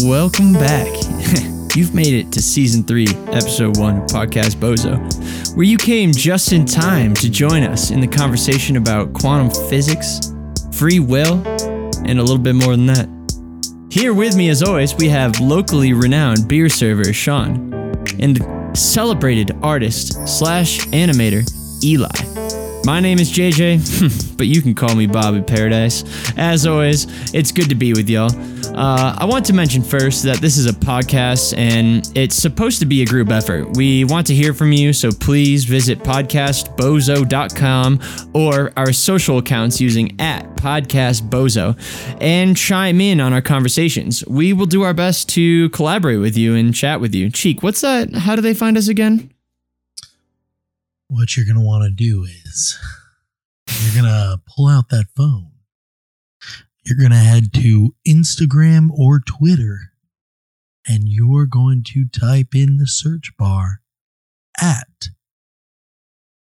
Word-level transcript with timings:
Welcome 0.00 0.54
back. 0.54 0.86
You've 1.76 1.94
made 1.94 2.14
it 2.14 2.32
to 2.32 2.40
season 2.40 2.82
three, 2.82 3.08
episode 3.26 3.76
one 3.76 3.98
of 3.98 4.04
Podcast 4.04 4.54
Bozo, 4.54 4.96
where 5.54 5.66
you 5.66 5.76
came 5.76 6.12
just 6.12 6.52
in 6.52 6.64
time 6.64 7.12
to 7.14 7.28
join 7.28 7.62
us 7.62 7.90
in 7.90 8.00
the 8.00 8.06
conversation 8.06 8.78
about 8.78 9.12
quantum 9.12 9.50
physics, 9.68 10.32
free 10.72 10.98
will, 10.98 11.46
and 12.06 12.18
a 12.18 12.22
little 12.22 12.38
bit 12.38 12.54
more 12.54 12.74
than 12.74 12.86
that. 12.86 13.06
Here 13.90 14.14
with 14.14 14.34
me, 14.34 14.48
as 14.48 14.62
always, 14.62 14.94
we 14.94 15.10
have 15.10 15.38
locally 15.40 15.92
renowned 15.92 16.48
beer 16.48 16.70
server 16.70 17.12
Sean 17.12 17.74
and 18.18 18.40
celebrated 18.74 19.50
artist 19.62 20.26
slash 20.26 20.86
animator 20.86 21.44
Eli. 21.84 22.08
My 22.86 22.98
name 22.98 23.18
is 23.18 23.30
JJ, 23.30 24.36
but 24.38 24.46
you 24.46 24.62
can 24.62 24.74
call 24.74 24.94
me 24.94 25.06
Bobby 25.06 25.42
Paradise. 25.42 26.02
As 26.38 26.66
always, 26.66 27.06
it's 27.34 27.52
good 27.52 27.68
to 27.68 27.74
be 27.74 27.92
with 27.92 28.08
y'all. 28.08 28.30
Uh, 28.74 29.16
I 29.18 29.24
want 29.24 29.44
to 29.46 29.52
mention 29.52 29.82
first 29.82 30.22
that 30.24 30.38
this 30.38 30.56
is 30.56 30.66
a 30.66 30.72
podcast 30.72 31.56
and 31.56 32.10
it's 32.16 32.34
supposed 32.34 32.80
to 32.80 32.86
be 32.86 33.02
a 33.02 33.06
group 33.06 33.30
effort. 33.30 33.76
We 33.76 34.04
want 34.04 34.26
to 34.28 34.34
hear 34.34 34.54
from 34.54 34.72
you, 34.72 34.92
so 34.92 35.10
please 35.12 35.64
visit 35.64 36.00
podcastbozo.com 36.00 38.00
or 38.34 38.72
our 38.76 38.92
social 38.92 39.38
accounts 39.38 39.80
using 39.80 40.20
at 40.20 40.56
podcastbozo 40.56 41.76
and 42.20 42.56
chime 42.56 43.00
in 43.00 43.20
on 43.20 43.32
our 43.32 43.42
conversations. 43.42 44.26
We 44.26 44.52
will 44.52 44.66
do 44.66 44.82
our 44.82 44.94
best 44.94 45.28
to 45.30 45.68
collaborate 45.70 46.20
with 46.20 46.36
you 46.36 46.54
and 46.54 46.74
chat 46.74 47.00
with 47.00 47.14
you. 47.14 47.30
Cheek, 47.30 47.62
what's 47.62 47.80
that? 47.82 48.14
How 48.14 48.36
do 48.36 48.42
they 48.42 48.54
find 48.54 48.76
us 48.76 48.88
again? 48.88 49.32
what 51.12 51.36
you're 51.36 51.44
going 51.44 51.56
to 51.56 51.62
want 51.62 51.84
to 51.84 51.90
do 51.90 52.24
is 52.24 52.78
you're 53.82 54.02
going 54.02 54.10
to 54.10 54.40
pull 54.46 54.66
out 54.66 54.88
that 54.88 55.04
phone. 55.14 55.51
You're 56.84 56.98
going 56.98 57.12
to 57.12 57.16
head 57.16 57.52
to 57.54 57.94
Instagram 58.06 58.90
or 58.90 59.20
Twitter 59.20 59.92
and 60.86 61.04
you're 61.04 61.46
going 61.46 61.84
to 61.88 62.06
type 62.06 62.54
in 62.54 62.78
the 62.78 62.86
search 62.86 63.32
bar 63.38 63.82
at 64.60 65.08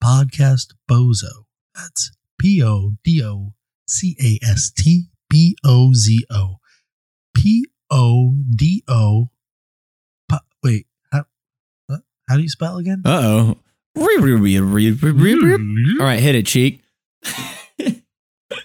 podcast 0.03 0.75
bozo. 0.89 1.45
That's 1.75 2.13
P 2.39 2.63
O 2.63 2.93
D 3.03 3.23
O 3.25 3.55
C 3.87 4.17
A 4.23 4.45
S 4.45 4.71
T 4.71 5.07
B 5.29 5.57
O 5.65 5.93
Z 5.93 6.25
O. 6.31 6.57
P 7.35 7.67
O 7.91 8.37
D 8.55 8.85
O. 8.89 9.31
Wait, 10.63 10.87
how, 11.13 11.25
how 12.29 12.37
do 12.37 12.43
you 12.43 12.49
spell 12.49 12.79
again? 12.79 13.03
Uh 13.05 13.21
oh. 13.23 13.59
All 16.01 16.07
right, 16.07 16.21
hit 16.21 16.35
it, 16.35 16.47
cheek. 16.47 16.83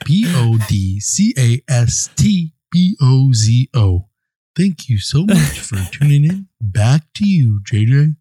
P 0.05 0.25
O 0.27 0.57
D 0.69 0.99
C 0.99 1.33
A 1.37 1.61
S 1.69 2.09
T 2.15 2.53
B 2.71 2.95
O 3.01 3.31
Z 3.33 3.69
O. 3.75 4.07
Thank 4.55 4.87
you 4.87 4.97
so 4.99 5.25
much 5.25 5.59
for 5.59 5.77
tuning 5.91 6.25
in. 6.25 6.47
Back 6.61 7.03
to 7.15 7.27
you, 7.27 7.59
JJ. 7.69 8.15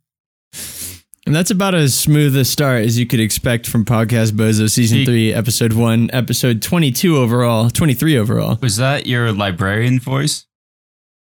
And 1.24 1.36
that's 1.36 1.50
about 1.52 1.74
as 1.74 1.94
smooth 1.94 2.36
a 2.36 2.44
start 2.44 2.84
as 2.84 2.98
you 2.98 3.06
could 3.06 3.20
expect 3.20 3.68
from 3.68 3.84
Podcast 3.84 4.32
Bozo 4.32 4.68
Season 4.68 4.98
Cheek. 4.98 5.06
3, 5.06 5.34
Episode 5.34 5.72
1, 5.72 6.10
Episode 6.12 6.60
22 6.62 7.16
overall, 7.16 7.70
23 7.70 8.18
overall. 8.18 8.58
Was 8.60 8.76
that 8.78 9.06
your 9.06 9.30
librarian 9.32 10.00
voice? 10.00 10.46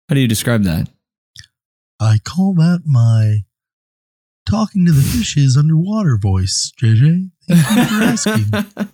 How 0.08 0.16
do 0.16 0.22
you 0.22 0.28
describe 0.28 0.64
that? 0.64 0.88
I 2.00 2.20
call 2.24 2.54
that 2.56 2.84
my 2.86 3.40
talking 4.50 4.86
to 4.86 4.92
the 4.94 5.02
fishes 5.02 5.58
underwater 5.58 6.18
voice, 6.18 6.72
JJ. 6.82 7.32
Thank 7.50 7.70
you 7.70 7.86
for 7.86 8.04
asking. 8.78 8.90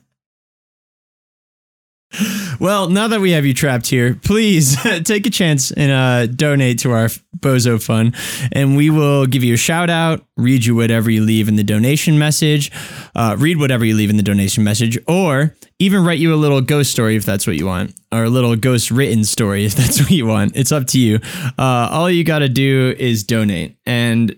Well, 2.60 2.90
now 2.90 3.08
that 3.08 3.22
we 3.22 3.32
have 3.32 3.46
you 3.46 3.54
trapped 3.54 3.88
here, 3.88 4.16
please 4.16 4.76
take 5.04 5.28
a 5.28 5.30
chance 5.30 5.72
and 5.72 5.92
uh, 5.92 6.26
donate 6.26 6.80
to 6.80 6.92
our 6.92 7.08
Bozo 7.38 7.82
Fund, 7.82 8.16
and 8.52 8.76
we 8.76 8.90
will 8.90 9.26
give 9.26 9.44
you 9.44 9.54
a 9.54 9.58
shout 9.58 9.90
out, 9.90 10.26
read 10.36 10.66
you 10.66 10.76
whatever 10.76 11.12
you 11.12 11.24
leave 11.24 11.48
in 11.48 11.56
the 11.56 11.64
donation 11.64 12.18
message, 12.18 12.72
uh, 13.16 13.36
read 13.38 13.58
whatever 13.58 13.86
you 13.86 13.96
leave 13.96 14.10
in 14.10 14.18
the 14.18 14.24
donation 14.24 14.64
message, 14.64 14.98
or 15.08 15.56
even 15.78 16.04
write 16.04 16.20
you 16.20 16.34
a 16.34 16.36
little 16.36 16.62
ghost 16.62 16.92
story 16.92 17.16
if 17.16 17.26
that's 17.26 17.46
what 17.46 17.56
you 17.56 17.68
want, 17.68 17.94
or 18.12 18.24
a 18.24 18.30
little 18.30 18.56
ghost 18.56 18.90
written 18.90 19.24
story 19.24 19.66
if 19.66 19.76
that's 19.76 20.00
what 20.00 20.12
you 20.12 20.26
want. 20.26 20.56
It's 20.56 20.72
up 20.72 20.88
to 20.88 21.00
you. 21.00 21.20
Uh, 21.58 21.90
all 21.92 22.10
you 22.10 22.24
got 22.24 22.40
to 22.40 22.50
do 22.50 22.96
is 22.98 23.24
donate, 23.24 23.78
and 23.86 24.36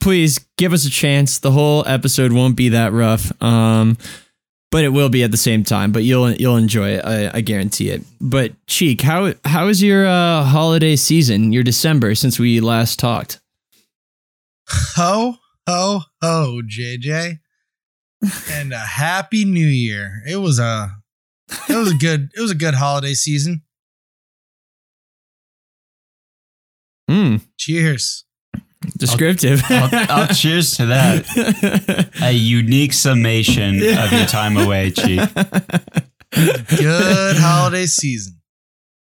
please 0.00 0.40
give 0.58 0.74
us 0.74 0.84
a 0.84 0.90
chance. 0.90 1.38
The 1.38 1.52
whole 1.52 1.86
episode 1.88 2.32
won't 2.32 2.56
be 2.56 2.68
that 2.70 2.92
rough. 2.92 3.32
Um, 3.42 3.96
but 4.72 4.84
it 4.84 4.88
will 4.88 5.10
be 5.10 5.22
at 5.22 5.30
the 5.30 5.36
same 5.36 5.62
time. 5.62 5.92
But 5.92 6.02
you'll 6.02 6.32
you'll 6.32 6.56
enjoy 6.56 6.94
it. 6.94 7.04
I, 7.04 7.30
I 7.34 7.40
guarantee 7.42 7.90
it. 7.90 8.02
But 8.20 8.52
Cheek, 8.66 9.02
how 9.02 9.34
how 9.44 9.68
is 9.68 9.80
your 9.82 10.06
uh, 10.06 10.42
holiday 10.42 10.96
season? 10.96 11.52
Your 11.52 11.62
December 11.62 12.16
since 12.16 12.40
we 12.40 12.58
last 12.58 12.98
talked. 12.98 13.38
Ho, 14.96 15.36
ho, 15.68 16.00
ho, 16.20 16.62
JJ. 16.66 17.38
And 18.52 18.72
a 18.72 18.78
happy 18.78 19.44
new 19.44 19.66
year. 19.66 20.22
It 20.28 20.36
was 20.36 20.60
a 20.60 20.92
it 21.68 21.74
was 21.74 21.90
a 21.90 21.96
good 21.96 22.30
it 22.36 22.40
was 22.40 22.52
a 22.52 22.56
good 22.56 22.74
holiday 22.74 23.14
season. 23.14 23.62
Hmm. 27.10 27.38
Cheers. 27.58 28.24
Descriptive. 28.98 29.62
I'll, 29.68 29.88
I'll 30.10 30.28
cheers 30.28 30.76
to 30.76 30.86
that. 30.86 32.10
A 32.22 32.32
unique 32.32 32.92
summation 32.92 33.76
of 33.76 34.12
your 34.12 34.26
time 34.26 34.56
away, 34.56 34.90
Chief. 34.90 35.32
Good 36.34 37.36
holiday 37.36 37.86
season. 37.86 38.40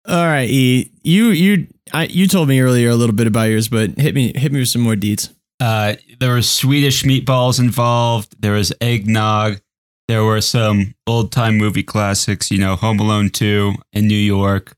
All 0.07 0.27
right, 0.27 0.49
E. 0.49 0.93
You 1.03 1.27
you 1.29 1.67
I, 1.93 2.05
you 2.05 2.29
told 2.29 2.49
me 2.49 2.61
earlier 2.61 2.91
a 2.91 2.95
little 2.95 3.15
bit 3.15 3.27
about 3.27 3.45
yours, 3.45 3.69
but 3.69 3.99
hit 3.99 4.15
me 4.15 4.33
hit 4.37 4.53
me 4.53 4.61
with 4.61 4.69
some 4.69 4.83
more 4.83 4.97
deeds. 4.97 5.31
Uh, 5.59 5.95
there 6.21 6.33
were 6.33 6.43
Swedish 6.43 7.03
meatballs 7.03 7.59
involved. 7.59 8.37
There 8.41 8.53
was 8.53 8.73
eggnog. 8.81 9.61
There 10.07 10.23
were 10.23 10.41
some 10.41 10.95
old 11.07 11.33
time 11.33 11.57
movie 11.59 11.83
classics, 11.83 12.51
you 12.51 12.59
know, 12.59 12.77
Home 12.77 13.01
Alone 13.01 13.31
2 13.31 13.75
in 13.93 14.07
New 14.07 14.15
York. 14.15 14.76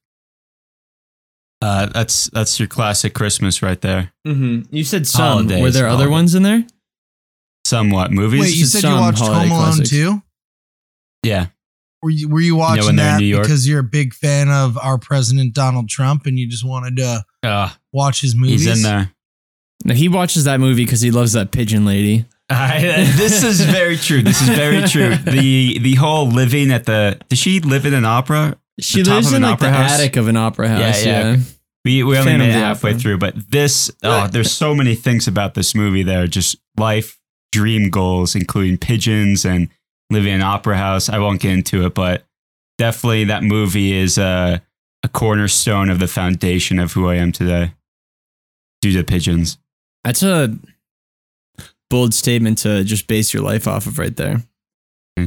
Uh, 1.60 1.86
that's 1.86 2.30
that's 2.30 2.58
your 2.60 2.68
classic 2.68 3.14
Christmas 3.14 3.62
right 3.62 3.80
there. 3.80 4.12
Mm-hmm. 4.26 4.74
You 4.74 4.84
said 4.84 5.06
some. 5.06 5.22
Holidays, 5.22 5.62
Were 5.62 5.70
there 5.70 5.88
other 5.88 6.08
ones 6.10 6.34
in 6.34 6.42
there? 6.44 6.64
Somewhat 7.66 8.12
movies. 8.12 8.40
Wait, 8.40 8.56
you 8.56 8.64
said 8.64 8.80
said 8.82 8.88
you 8.88 8.94
some 8.94 9.00
watched 9.00 9.18
holiday 9.18 9.48
Home 9.48 9.50
Alone 9.52 9.64
classics. 9.66 9.90
too? 9.90 10.22
yeah, 11.24 11.46
Were 12.02 12.10
you 12.10 12.28
were 12.28 12.40
you 12.40 12.56
watching 12.56 12.86
when 12.86 12.96
they're 12.96 13.12
that 13.14 13.20
New 13.20 13.26
York? 13.26 13.42
because 13.42 13.68
you're 13.68 13.80
a 13.80 13.84
big 13.84 14.14
fan 14.14 14.48
of 14.48 14.78
our 14.78 14.98
president 14.98 15.52
Donald 15.52 15.88
Trump 15.88 16.26
and 16.26 16.38
you 16.38 16.48
just 16.48 16.64
wanted 16.64 16.96
to 16.96 17.24
uh, 17.42 17.70
watch 17.92 18.20
his 18.20 18.34
movies? 18.36 18.64
he's 18.64 18.76
in 18.76 18.82
there. 18.82 19.12
No, 19.84 19.94
he 19.94 20.08
watches 20.08 20.44
that 20.44 20.60
movie 20.60 20.84
because 20.84 21.00
he 21.00 21.10
loves 21.10 21.32
that 21.34 21.50
pigeon 21.50 21.84
lady. 21.84 22.24
I, 22.50 22.80
this 23.16 23.42
is 23.42 23.60
very 23.60 23.96
true. 23.98 24.22
This 24.22 24.40
is 24.40 24.48
very 24.48 24.82
true. 24.88 25.14
The 25.24 25.78
the 25.80 25.94
whole 25.96 26.28
living 26.28 26.70
at 26.70 26.84
the 26.84 27.18
does 27.28 27.38
she 27.38 27.60
live 27.60 27.84
in 27.84 27.92
an 27.94 28.04
opera? 28.04 28.56
She 28.80 29.02
lives 29.02 29.32
in 29.32 29.42
like 29.42 29.58
the 29.58 29.70
house? 29.70 29.92
attic 29.92 30.16
of 30.16 30.28
an 30.28 30.36
opera 30.36 30.68
house. 30.68 31.04
Yeah, 31.04 31.10
Yeah. 31.22 31.30
yeah. 31.36 31.42
We 31.84 32.02
we 32.02 32.18
only 32.18 32.32
Fan 32.32 32.40
of 32.40 32.46
made 32.48 32.54
it 32.54 32.58
halfway 32.58 32.90
opera. 32.90 33.00
through, 33.00 33.18
but 33.18 33.50
this 33.50 33.90
oh, 34.02 34.26
there's 34.26 34.52
so 34.52 34.74
many 34.74 34.94
things 34.94 35.26
about 35.28 35.54
this 35.54 35.74
movie 35.74 36.02
that 36.02 36.16
are 36.16 36.26
just 36.26 36.56
life 36.76 37.18
dream 37.52 37.88
goals, 37.88 38.34
including 38.34 38.76
pigeons 38.78 39.44
and 39.44 39.68
living 40.10 40.34
in 40.34 40.40
an 40.40 40.46
opera 40.46 40.76
house. 40.76 41.08
I 41.08 41.18
won't 41.18 41.40
get 41.40 41.52
into 41.52 41.86
it, 41.86 41.94
but 41.94 42.26
definitely 42.78 43.24
that 43.24 43.42
movie 43.42 43.92
is 43.96 44.18
a 44.18 44.60
a 45.04 45.08
cornerstone 45.08 45.88
of 45.88 45.98
the 46.00 46.08
foundation 46.08 46.78
of 46.78 46.92
who 46.92 47.08
I 47.08 47.14
am 47.14 47.32
today. 47.32 47.72
Due 48.82 48.92
to 48.92 49.04
pigeons. 49.04 49.56
That's 50.04 50.22
a 50.22 50.56
bold 51.90 52.12
statement 52.12 52.58
to 52.58 52.84
just 52.84 53.06
base 53.06 53.32
your 53.32 53.42
life 53.42 53.66
off 53.66 53.86
of 53.86 53.98
right 53.98 54.14
there. 54.16 54.42
Hmm. 55.16 55.26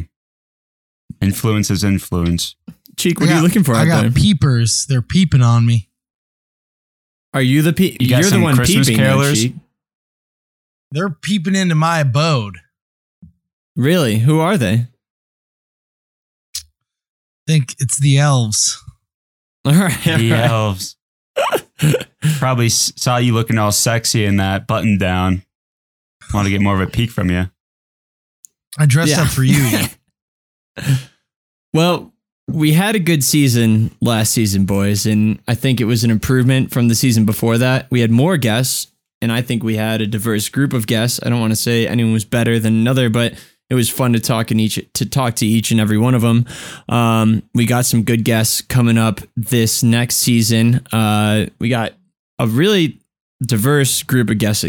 Influence 1.22 1.72
is 1.72 1.84
influence. 1.84 2.56
Cheek, 3.02 3.20
I 3.20 3.24
what 3.26 3.30
are 3.32 3.36
you 3.38 3.42
looking 3.44 3.64
for 3.64 3.76
I 3.76 3.82
out 3.82 3.88
got 3.88 4.02
there? 4.02 4.12
peepers. 4.12 4.86
They're 4.88 5.02
peeping 5.02 5.42
on 5.42 5.66
me. 5.66 5.90
Are 7.34 7.42
you 7.42 7.62
the 7.62 7.74
pe- 7.74 7.96
You 8.00 8.08
You're 8.18 8.24
the 8.24 8.40
one 8.42 8.56
Christmas 8.56 8.88
peeping, 8.90 9.04
though, 9.04 9.18
carolers? 9.18 9.36
Cheek. 9.36 9.56
They're 10.92 11.10
peeping 11.10 11.56
into 11.56 11.76
my 11.76 12.00
abode. 12.00 12.58
Really? 13.76 14.20
Who 14.20 14.40
are 14.40 14.58
they? 14.58 14.88
Think 17.48 17.76
it's 17.80 17.98
the 18.00 18.18
elves. 18.18 18.82
All 19.66 19.74
right. 19.74 20.08
all 20.08 20.18
The 20.18 20.32
right. 20.32 20.50
elves. 20.50 20.96
Probably 22.40 22.70
saw 22.70 23.18
you 23.18 23.34
looking 23.34 23.58
all 23.58 23.72
sexy 23.72 24.26
in 24.26 24.38
that 24.38 24.68
button 24.68 24.98
down. 24.98 25.44
Want 26.34 26.46
to 26.46 26.52
get 26.52 26.62
more 26.62 26.76
of 26.76 26.82
a 26.88 26.92
peek 26.92 27.10
from 27.12 27.30
you. 27.32 27.50
I 28.78 28.86
dressed 28.86 29.12
Yeah. 29.12 29.22
up 29.24 29.28
for 29.30 29.44
you. 29.44 29.86
Well, 31.74 32.11
we 32.54 32.74
had 32.74 32.96
a 32.96 33.00
good 33.00 33.24
season 33.24 33.96
last 34.02 34.32
season, 34.32 34.66
boys, 34.66 35.06
and 35.06 35.40
I 35.48 35.56
think 35.56 35.80
it 35.82 35.86
was 35.86 36.04
an 36.04 36.12
improvement 36.12 36.72
from 36.72 36.88
the 36.88 36.96
season 36.96 37.26
before 37.26 37.58
that. 37.58 37.90
We 37.90 38.02
had 38.02 38.12
more 38.12 38.38
guests, 38.38 38.88
and 39.22 39.32
I 39.32 39.42
think 39.42 39.64
we 39.64 39.76
had 39.76 40.02
a 40.02 40.08
diverse 40.08 40.50
group 40.50 40.74
of 40.74 40.88
guests. 40.88 41.20
I 41.24 41.30
don't 41.30 41.40
want 41.40 41.52
to 41.52 41.56
say 41.58 41.88
anyone 41.88 42.14
was 42.14 42.26
better 42.26 42.60
than 42.60 42.74
another, 42.76 43.10
but 43.10 43.34
It 43.72 43.76
was 43.76 43.90
fun 43.90 44.12
to 44.12 44.20
talk 44.20 44.52
in 44.52 44.60
each 44.60 44.86
to 44.96 45.06
talk 45.06 45.36
to 45.36 45.46
each 45.46 45.72
and 45.72 45.80
every 45.80 45.98
one 45.98 46.14
of 46.14 46.22
them. 46.22 46.46
Um, 46.90 47.42
we 47.54 47.66
got 47.66 47.86
some 47.86 48.04
good 48.04 48.26
guests 48.26 48.60
coming 48.60 48.98
up 48.98 49.22
this 49.38 49.82
next 49.82 50.16
season. 50.18 50.86
Uh, 50.92 51.46
we 51.58 51.70
got 51.70 51.94
a 52.38 52.48
really 52.48 53.00
diverse 53.42 54.04
group 54.04 54.30
of 54.30 54.40
guests 54.40 54.66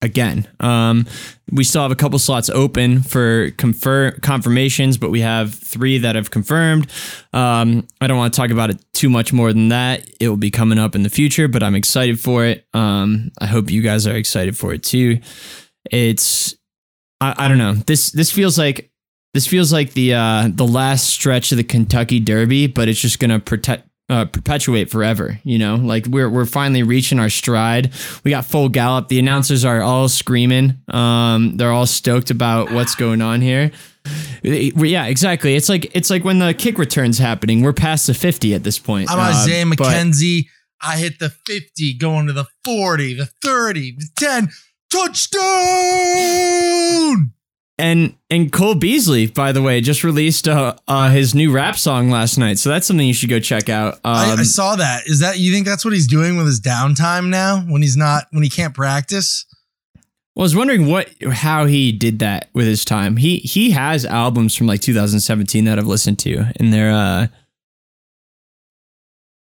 again. 0.00 0.46
Um, 0.60 1.06
we 1.50 1.64
still 1.64 1.82
have 1.82 1.90
a 1.90 1.96
couple 1.96 2.18
slots 2.18 2.48
open 2.50 3.02
for 3.02 3.50
confer- 3.52 4.12
confirmations, 4.22 4.96
but 4.96 5.10
we 5.10 5.20
have 5.20 5.54
three 5.54 5.98
that 5.98 6.14
have 6.14 6.30
confirmed. 6.30 6.90
Um, 7.32 7.86
I 8.00 8.06
don't 8.06 8.18
want 8.18 8.32
to 8.32 8.36
talk 8.40 8.50
about 8.50 8.70
it 8.70 8.84
too 8.92 9.10
much 9.10 9.32
more 9.32 9.52
than 9.52 9.68
that. 9.68 10.08
It 10.20 10.28
will 10.28 10.36
be 10.36 10.50
coming 10.50 10.78
up 10.78 10.94
in 10.94 11.02
the 11.02 11.10
future, 11.10 11.48
but 11.48 11.62
I'm 11.62 11.74
excited 11.74 12.20
for 12.20 12.44
it. 12.44 12.66
Um, 12.74 13.32
I 13.40 13.46
hope 13.46 13.70
you 13.70 13.82
guys 13.82 14.06
are 14.06 14.16
excited 14.16 14.56
for 14.56 14.72
it 14.72 14.82
too. 14.82 15.20
It's 15.90 16.54
I, 17.20 17.34
I 17.36 17.48
don't 17.48 17.58
know. 17.58 17.74
This 17.74 18.10
this 18.10 18.30
feels 18.30 18.58
like 18.58 18.90
this 19.34 19.46
feels 19.46 19.72
like 19.72 19.92
the 19.92 20.14
uh, 20.14 20.48
the 20.50 20.66
last 20.66 21.08
stretch 21.08 21.52
of 21.52 21.58
the 21.58 21.64
Kentucky 21.64 22.20
Derby, 22.20 22.66
but 22.66 22.88
it's 22.88 23.00
just 23.00 23.18
gonna 23.18 23.40
protect 23.40 23.87
uh, 24.08 24.24
perpetuate 24.26 24.90
forever. 24.90 25.38
You 25.44 25.58
know, 25.58 25.76
like 25.76 26.06
we're 26.06 26.30
we're 26.30 26.46
finally 26.46 26.82
reaching 26.82 27.18
our 27.18 27.30
stride. 27.30 27.92
We 28.24 28.30
got 28.30 28.44
full 28.44 28.68
gallop. 28.68 29.08
The 29.08 29.18
announcers 29.18 29.64
are 29.64 29.80
all 29.82 30.08
screaming. 30.08 30.78
Um, 30.88 31.56
they're 31.56 31.72
all 31.72 31.86
stoked 31.86 32.30
about 32.30 32.70
what's 32.72 32.94
going 32.94 33.22
on 33.22 33.40
here. 33.40 33.70
Yeah, 34.42 35.06
exactly. 35.06 35.54
It's 35.54 35.68
like 35.68 35.94
it's 35.94 36.10
like 36.10 36.24
when 36.24 36.38
the 36.38 36.54
kick 36.54 36.78
return's 36.78 37.18
happening. 37.18 37.62
We're 37.62 37.72
past 37.72 38.06
the 38.06 38.14
fifty 38.14 38.54
at 38.54 38.64
this 38.64 38.78
point. 38.78 39.10
I'm 39.10 39.18
Isaiah 39.18 39.64
uh, 39.64 39.70
McKenzie. 39.70 40.46
I 40.80 40.96
hit 40.96 41.18
the 41.18 41.30
50, 41.30 41.94
going 41.94 42.28
to 42.28 42.32
the 42.32 42.46
40, 42.64 43.14
the 43.14 43.26
30, 43.26 43.96
the 43.98 44.08
10. 44.16 44.48
Touchdown! 44.90 45.42
And 47.78 48.16
and 48.28 48.52
Cole 48.52 48.74
Beasley, 48.74 49.28
by 49.28 49.52
the 49.52 49.62
way, 49.62 49.80
just 49.80 50.02
released 50.02 50.48
uh, 50.48 50.74
uh, 50.88 51.10
his 51.10 51.34
new 51.34 51.52
rap 51.52 51.76
song 51.76 52.10
last 52.10 52.36
night, 52.36 52.58
so 52.58 52.70
that's 52.70 52.86
something 52.86 53.06
you 53.06 53.14
should 53.14 53.30
go 53.30 53.38
check 53.38 53.68
out. 53.68 53.94
Um, 53.94 54.00
I, 54.16 54.30
I, 54.30 54.32
um, 54.32 54.44
saw 54.44 54.74
that. 54.76 55.06
Is 55.06 55.20
that 55.20 55.38
you 55.38 55.52
think 55.52 55.64
that's 55.64 55.84
what 55.84 55.94
he's 55.94 56.08
doing 56.08 56.36
with 56.36 56.46
his 56.46 56.60
downtime 56.60 57.28
now 57.28 57.60
when 57.60 57.80
he's 57.80 57.96
not 57.96 58.24
when 58.32 58.42
he 58.42 58.50
can't 58.50 58.74
practice? 58.74 59.46
Well, 60.34 60.42
I 60.42 60.46
was 60.46 60.56
wondering 60.56 60.86
what 60.86 61.08
how 61.32 61.66
he 61.66 61.92
did 61.92 62.18
that 62.18 62.48
with 62.52 62.66
his 62.66 62.84
time. 62.84 63.16
He 63.16 63.38
he 63.38 63.70
has 63.70 64.04
albums 64.04 64.56
from 64.56 64.66
like 64.66 64.80
2017 64.80 65.64
that 65.64 65.78
I've 65.78 65.86
listened 65.86 66.18
to, 66.20 66.52
and 66.56 66.72
they're 66.72 66.92
uh, 66.92 67.26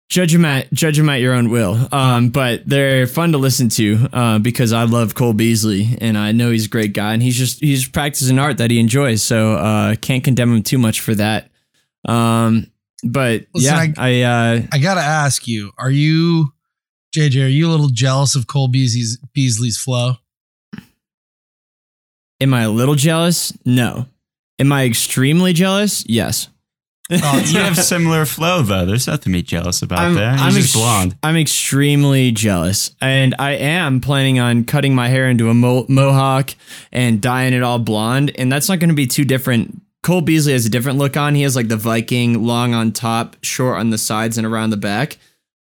Judge 0.08 0.32
them 0.32 0.46
at 0.46 0.72
judge 0.72 0.96
them 0.96 1.10
at 1.10 1.20
your 1.20 1.34
own 1.34 1.50
will. 1.50 1.86
Um, 1.92 2.30
but 2.30 2.66
they're 2.66 3.06
fun 3.06 3.32
to 3.32 3.38
listen 3.38 3.68
to 3.70 4.08
uh, 4.12 4.38
because 4.38 4.72
I 4.72 4.84
love 4.84 5.14
Cole 5.14 5.34
Beasley 5.34 5.98
and 6.00 6.16
I 6.16 6.32
know 6.32 6.50
he's 6.50 6.64
a 6.64 6.70
great 6.70 6.94
guy 6.94 7.12
and 7.12 7.22
he's 7.22 7.36
just 7.36 7.60
he's 7.60 7.86
practicing 7.86 8.38
art 8.38 8.56
that 8.58 8.70
he 8.70 8.80
enjoys. 8.80 9.22
So 9.22 9.54
uh, 9.54 9.96
can't 9.96 10.24
condemn 10.24 10.54
him 10.54 10.62
too 10.62 10.78
much 10.78 11.00
for 11.00 11.14
that. 11.14 11.50
Um, 12.06 12.70
but 13.04 13.46
Listen, 13.52 13.74
yeah, 13.74 13.92
I 13.98 14.22
I, 14.22 14.22
uh, 14.22 14.62
I 14.72 14.78
gotta 14.78 15.02
ask 15.02 15.46
you: 15.46 15.72
Are 15.76 15.90
you 15.90 16.52
JJ? 17.14 17.44
Are 17.44 17.48
you 17.48 17.68
a 17.68 17.70
little 17.70 17.90
jealous 17.90 18.34
of 18.34 18.46
Cole 18.46 18.68
Beasley's 18.68 19.18
Beasley's 19.34 19.76
flow? 19.76 20.14
Am 22.40 22.54
I 22.54 22.62
a 22.62 22.70
little 22.70 22.94
jealous? 22.94 23.52
No. 23.64 24.06
Am 24.58 24.72
I 24.72 24.84
extremely 24.84 25.52
jealous? 25.52 26.04
Yes. 26.08 26.48
Oh, 27.10 27.42
you 27.46 27.58
have 27.60 27.76
similar 27.78 28.26
flow 28.26 28.62
though. 28.62 28.84
There's 28.84 29.06
nothing 29.06 29.32
to 29.32 29.38
be 29.38 29.42
jealous 29.42 29.82
about 29.82 30.00
I'm, 30.00 30.14
there. 30.14 30.30
You're 30.30 30.40
I'm 30.40 30.52
just 30.52 30.74
ex- 30.74 30.76
blonde. 30.76 31.16
I'm 31.22 31.36
extremely 31.36 32.32
jealous, 32.32 32.94
and 33.00 33.34
I 33.38 33.52
am 33.52 34.00
planning 34.00 34.38
on 34.38 34.64
cutting 34.64 34.94
my 34.94 35.08
hair 35.08 35.28
into 35.28 35.48
a 35.48 35.54
mo- 35.54 35.86
mohawk 35.88 36.50
and 36.92 37.20
dyeing 37.20 37.54
it 37.54 37.62
all 37.62 37.78
blonde. 37.78 38.32
And 38.38 38.52
that's 38.52 38.68
not 38.68 38.78
going 38.78 38.90
to 38.90 38.94
be 38.94 39.06
too 39.06 39.24
different. 39.24 39.80
Cole 40.02 40.20
Beasley 40.20 40.52
has 40.52 40.66
a 40.66 40.70
different 40.70 40.98
look 40.98 41.16
on. 41.16 41.34
He 41.34 41.42
has 41.42 41.56
like 41.56 41.68
the 41.68 41.76
Viking, 41.76 42.44
long 42.44 42.74
on 42.74 42.92
top, 42.92 43.36
short 43.42 43.78
on 43.78 43.90
the 43.90 43.98
sides, 43.98 44.38
and 44.38 44.46
around 44.46 44.70
the 44.70 44.76
back. 44.76 45.18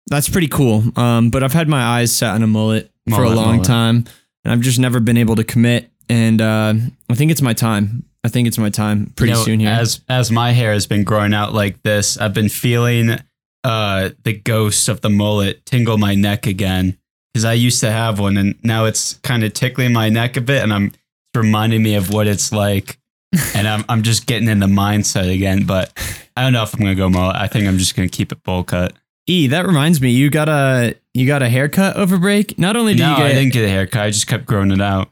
That's 0.07 0.29
pretty 0.29 0.47
cool. 0.47 0.83
Um, 0.97 1.29
but 1.29 1.43
I've 1.43 1.53
had 1.53 1.67
my 1.67 1.81
eyes 1.81 2.15
set 2.15 2.31
on 2.31 2.43
a 2.43 2.47
mullet, 2.47 2.91
mullet 3.05 3.27
for 3.27 3.31
a 3.31 3.35
long 3.35 3.55
mullet. 3.57 3.65
time, 3.65 4.05
and 4.43 4.51
I've 4.51 4.61
just 4.61 4.79
never 4.79 4.99
been 4.99 5.17
able 5.17 5.35
to 5.35 5.43
commit. 5.43 5.89
And 6.09 6.41
uh, 6.41 6.73
I 7.09 7.13
think 7.15 7.31
it's 7.31 7.41
my 7.41 7.53
time. 7.53 8.03
I 8.23 8.29
think 8.29 8.47
it's 8.47 8.57
my 8.57 8.69
time 8.69 9.13
pretty 9.15 9.31
you 9.31 9.37
know, 9.37 9.43
soon 9.43 9.59
here. 9.59 9.69
As 9.69 10.01
as 10.09 10.31
my 10.31 10.51
hair 10.51 10.73
has 10.73 10.87
been 10.87 11.03
growing 11.03 11.33
out 11.33 11.53
like 11.53 11.81
this, 11.83 12.17
I've 12.17 12.33
been 12.33 12.49
feeling 12.49 13.17
uh 13.63 14.09
the 14.23 14.33
ghost 14.33 14.87
of 14.89 15.01
the 15.01 15.09
mullet 15.09 15.65
tingle 15.65 15.97
my 15.97 16.15
neck 16.15 16.47
again 16.47 16.97
because 17.33 17.45
I 17.45 17.53
used 17.53 17.81
to 17.81 17.91
have 17.91 18.19
one 18.19 18.37
and 18.37 18.55
now 18.63 18.85
it's 18.85 19.15
kind 19.15 19.43
of 19.43 19.53
tickling 19.53 19.93
my 19.93 20.09
neck 20.09 20.37
a 20.37 20.41
bit 20.41 20.63
and 20.63 20.73
I'm 20.73 20.91
reminding 21.35 21.83
me 21.83 21.95
of 21.95 22.11
what 22.11 22.27
it's 22.27 22.51
like 22.51 22.99
and 23.55 23.67
I'm 23.67 23.85
I'm 23.87 24.03
just 24.03 24.25
getting 24.25 24.49
in 24.49 24.59
the 24.59 24.67
mindset 24.67 25.33
again. 25.33 25.65
But 25.65 25.91
I 26.35 26.43
don't 26.43 26.53
know 26.53 26.63
if 26.63 26.73
I'm 26.73 26.81
gonna 26.81 26.95
go 26.95 27.09
mullet. 27.09 27.37
I 27.37 27.47
think 27.47 27.67
I'm 27.67 27.77
just 27.77 27.95
gonna 27.95 28.09
keep 28.09 28.31
it 28.31 28.43
bowl 28.43 28.63
cut. 28.63 28.93
E, 29.27 29.47
that 29.47 29.65
reminds 29.65 30.01
me, 30.01 30.09
you 30.09 30.29
got 30.29 30.49
a 30.49 30.95
you 31.13 31.27
got 31.27 31.41
a 31.41 31.49
haircut 31.49 31.95
over 31.95 32.17
break. 32.17 32.57
Not 32.57 32.75
only 32.75 32.93
did 32.93 33.03
no, 33.03 33.11
you 33.11 33.17
get, 33.17 33.25
I 33.27 33.33
didn't 33.33 33.53
get 33.53 33.65
a 33.65 33.69
haircut. 33.69 34.01
I 34.01 34.09
just 34.09 34.27
kept 34.27 34.45
growing 34.45 34.71
it 34.71 34.81
out 34.81 35.09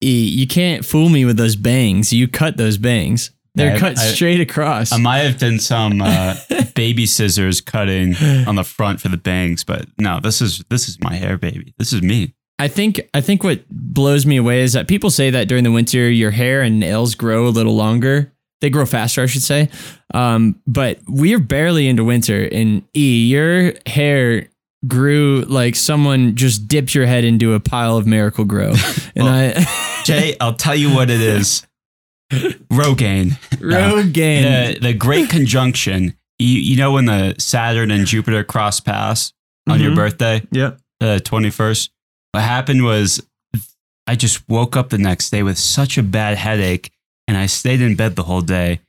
you 0.00 0.46
can't 0.46 0.84
fool 0.84 1.08
me 1.08 1.24
with 1.24 1.36
those 1.36 1.56
bangs. 1.56 2.12
You 2.12 2.28
cut 2.28 2.56
those 2.56 2.78
bangs. 2.78 3.30
They're 3.54 3.76
cut 3.76 3.98
I, 3.98 4.02
straight 4.12 4.40
across. 4.40 4.92
I 4.92 4.98
might 4.98 5.18
have 5.18 5.38
done 5.38 5.58
some 5.58 6.00
uh, 6.00 6.36
baby 6.74 7.04
scissors 7.04 7.60
cutting 7.60 8.14
on 8.46 8.54
the 8.54 8.64
front 8.64 9.00
for 9.00 9.08
the 9.08 9.16
bangs, 9.16 9.64
but 9.64 9.86
no, 9.98 10.20
this 10.20 10.40
is 10.40 10.64
this 10.70 10.88
is 10.88 11.00
my 11.00 11.14
hair, 11.14 11.36
baby. 11.36 11.74
This 11.76 11.92
is 11.92 12.00
me. 12.02 12.34
I 12.58 12.68
think 12.68 13.00
I 13.12 13.20
think 13.20 13.42
what 13.42 13.68
blows 13.68 14.24
me 14.24 14.36
away 14.36 14.60
is 14.60 14.74
that 14.74 14.86
people 14.86 15.10
say 15.10 15.30
that 15.30 15.48
during 15.48 15.64
the 15.64 15.72
winter 15.72 16.10
your 16.10 16.30
hair 16.30 16.62
and 16.62 16.78
nails 16.78 17.14
grow 17.14 17.46
a 17.46 17.50
little 17.50 17.74
longer. 17.74 18.32
They 18.60 18.68
grow 18.68 18.84
faster, 18.84 19.22
I 19.22 19.26
should 19.26 19.42
say. 19.42 19.70
Um, 20.12 20.60
but 20.66 20.98
we're 21.08 21.38
barely 21.38 21.88
into 21.88 22.04
winter, 22.04 22.46
and 22.52 22.82
E, 22.94 23.26
your 23.26 23.72
hair 23.86 24.49
grew 24.86 25.42
like 25.42 25.76
someone 25.76 26.36
just 26.36 26.68
dipped 26.68 26.94
your 26.94 27.06
head 27.06 27.24
into 27.24 27.54
a 27.54 27.60
pile 27.60 27.96
of 27.96 28.06
Miracle-Gro. 28.06 28.74
And 29.16 29.24
well, 29.24 29.52
I 29.58 30.02
Jay, 30.04 30.36
I'll 30.40 30.54
tell 30.54 30.76
you 30.76 30.94
what 30.94 31.10
it 31.10 31.20
is. 31.20 31.66
Rogaine. 32.30 33.30
Rogaine. 33.58 34.74
The, 34.74 34.78
the 34.80 34.94
great 34.94 35.28
conjunction. 35.28 36.16
You, 36.38 36.60
you 36.60 36.76
know 36.76 36.92
when 36.92 37.06
the 37.06 37.34
Saturn 37.38 37.90
and 37.90 38.06
Jupiter 38.06 38.44
cross 38.44 38.78
paths 38.78 39.32
on 39.68 39.76
mm-hmm. 39.76 39.86
your 39.86 39.96
birthday? 39.96 40.42
Yep. 40.52 40.78
The 41.00 41.20
21st. 41.24 41.90
What 42.32 42.44
happened 42.44 42.84
was 42.84 43.20
I 44.06 44.14
just 44.14 44.48
woke 44.48 44.76
up 44.76 44.90
the 44.90 44.98
next 44.98 45.30
day 45.30 45.42
with 45.42 45.58
such 45.58 45.98
a 45.98 46.02
bad 46.02 46.38
headache 46.38 46.92
and 47.26 47.36
I 47.36 47.46
stayed 47.46 47.80
in 47.80 47.96
bed 47.96 48.14
the 48.14 48.22
whole 48.22 48.42
day. 48.42 48.80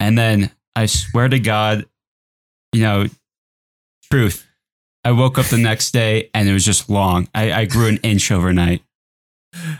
And 0.00 0.18
then 0.18 0.50
I 0.74 0.86
swear 0.86 1.28
to 1.28 1.38
God, 1.38 1.86
you 2.72 2.82
know, 2.82 3.06
truth, 4.10 4.47
I 5.04 5.12
woke 5.12 5.38
up 5.38 5.46
the 5.46 5.58
next 5.58 5.92
day 5.92 6.30
and 6.34 6.48
it 6.48 6.52
was 6.52 6.64
just 6.64 6.90
long. 6.90 7.28
I, 7.34 7.52
I 7.52 7.64
grew 7.64 7.86
an 7.86 7.98
inch 7.98 8.30
overnight. 8.30 8.82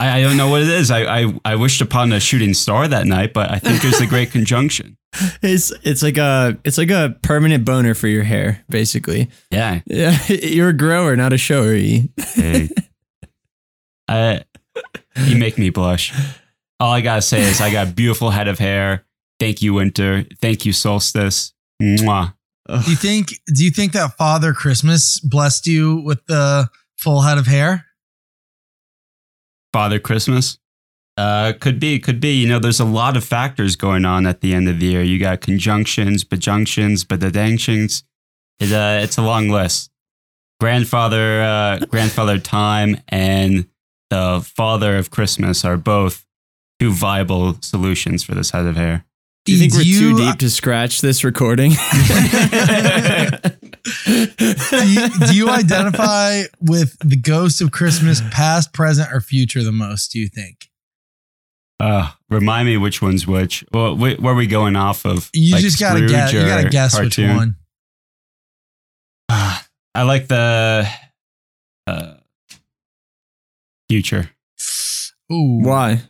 I, 0.00 0.18
I, 0.18 0.22
don't 0.22 0.36
know 0.36 0.48
what 0.48 0.62
it 0.62 0.68
is. 0.68 0.90
I, 0.90 1.02
I, 1.04 1.40
I 1.44 1.54
wished 1.56 1.80
upon 1.80 2.12
a 2.12 2.20
shooting 2.20 2.54
star 2.54 2.88
that 2.88 3.06
night, 3.06 3.34
but 3.34 3.50
I 3.50 3.58
think 3.58 3.84
it 3.84 3.86
was 3.86 4.00
a 4.00 4.06
great 4.06 4.30
conjunction. 4.30 4.96
It's 5.42 5.72
it's 5.82 6.02
like 6.02 6.18
a 6.18 6.58
it's 6.64 6.76
like 6.76 6.90
a 6.90 7.16
permanent 7.22 7.64
boner 7.64 7.94
for 7.94 8.08
your 8.08 8.24
hair, 8.24 8.62
basically. 8.68 9.30
Yeah. 9.50 9.80
Yeah. 9.86 10.18
You're 10.28 10.68
a 10.68 10.76
grower, 10.76 11.16
not 11.16 11.32
a 11.32 11.38
shower. 11.38 11.72
Hey. 11.72 12.68
I, 14.08 14.44
you 15.16 15.38
make 15.38 15.56
me 15.56 15.70
blush. 15.70 16.12
All 16.78 16.92
I 16.92 17.00
gotta 17.00 17.22
say 17.22 17.40
is 17.40 17.60
I 17.60 17.72
got 17.72 17.88
a 17.88 17.90
beautiful 17.90 18.30
head 18.30 18.48
of 18.48 18.58
hair. 18.58 19.06
Thank 19.40 19.62
you, 19.62 19.74
winter. 19.74 20.26
Thank 20.40 20.66
you, 20.66 20.72
solstice. 20.72 21.52
Mwah. 21.82 22.34
Do 22.68 22.90
you 22.90 22.96
think 22.96 23.28
do 23.46 23.64
you 23.64 23.70
think 23.70 23.92
that 23.92 24.16
Father 24.16 24.52
Christmas 24.52 25.20
blessed 25.20 25.66
you 25.66 26.02
with 26.02 26.24
the 26.26 26.68
full 26.96 27.22
head 27.22 27.38
of 27.38 27.46
hair? 27.46 27.86
Father 29.72 29.98
Christmas? 29.98 30.58
Uh, 31.16 31.52
could 31.58 31.80
be, 31.80 31.98
could 31.98 32.20
be. 32.20 32.40
You 32.40 32.48
know, 32.48 32.60
there's 32.60 32.78
a 32.78 32.84
lot 32.84 33.16
of 33.16 33.24
factors 33.24 33.74
going 33.74 34.04
on 34.04 34.24
at 34.24 34.40
the 34.40 34.54
end 34.54 34.68
of 34.68 34.78
the 34.78 34.86
year. 34.86 35.02
You 35.02 35.18
got 35.18 35.40
conjunctions, 35.40 36.22
bejunctions, 36.22 37.04
bedadanctions. 37.04 38.04
It, 38.60 38.72
uh, 38.72 39.00
it's 39.02 39.18
a 39.18 39.22
long 39.22 39.48
list. 39.48 39.90
Grandfather, 40.60 41.42
uh, 41.42 41.78
grandfather 41.86 42.38
time, 42.38 42.98
and 43.08 43.66
the 44.10 44.48
father 44.56 44.96
of 44.96 45.10
Christmas 45.10 45.64
are 45.64 45.76
both 45.76 46.24
two 46.78 46.92
viable 46.92 47.60
solutions 47.62 48.22
for 48.22 48.34
this 48.34 48.50
head 48.50 48.66
of 48.66 48.76
hair. 48.76 49.04
Do 49.48 49.54
you 49.54 49.60
think 49.60 49.72
we're 49.72 49.80
you, 49.80 49.98
too 49.98 50.16
deep 50.18 50.38
to 50.40 50.50
scratch 50.50 51.00
this 51.00 51.24
recording? 51.24 51.70
do, 51.70 51.76
you, 54.84 55.08
do, 55.08 55.34
you, 55.34 55.48
identify 55.48 56.42
with 56.60 56.98
the 56.98 57.16
ghost 57.16 57.62
of 57.62 57.70
Christmas, 57.70 58.20
past, 58.30 58.74
present, 58.74 59.10
or 59.10 59.22
future 59.22 59.64
the 59.64 59.72
most? 59.72 60.12
Do 60.12 60.18
you 60.18 60.28
think? 60.28 60.68
Uh, 61.80 62.10
remind 62.28 62.66
me 62.66 62.76
which 62.76 63.00
one's 63.00 63.26
which. 63.26 63.64
Well, 63.72 63.94
wh- 63.94 64.20
where 64.22 64.34
are 64.34 64.36
we 64.36 64.46
going 64.46 64.76
off 64.76 65.06
of? 65.06 65.30
You 65.32 65.54
like 65.54 65.62
just 65.62 65.80
gotta 65.80 66.04
guess. 66.06 66.30
You 66.30 66.44
gotta 66.44 66.68
guess 66.68 66.94
cartoon? 66.94 67.28
which 67.28 67.36
one. 67.38 67.56
Uh, 69.30 69.60
I 69.94 70.02
like 70.02 70.28
the 70.28 70.86
uh, 71.86 72.14
future. 73.88 74.28
Ooh. 75.32 75.60
Why? 75.62 76.02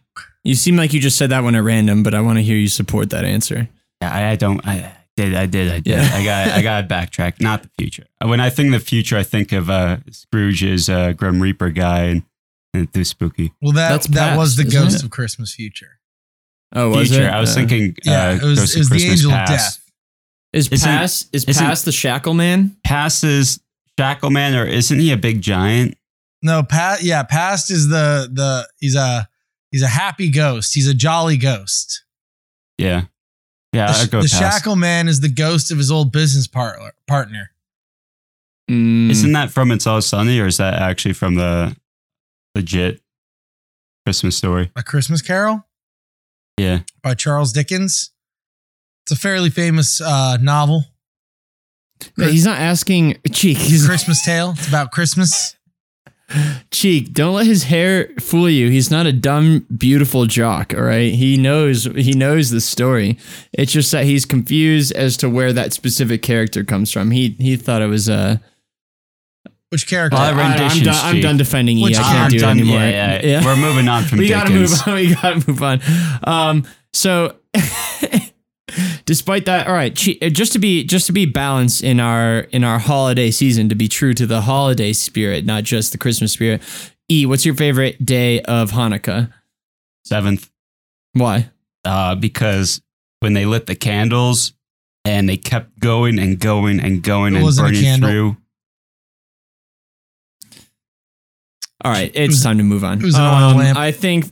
You 0.48 0.54
seem 0.54 0.76
like 0.76 0.94
you 0.94 1.00
just 1.00 1.18
said 1.18 1.28
that 1.30 1.42
one 1.42 1.54
at 1.54 1.62
random, 1.62 2.02
but 2.02 2.14
I 2.14 2.20
want 2.22 2.38
to 2.38 2.42
hear 2.42 2.56
you 2.56 2.68
support 2.68 3.10
that 3.10 3.24
answer. 3.24 3.68
Yeah, 4.00 4.10
I, 4.12 4.30
I 4.30 4.36
don't. 4.36 4.66
I 4.66 4.94
did. 5.16 5.34
I 5.34 5.44
did. 5.46 5.70
I 5.70 5.80
did. 5.80 5.86
Yeah. 5.86 6.10
I 6.12 6.24
got. 6.24 6.48
I 6.48 6.62
got 6.62 6.80
to 6.88 6.94
backtrack. 6.94 7.40
Not 7.40 7.62
the 7.64 7.70
future. 7.78 8.06
When 8.24 8.40
I 8.40 8.48
think 8.48 8.70
the 8.72 8.80
future, 8.80 9.18
I 9.18 9.24
think 9.24 9.52
of 9.52 9.68
uh, 9.68 9.98
Scrooge's 10.10 10.88
uh, 10.88 11.12
Grim 11.12 11.40
Reaper 11.42 11.68
guy, 11.70 12.04
and, 12.04 12.22
and 12.72 12.84
it's 12.84 12.92
too 12.92 13.04
spooky. 13.04 13.52
Well, 13.60 13.72
that 13.72 13.90
That's 13.90 14.06
that 14.08 14.36
was 14.38 14.56
the 14.56 14.64
ghost 14.64 14.96
it? 15.00 15.04
of 15.04 15.10
Christmas 15.10 15.52
Future. 15.54 15.98
Oh, 16.74 16.90
was 16.90 17.08
future. 17.08 17.24
it? 17.24 17.30
I 17.30 17.40
was 17.40 17.50
Uh, 17.50 17.54
thinking. 17.54 17.96
Yeah, 18.04 18.28
uh, 18.28 18.34
it 18.36 18.42
was, 18.42 18.58
Ghost 18.60 18.76
it 18.76 18.78
was 18.78 18.86
of 18.86 18.90
the 18.92 18.94
Christmas 19.00 19.10
angel 19.20 19.30
Past. 19.32 19.50
of 19.50 19.56
death. 19.58 19.84
Is 20.54 20.68
Isn't- 20.68 20.86
past 20.88 21.28
is 21.34 21.44
isn't- 21.44 21.62
past 21.66 21.84
the 21.84 21.92
Shackle 21.92 22.32
Man? 22.34 22.74
passes 22.84 23.60
Shackleman, 23.98 24.54
or 24.54 24.64
isn't 24.64 24.98
he 24.98 25.12
a 25.12 25.16
big 25.18 25.42
giant? 25.42 25.94
No, 26.42 26.62
past. 26.62 27.02
Yeah, 27.02 27.22
past 27.24 27.70
is 27.70 27.88
the 27.88 28.30
the 28.32 28.66
he's 28.78 28.94
a 28.94 29.28
he's 29.70 29.82
a 29.82 29.88
happy 29.88 30.30
ghost. 30.30 30.74
He's 30.74 30.88
a 30.88 30.94
jolly 30.94 31.36
ghost. 31.36 32.04
Yeah, 32.78 33.04
yeah. 33.72 33.92
the 33.92 33.98
I'd 33.98 34.10
go 34.10 34.22
the 34.22 34.28
shackle 34.28 34.76
man 34.76 35.08
is 35.08 35.20
the 35.20 35.28
ghost 35.28 35.70
of 35.70 35.78
his 35.78 35.90
old 35.90 36.12
business 36.12 36.46
partner. 36.46 36.92
Partner. 37.06 37.50
Mm, 38.70 39.10
Isn't 39.10 39.32
that 39.32 39.50
from 39.50 39.70
It's 39.72 39.86
All 39.86 40.02
Sunny, 40.02 40.38
or 40.40 40.46
is 40.46 40.58
that 40.58 40.74
actually 40.74 41.14
from 41.14 41.36
the 41.36 41.74
legit 42.54 43.00
Christmas 44.04 44.36
story? 44.36 44.70
A 44.76 44.82
Christmas 44.82 45.22
Carol 45.22 45.64
Yeah. 46.58 46.80
by 47.02 47.14
Charles 47.14 47.52
Dickens. 47.52 48.10
It's 49.04 49.12
a 49.12 49.16
fairly 49.16 49.48
famous 49.48 50.02
uh, 50.02 50.36
novel. 50.36 50.84
But 52.16 52.30
he's 52.30 52.44
not 52.44 52.58
asking 52.58 53.16
Cheek. 53.32 53.56
He's 53.56 53.86
Christmas 53.86 54.22
Tale. 54.24 54.50
It's 54.56 54.68
about 54.68 54.92
Christmas. 54.92 55.56
Cheek. 56.70 57.12
Don't 57.12 57.34
let 57.34 57.46
his 57.46 57.64
hair 57.64 58.08
fool 58.20 58.50
you. 58.50 58.68
He's 58.68 58.90
not 58.90 59.06
a 59.06 59.12
dumb, 59.12 59.66
beautiful 59.74 60.26
jock. 60.26 60.74
All 60.74 60.82
right, 60.82 61.12
he 61.12 61.36
knows 61.36 61.84
he 61.84 62.12
knows 62.12 62.50
the 62.50 62.60
story. 62.60 63.18
It's 63.52 63.72
just 63.72 63.90
that 63.92 64.04
he's 64.04 64.24
confused 64.26 64.92
as 64.92 65.16
to 65.18 65.30
where 65.30 65.52
that 65.54 65.72
specific 65.72 66.20
character 66.22 66.64
comes 66.64 66.92
from. 66.92 67.10
He 67.12 67.30
he 67.38 67.56
thought 67.56 67.80
it 67.80 67.86
was 67.86 68.08
uh, 68.10 68.36
Which 69.70 69.88
character? 69.88 70.16
Well, 70.16 70.38
I, 70.38 70.42
I'm, 70.42 70.82
done, 70.82 70.94
I'm 70.94 71.20
done 71.20 71.36
defending 71.38 71.78
E. 71.78 71.82
Which 71.82 71.96
I 71.96 72.02
I'm 72.02 72.16
can't 72.16 72.32
do 72.32 72.38
it 72.38 72.42
anymore. 72.44 72.78
Yeah, 72.78 73.20
yeah. 73.24 73.44
We're 73.44 73.56
moving 73.56 73.88
on 73.88 74.04
from 74.04 74.18
we 74.18 74.28
gotta 74.28 74.50
move 74.50 74.70
on. 74.86 74.94
We 74.94 75.14
gotta 75.14 75.42
move 75.46 75.62
on. 75.62 75.80
Um, 76.24 76.64
so 76.92 77.36
despite 79.04 79.46
that, 79.46 79.66
all 79.66 79.72
right, 79.74 79.92
uh, 80.22 80.28
just 80.28 80.52
to 80.52 80.58
be 80.58 80.84
just 80.84 81.06
to 81.06 81.12
be 81.12 81.26
balanced 81.26 81.82
in 81.82 82.00
our 82.00 82.40
in 82.52 82.64
our 82.64 82.78
holiday 82.78 83.30
season, 83.30 83.68
to 83.68 83.74
be 83.74 83.88
true 83.88 84.14
to 84.14 84.26
the 84.26 84.42
holiday 84.42 84.92
spirit, 84.92 85.44
not 85.44 85.64
just 85.64 85.92
the 85.92 85.98
Christmas 85.98 86.32
spirit. 86.32 86.62
E, 87.10 87.24
what's 87.26 87.44
your 87.46 87.54
favorite 87.54 88.04
day 88.04 88.40
of 88.42 88.72
Hanukkah? 88.72 89.32
Seventh. 90.04 90.50
Why? 91.14 91.50
uh, 91.84 92.14
because 92.14 92.82
when 93.20 93.32
they 93.32 93.46
lit 93.46 93.66
the 93.66 93.74
candles 93.74 94.52
and 95.04 95.28
they 95.28 95.36
kept 95.38 95.78
going 95.80 96.18
and 96.18 96.38
going 96.38 96.80
and 96.80 97.02
going 97.02 97.34
It 97.34 97.42
and 97.42 97.56
burning 97.56 98.00
through. 98.00 98.36
All 101.84 101.92
right, 101.92 102.10
it's 102.14 102.42
time 102.42 102.58
to 102.58 102.64
move 102.64 102.82
on. 102.84 102.98
it 102.98 103.04
was 103.04 103.14
an 103.14 103.20
oil 103.22 103.50
Um, 103.50 103.56
lamp. 103.56 103.78
I 103.78 103.92
think. 103.92 104.26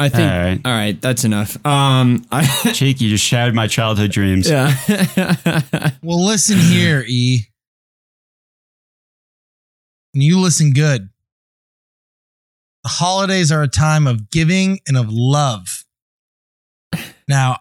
I 0.00 0.08
think. 0.08 0.32
All 0.32 0.38
right. 0.38 0.60
All 0.64 0.72
right, 0.72 1.00
that's 1.00 1.24
enough. 1.24 1.64
Um, 1.66 2.24
I, 2.32 2.44
Cheek, 2.72 3.00
you 3.00 3.10
just 3.10 3.24
shattered 3.24 3.54
my 3.54 3.66
childhood 3.66 4.10
dreams. 4.10 4.48
yeah. 4.48 4.74
Well, 6.02 6.24
listen 6.24 6.58
here, 6.58 7.04
E. 7.06 7.40
And 10.14 10.22
you 10.22 10.40
listen 10.40 10.72
good. 10.72 11.10
The 12.82 12.88
holidays 12.88 13.52
are 13.52 13.62
a 13.62 13.68
time 13.68 14.06
of 14.06 14.30
giving 14.30 14.80
and 14.88 14.96
of 14.96 15.06
love. 15.10 15.84
Now, 17.28 17.58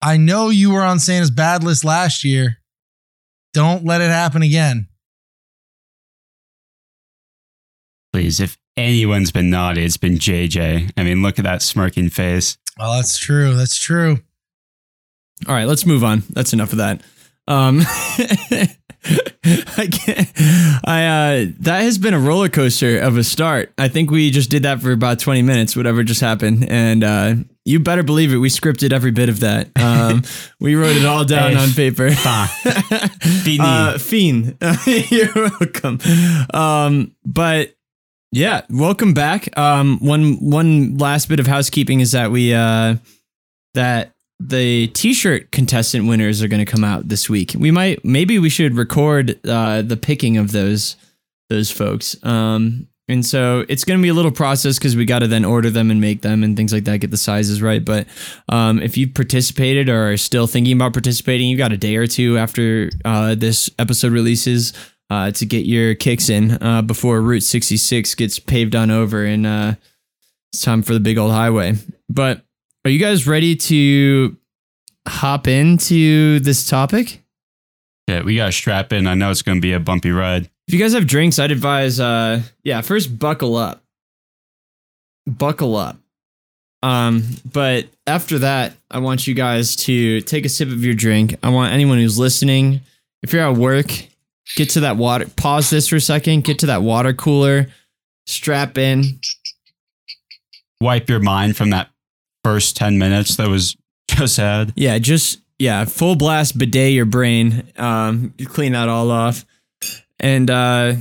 I 0.00 0.16
know 0.16 0.48
you 0.48 0.70
were 0.72 0.82
on 0.82 0.98
Santa's 0.98 1.30
bad 1.30 1.62
list 1.62 1.84
last 1.84 2.24
year. 2.24 2.58
Don't 3.52 3.84
let 3.84 4.00
it 4.00 4.10
happen 4.10 4.42
again. 4.42 4.88
Please, 8.12 8.40
if 8.40 8.56
anyone's 8.78 9.32
been 9.32 9.50
naughty, 9.50 9.84
it's 9.84 9.96
been 9.96 10.14
JJ. 10.14 10.92
I 10.96 11.02
mean, 11.02 11.22
look 11.22 11.38
at 11.38 11.44
that 11.44 11.62
smirking 11.62 12.08
face. 12.08 12.56
Well, 12.78 12.92
that's 12.94 13.18
true. 13.18 13.54
That's 13.54 13.78
true. 13.78 14.20
All 15.46 15.54
right, 15.54 15.66
let's 15.66 15.84
move 15.84 16.04
on. 16.04 16.22
That's 16.30 16.52
enough 16.52 16.72
of 16.72 16.78
that. 16.78 17.02
Um, 17.46 17.80
I 19.04 19.86
can't. 19.90 20.32
I 20.84 21.06
uh, 21.06 21.46
that 21.60 21.82
has 21.82 21.98
been 21.98 22.12
a 22.12 22.18
roller 22.18 22.48
coaster 22.48 22.98
of 22.98 23.16
a 23.16 23.24
start. 23.24 23.72
I 23.78 23.88
think 23.88 24.10
we 24.10 24.30
just 24.30 24.50
did 24.50 24.64
that 24.64 24.80
for 24.80 24.92
about 24.92 25.20
twenty 25.20 25.42
minutes. 25.42 25.76
Whatever 25.76 26.02
just 26.02 26.20
happened, 26.20 26.68
and 26.68 27.04
uh, 27.04 27.34
you 27.64 27.78
better 27.80 28.02
believe 28.02 28.32
it. 28.32 28.38
We 28.38 28.48
scripted 28.48 28.92
every 28.92 29.12
bit 29.12 29.28
of 29.28 29.40
that. 29.40 29.70
Um, 29.80 30.22
we 30.60 30.74
wrote 30.74 30.96
it 30.96 31.06
all 31.06 31.24
down 31.24 31.56
on 31.56 31.70
paper. 31.70 32.10
Fini. 32.10 33.58
uh, 33.60 33.98
Fiend, 33.98 34.56
you're 35.10 35.32
welcome. 35.34 36.00
Um, 36.52 37.14
but 37.24 37.77
yeah, 38.32 38.62
welcome 38.70 39.14
back. 39.14 39.56
Um, 39.58 39.98
one 40.00 40.34
one 40.34 40.98
last 40.98 41.28
bit 41.28 41.40
of 41.40 41.46
housekeeping 41.46 42.00
is 42.00 42.12
that 42.12 42.30
we 42.30 42.52
uh, 42.52 42.96
that 43.74 44.14
the 44.40 44.88
t-shirt 44.88 45.50
contestant 45.50 46.06
winners 46.06 46.42
are 46.42 46.48
going 46.48 46.64
to 46.64 46.70
come 46.70 46.84
out 46.84 47.08
this 47.08 47.28
week. 47.28 47.54
We 47.58 47.70
might 47.70 48.04
maybe 48.04 48.38
we 48.38 48.50
should 48.50 48.76
record 48.76 49.38
uh, 49.46 49.82
the 49.82 49.96
picking 49.96 50.36
of 50.36 50.52
those 50.52 50.96
those 51.48 51.70
folks. 51.70 52.16
Um, 52.24 52.88
and 53.10 53.24
so 53.24 53.64
it's 53.70 53.84
going 53.84 53.98
to 53.98 54.02
be 54.02 54.10
a 54.10 54.14
little 54.14 54.30
process 54.30 54.78
because 54.78 54.94
we 54.94 55.06
got 55.06 55.20
to 55.20 55.26
then 55.26 55.44
order 55.44 55.70
them 55.70 55.90
and 55.90 55.98
make 55.98 56.20
them 56.20 56.44
and 56.44 56.54
things 56.56 56.74
like 56.74 56.84
that, 56.84 56.98
get 56.98 57.10
the 57.10 57.16
sizes 57.16 57.62
right. 57.62 57.82
But 57.82 58.06
um, 58.50 58.82
if 58.82 58.98
you've 58.98 59.14
participated 59.14 59.88
or 59.88 60.12
are 60.12 60.16
still 60.18 60.46
thinking 60.46 60.76
about 60.76 60.92
participating, 60.92 61.48
you've 61.48 61.56
got 61.56 61.72
a 61.72 61.78
day 61.78 61.96
or 61.96 62.06
two 62.06 62.36
after 62.36 62.90
uh, 63.06 63.34
this 63.34 63.70
episode 63.78 64.12
releases 64.12 64.74
uh, 65.10 65.30
to 65.32 65.46
get 65.46 65.64
your 65.66 65.94
kicks 65.94 66.28
in 66.28 66.62
uh, 66.62 66.82
before 66.82 67.20
Route 67.20 67.42
66 67.42 68.14
gets 68.14 68.38
paved 68.38 68.74
on 68.74 68.90
over 68.90 69.24
and 69.24 69.46
uh, 69.46 69.74
it's 70.52 70.62
time 70.62 70.82
for 70.82 70.92
the 70.92 71.00
big 71.00 71.18
old 71.18 71.32
highway. 71.32 71.74
But 72.08 72.42
are 72.84 72.90
you 72.90 72.98
guys 72.98 73.26
ready 73.26 73.56
to 73.56 74.36
hop 75.06 75.46
into 75.48 76.40
this 76.40 76.68
topic? 76.68 77.22
yeah, 78.08 78.22
we 78.22 78.36
got 78.36 78.46
to 78.46 78.52
strap 78.52 78.92
in. 78.92 79.06
I 79.06 79.14
know 79.14 79.30
it's 79.30 79.42
going 79.42 79.58
to 79.58 79.62
be 79.62 79.74
a 79.74 79.80
bumpy 79.80 80.10
ride. 80.10 80.48
If 80.66 80.74
you 80.74 80.80
guys 80.80 80.94
have 80.94 81.06
drinks, 81.06 81.38
I'd 81.38 81.50
advise 81.50 82.00
uh 82.00 82.42
yeah, 82.64 82.80
first 82.80 83.18
buckle 83.18 83.56
up. 83.56 83.82
Buckle 85.26 85.76
up. 85.76 85.98
Um, 86.82 87.24
but 87.52 87.86
after 88.06 88.38
that, 88.40 88.74
I 88.90 88.98
want 89.00 89.26
you 89.26 89.34
guys 89.34 89.76
to 89.76 90.20
take 90.22 90.44
a 90.44 90.48
sip 90.48 90.68
of 90.68 90.84
your 90.84 90.94
drink. 90.94 91.36
I 91.42 91.50
want 91.50 91.72
anyone 91.72 91.98
who's 91.98 92.18
listening, 92.18 92.80
if 93.22 93.32
you're 93.32 93.42
at 93.42 93.56
work, 93.56 93.90
get 94.56 94.70
to 94.70 94.80
that 94.80 94.96
water 94.96 95.26
pause 95.36 95.70
this 95.70 95.88
for 95.88 95.96
a 95.96 96.00
second, 96.00 96.44
get 96.44 96.58
to 96.60 96.66
that 96.66 96.82
water 96.82 97.12
cooler, 97.12 97.66
strap 98.26 98.78
in. 98.78 99.20
Wipe 100.80 101.08
your 101.08 101.20
mind 101.20 101.56
from 101.56 101.70
that 101.70 101.90
first 102.44 102.76
10 102.76 102.98
minutes 102.98 103.36
that 103.36 103.48
was 103.48 103.76
just 104.08 104.36
had. 104.36 104.72
Yeah, 104.76 104.98
just 104.98 105.40
yeah, 105.58 105.84
full 105.84 106.14
blast 106.14 106.56
bidet 106.56 106.92
your 106.92 107.04
brain. 107.04 107.70
Um, 107.76 108.32
you 108.38 108.46
clean 108.46 108.72
that 108.72 108.88
all 108.88 109.10
off, 109.10 109.44
and 110.20 110.48
uh, 110.50 110.94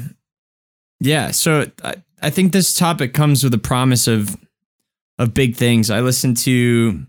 yeah. 1.00 1.32
So 1.32 1.68
I, 1.84 1.96
I 2.22 2.30
think 2.32 2.54
this 2.54 2.74
topic 2.74 3.14
comes 3.14 3.44
with 3.44 3.54
a 3.54 3.60
promise 3.60 4.08
of 4.08 4.36
of 5.20 5.34
big 5.34 5.56
things. 5.56 5.90
I 5.90 6.02
listened 6.02 6.38
to, 6.38 7.06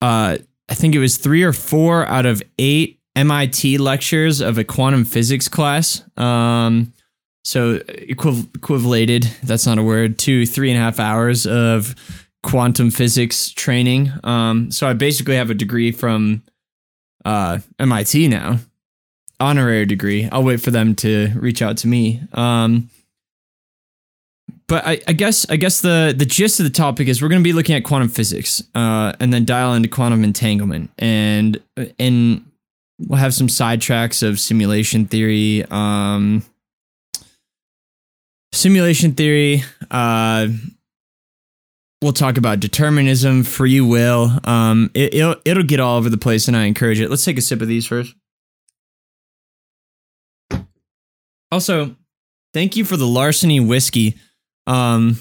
uh, 0.00 0.38
I 0.68 0.74
think 0.74 0.94
it 0.94 0.98
was 0.98 1.16
three 1.16 1.42
or 1.42 1.52
four 1.52 2.06
out 2.06 2.26
of 2.26 2.42
eight 2.58 3.00
MIT 3.16 3.78
lectures 3.78 4.40
of 4.40 4.58
a 4.58 4.64
quantum 4.64 5.04
physics 5.04 5.48
class. 5.48 6.02
Um, 6.16 6.92
so 7.44 7.78
equiv- 7.78 8.54
equivalated, 8.56 9.24
that's 9.42 9.66
not 9.66 9.78
a 9.78 9.82
word, 9.82 10.18
to 10.20 10.46
three 10.46 10.70
and 10.70 10.78
a 10.78 10.82
half 10.82 10.98
hours 10.98 11.46
of 11.46 11.94
quantum 12.42 12.90
physics 12.90 13.50
training. 13.50 14.12
Um, 14.24 14.70
so 14.70 14.88
I 14.88 14.92
basically 14.94 15.36
have 15.36 15.50
a 15.50 15.54
degree 15.54 15.92
from 15.92 16.42
uh, 17.24 17.58
MIT 17.78 18.28
now, 18.28 18.58
honorary 19.40 19.86
degree. 19.86 20.28
I'll 20.32 20.42
wait 20.42 20.60
for 20.60 20.70
them 20.70 20.94
to 20.96 21.30
reach 21.36 21.62
out 21.62 21.76
to 21.78 21.88
me. 21.88 22.22
Um, 22.32 22.90
but 24.66 24.86
I, 24.86 25.00
I 25.06 25.12
guess 25.12 25.48
I 25.50 25.56
guess 25.56 25.82
the 25.82 26.14
the 26.16 26.24
gist 26.24 26.58
of 26.58 26.64
the 26.64 26.70
topic 26.70 27.06
is 27.08 27.20
we're 27.20 27.28
going 27.28 27.42
to 27.42 27.44
be 27.44 27.52
looking 27.52 27.74
at 27.74 27.84
quantum 27.84 28.08
physics, 28.08 28.62
uh, 28.74 29.12
and 29.20 29.32
then 29.32 29.44
dial 29.44 29.74
into 29.74 29.88
quantum 29.88 30.24
entanglement, 30.24 30.90
and 30.98 31.60
and 31.98 32.44
we'll 32.98 33.18
have 33.18 33.34
some 33.34 33.48
sidetracks 33.48 34.26
of 34.26 34.38
simulation 34.38 35.06
theory. 35.06 35.64
Um, 35.70 36.42
simulation 38.52 39.12
theory. 39.14 39.64
Uh, 39.90 40.48
we'll 42.02 42.12
talk 42.12 42.36
about 42.36 42.60
determinism, 42.60 43.42
free 43.42 43.80
will. 43.80 44.38
Um, 44.44 44.90
it, 44.94 45.14
it'll 45.14 45.36
it'll 45.44 45.62
get 45.62 45.80
all 45.80 45.96
over 45.98 46.08
the 46.10 46.18
place, 46.18 46.48
and 46.48 46.56
I 46.56 46.64
encourage 46.64 47.00
it. 47.00 47.10
Let's 47.10 47.24
take 47.24 47.38
a 47.38 47.42
sip 47.42 47.60
of 47.62 47.68
these 47.68 47.86
first. 47.86 48.14
Also, 51.50 51.94
thank 52.52 52.76
you 52.76 52.84
for 52.84 52.96
the 52.96 53.06
larceny 53.06 53.60
whiskey. 53.60 54.16
Um, 54.66 55.18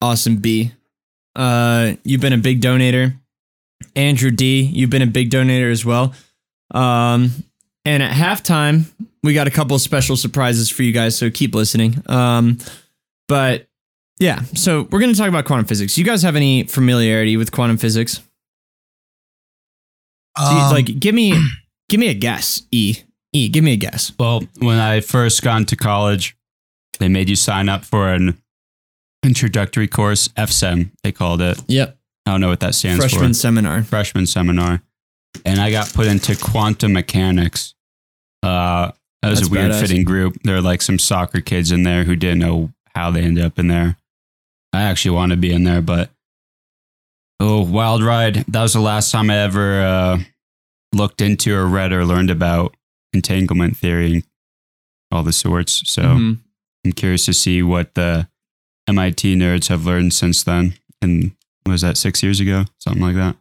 awesome 0.00 0.38
B. 0.38 0.72
uh, 1.36 1.94
you've 2.02 2.20
been 2.20 2.32
a 2.32 2.38
big 2.38 2.60
donator. 2.60 3.16
Andrew 3.96 4.30
D, 4.30 4.60
you've 4.62 4.90
been 4.90 5.02
a 5.02 5.06
big 5.06 5.30
donator 5.30 5.70
as 5.72 5.84
well. 5.84 6.14
Um, 6.72 7.30
and 7.84 8.02
at 8.02 8.12
halftime, 8.12 8.84
we 9.22 9.32
got 9.34 9.46
a 9.46 9.50
couple 9.50 9.74
of 9.74 9.80
special 9.82 10.16
surprises 10.16 10.70
for 10.70 10.82
you 10.82 10.92
guys, 10.92 11.16
so 11.16 11.30
keep 11.30 11.54
listening. 11.54 12.02
Um, 12.06 12.58
but 13.28 13.66
yeah, 14.18 14.42
so 14.54 14.82
we're 14.90 15.00
going 15.00 15.12
to 15.12 15.18
talk 15.18 15.28
about 15.28 15.44
quantum 15.46 15.66
physics. 15.66 15.96
You 15.98 16.04
guys 16.04 16.22
have 16.22 16.36
any 16.36 16.64
familiarity 16.64 17.36
with 17.36 17.50
quantum 17.52 17.76
physics? 17.78 18.20
Do 20.36 20.42
you- 20.42 20.48
Um, 20.48 20.72
like, 20.72 20.98
give 21.00 21.14
me, 21.14 21.32
give 21.88 21.98
me 22.00 22.08
a 22.08 22.14
guess. 22.14 22.62
E, 22.70 22.98
E, 23.32 23.48
give 23.48 23.64
me 23.64 23.72
a 23.72 23.76
guess. 23.76 24.12
Well, 24.18 24.42
when 24.58 24.78
I 24.78 25.00
first 25.00 25.42
got 25.42 25.58
into 25.58 25.76
college, 25.76 26.36
they 26.98 27.08
made 27.08 27.28
you 27.28 27.36
sign 27.36 27.68
up 27.68 27.84
for 27.84 28.12
an 28.12 28.40
introductory 29.22 29.88
course, 29.88 30.28
FSEM, 30.28 30.90
they 31.02 31.12
called 31.12 31.40
it. 31.42 31.60
Yep, 31.68 31.95
I 32.26 32.32
don't 32.32 32.40
know 32.40 32.48
what 32.48 32.60
that 32.60 32.74
stands 32.74 32.98
freshman 32.98 33.10
for. 33.10 33.18
Freshman 33.18 33.34
seminar. 33.34 33.82
Freshman 33.84 34.26
seminar. 34.26 34.82
And 35.44 35.60
I 35.60 35.70
got 35.70 35.92
put 35.92 36.06
into 36.06 36.34
quantum 36.36 36.92
mechanics. 36.92 37.74
Uh, 38.42 38.90
that 39.22 39.30
was 39.30 39.40
That's 39.40 39.48
a 39.48 39.52
weird 39.52 39.70
badass. 39.72 39.80
fitting 39.80 40.04
group. 40.04 40.36
There 40.42 40.56
were 40.56 40.60
like 40.62 40.82
some 40.82 40.98
soccer 40.98 41.40
kids 41.40 41.70
in 41.72 41.82
there 41.84 42.04
who 42.04 42.16
didn't 42.16 42.40
know 42.40 42.72
how 42.94 43.10
they 43.10 43.22
ended 43.22 43.44
up 43.44 43.58
in 43.58 43.68
there. 43.68 43.96
I 44.72 44.82
actually 44.82 45.12
wanted 45.14 45.36
to 45.36 45.40
be 45.40 45.52
in 45.52 45.64
there, 45.64 45.80
but 45.82 46.10
oh, 47.40 47.62
wild 47.62 48.02
ride. 48.02 48.44
That 48.48 48.62
was 48.62 48.72
the 48.72 48.80
last 48.80 49.10
time 49.12 49.30
I 49.30 49.38
ever 49.38 49.80
uh, 49.82 50.18
looked 50.92 51.20
into 51.20 51.54
or 51.54 51.66
read 51.66 51.92
or 51.92 52.04
learned 52.04 52.30
about 52.30 52.74
entanglement 53.12 53.76
theory 53.76 54.12
and 54.14 54.24
all 55.12 55.22
the 55.22 55.32
sorts. 55.32 55.82
So 55.90 56.02
Mhm. 56.02 56.38
I'm 56.84 56.92
curious 56.92 57.24
to 57.26 57.32
see 57.34 57.62
what 57.62 57.94
the 57.94 58.28
MIT 58.88 59.36
nerds 59.36 59.68
have 59.68 59.86
learned 59.86 60.12
since 60.14 60.42
then. 60.42 60.74
And 61.02 61.32
what 61.66 61.72
was 61.72 61.82
that 61.82 61.96
six 61.96 62.22
years 62.22 62.38
ago? 62.38 62.64
Something 62.78 63.02
like 63.02 63.16
that. 63.16 63.36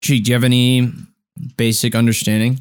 Gee, 0.00 0.20
do 0.20 0.30
you 0.30 0.34
have 0.34 0.44
any 0.44 0.90
basic 1.58 1.94
understanding? 1.94 2.60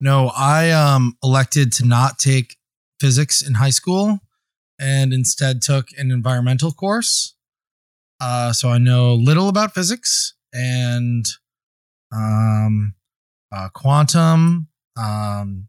No, 0.00 0.30
I 0.36 0.70
um 0.70 1.16
elected 1.22 1.72
to 1.74 1.84
not 1.84 2.18
take 2.18 2.56
physics 3.00 3.42
in 3.42 3.54
high 3.54 3.70
school 3.70 4.20
and 4.78 5.12
instead 5.12 5.62
took 5.62 5.88
an 5.98 6.12
environmental 6.12 6.70
course. 6.70 7.34
Uh, 8.20 8.52
so 8.52 8.68
I 8.68 8.78
know 8.78 9.14
little 9.14 9.48
about 9.48 9.74
physics 9.74 10.34
and 10.52 11.26
um, 12.12 12.94
uh, 13.52 13.68
quantum, 13.74 14.68
um, 14.96 15.68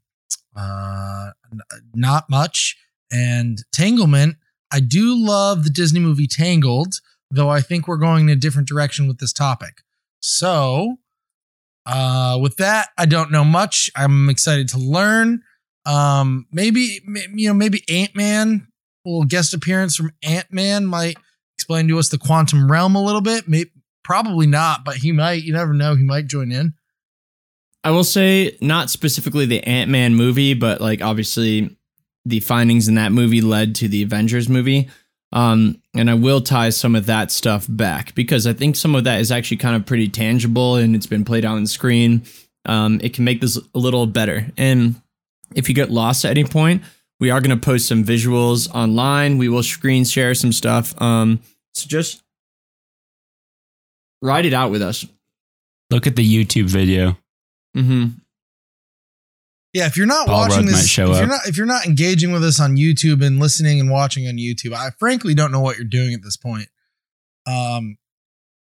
uh, 0.56 1.32
n- 1.52 1.82
not 1.96 2.30
much, 2.30 2.78
and 3.12 3.64
tanglement. 3.74 4.38
I 4.72 4.80
do 4.82 5.16
love 5.18 5.64
the 5.64 5.70
Disney 5.72 6.00
movie 6.00 6.28
Tangled, 6.28 6.96
though 7.32 7.50
I 7.50 7.62
think 7.62 7.88
we're 7.88 7.98
going 7.98 8.24
in 8.24 8.30
a 8.30 8.40
different 8.40 8.68
direction 8.68 9.08
with 9.08 9.20
this 9.20 9.34
topic. 9.34 9.82
So, 10.20 10.98
uh, 11.86 12.40
with 12.42 12.58
that, 12.58 12.90
I 12.98 13.06
don't 13.06 13.32
know 13.32 13.44
much. 13.44 13.90
I'm 13.96 14.30
excited 14.30 14.70
to 14.70 14.78
learn. 14.78 15.44
Um, 15.86 16.48
maybe 16.52 17.00
you 17.34 17.48
know, 17.48 17.54
maybe 17.54 17.84
Ant 17.90 18.16
Man, 18.16 18.68
little 19.06 19.26
guest 19.26 19.54
appearance 19.54 19.96
from 19.96 20.12
Ant 20.24 20.52
Man 20.52 20.86
might 20.86 21.18
explain 21.58 21.88
to 21.88 22.00
us 22.00 22.10
the 22.10 22.18
quantum 22.18 22.72
realm 22.72 22.96
a 22.96 23.04
little 23.04 23.22
bit. 23.22 23.48
Maybe 23.48 23.72
probably 24.04 24.48
not, 24.48 24.84
but 24.84 24.96
he 24.98 25.12
might. 25.12 25.44
You 25.44 25.54
never 25.54 25.74
know. 25.74 25.96
He 25.96 26.04
might 26.04 26.28
join 26.28 26.52
in. 26.52 26.74
I 27.84 27.92
will 27.92 28.04
say 28.04 28.58
not 28.62 28.90
specifically 28.90 29.46
the 29.46 29.64
Ant 29.64 29.92
Man 29.92 30.16
movie, 30.16 30.56
but 30.56 30.82
like 30.82 31.04
obviously 31.04 31.78
the 32.26 32.40
findings 32.40 32.88
in 32.88 32.96
that 32.96 33.12
movie 33.12 33.42
led 33.42 33.76
to 33.76 33.88
the 33.88 34.02
Avengers 34.02 34.50
movie. 34.50 34.90
Um, 35.32 35.82
and 35.94 36.10
I 36.10 36.14
will 36.14 36.42
tie 36.42 36.70
some 36.70 36.96
of 36.96 37.08
that 37.08 37.32
stuff 37.32 37.66
back 37.68 38.16
because 38.16 38.48
I 38.48 38.54
think 38.54 38.76
some 38.76 38.96
of 38.96 39.04
that 39.04 39.20
is 39.20 39.32
actually 39.32 39.58
kind 39.58 39.76
of 39.76 39.86
pretty 39.86 40.08
tangible 40.08 40.76
and 40.76 40.96
it's 40.96 41.08
been 41.08 41.26
played 41.26 41.44
out 41.44 41.58
on 41.58 41.68
screen. 41.68 42.24
Um, 42.66 43.00
it 43.04 43.14
can 43.14 43.26
make 43.26 43.42
this 43.42 43.58
a 43.58 43.78
little 43.78 44.06
better. 44.08 44.48
And 44.58 44.96
if 45.56 45.68
you 45.68 45.76
get 45.76 45.92
lost 45.92 46.26
at 46.26 46.32
any 46.32 46.46
point, 46.46 46.84
we 47.20 47.30
are 47.32 47.42
going 47.42 47.58
to 47.58 47.64
post 47.64 47.88
some 47.88 48.04
visuals 48.04 48.74
online. 48.74 49.38
We 49.38 49.50
will 49.50 49.64
screen 49.64 50.06
share 50.06 50.36
some 50.36 50.52
stuff. 50.52 51.00
Um, 51.02 51.42
so 51.74 51.88
just 51.88 52.24
ride 54.22 54.46
it 54.46 54.54
out 54.54 54.72
with 54.72 54.82
us. 54.82 55.06
Look 55.90 56.08
at 56.08 56.16
the 56.16 56.46
YouTube 56.46 56.66
video. 56.66 57.18
Mm-hmm. 57.76 58.08
Yeah, 59.76 59.88
if 59.88 59.98
you're 59.98 60.06
not 60.08 60.26
Paul 60.28 60.40
watching 60.40 60.66
Rudd 60.68 60.76
this, 60.76 60.88
show 60.88 61.12
if 61.12 61.18
you're 61.18 61.28
not 61.28 61.48
if 61.48 61.58
you're 61.58 61.66
not 61.66 61.86
engaging 61.86 62.32
with 62.32 62.46
us 62.46 62.62
on 62.62 62.78
YouTube 62.78 63.22
and 63.22 63.42
listening 63.42 63.82
and 63.82 63.92
watching 63.92 64.26
on 64.26 64.36
YouTube, 64.36 64.72
I 64.74 64.92
frankly 64.98 65.34
don't 65.34 65.52
know 65.52 65.60
what 65.60 65.76
you're 65.78 65.86
doing 65.86 66.14
at 66.14 66.24
this 66.24 66.38
point. 66.38 66.70
Um, 67.46 67.98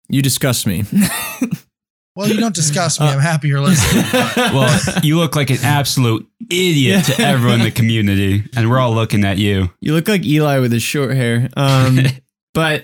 You 0.07 0.21
disgust 0.21 0.67
me. 0.67 0.83
well, 2.15 2.27
you 2.29 2.39
don't 2.39 2.53
disgust 2.53 2.99
me. 2.99 3.07
I'm 3.07 3.19
happy 3.19 3.47
you're 3.47 3.59
listening. 3.59 4.05
but- 4.11 4.53
Well, 4.53 4.79
you 5.03 5.17
look 5.17 5.35
like 5.35 5.49
an 5.49 5.57
absolute 5.63 6.27
idiot 6.47 7.05
to 7.05 7.19
everyone 7.21 7.59
in 7.61 7.65
the 7.65 7.71
community, 7.71 8.43
and 8.55 8.69
we're 8.69 8.77
all 8.79 8.93
looking 8.93 9.23
at 9.25 9.39
you. 9.39 9.71
you 9.81 9.95
look 9.95 10.07
like 10.07 10.23
Eli 10.23 10.59
with 10.59 10.71
his 10.71 10.83
short 10.83 11.15
hair. 11.15 11.49
Um, 11.57 12.01
but 12.53 12.83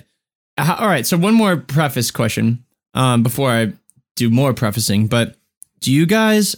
h- 0.59 0.69
all 0.79 0.87
right. 0.87 1.05
So 1.05 1.15
one 1.15 1.35
more 1.35 1.57
preface 1.57 2.09
question 2.09 2.65
um, 2.95 3.21
before 3.21 3.51
I 3.51 3.73
do 4.15 4.31
more 4.31 4.53
prefacing. 4.55 5.05
But 5.07 5.35
do 5.79 5.91
you 5.93 6.07
guys 6.07 6.55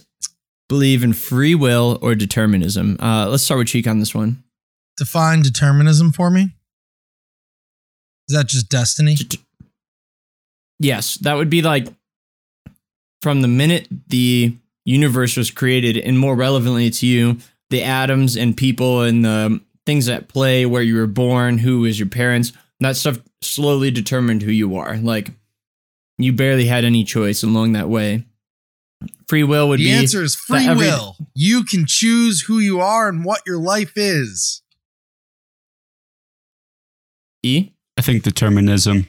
believe 0.68 1.02
in 1.02 1.12
free 1.12 1.54
will 1.54 1.98
or 2.02 2.14
determinism? 2.14 2.96
Uh, 3.00 3.28
let's 3.28 3.42
start 3.42 3.58
with 3.58 3.68
Cheek 3.68 3.86
on 3.86 3.98
this 3.98 4.14
one. 4.14 4.42
Define 4.96 5.42
determinism 5.42 6.12
for 6.12 6.30
me. 6.30 6.54
Is 8.28 8.36
that 8.36 8.48
just 8.48 8.68
destiny? 8.68 9.14
Det- 9.14 9.40
yes, 10.78 11.14
that 11.18 11.34
would 11.34 11.50
be 11.50 11.62
like 11.62 11.88
from 13.22 13.42
the 13.42 13.48
minute 13.48 13.88
the 14.08 14.54
universe 14.84 15.36
was 15.36 15.50
created, 15.50 15.96
and 15.96 16.18
more 16.18 16.34
relevantly 16.34 16.90
to 16.90 17.06
you, 17.06 17.38
the 17.70 17.82
atoms 17.82 18.36
and 18.36 18.56
people 18.56 19.02
and 19.02 19.24
the 19.24 19.60
things 19.86 20.08
at 20.08 20.28
play, 20.28 20.66
where 20.66 20.82
you 20.82 20.96
were 20.96 21.06
born, 21.06 21.58
who 21.58 21.80
was 21.80 21.98
your 21.98 22.08
parents, 22.08 22.52
that 22.80 22.96
stuff 22.96 23.18
slowly 23.42 23.90
determined 23.90 24.42
who 24.42 24.50
you 24.50 24.76
are. 24.76 24.96
Like 24.96 25.30
you 26.18 26.32
barely 26.32 26.66
had 26.66 26.84
any 26.84 27.04
choice 27.04 27.42
along 27.42 27.72
that 27.72 27.88
way. 27.88 28.24
Free 29.26 29.44
will 29.44 29.68
would 29.68 29.78
the 29.80 29.84
be 29.84 29.92
the 29.92 29.98
answer 29.98 30.22
is 30.22 30.34
free 30.34 30.66
every- 30.66 30.86
will. 30.86 31.16
You 31.34 31.64
can 31.64 31.84
choose 31.86 32.42
who 32.42 32.58
you 32.58 32.80
are 32.80 33.08
and 33.08 33.24
what 33.24 33.42
your 33.46 33.58
life 33.58 33.92
is. 33.96 34.62
E. 37.42 37.70
I 37.96 38.02
think 38.02 38.22
determinism. 38.22 39.06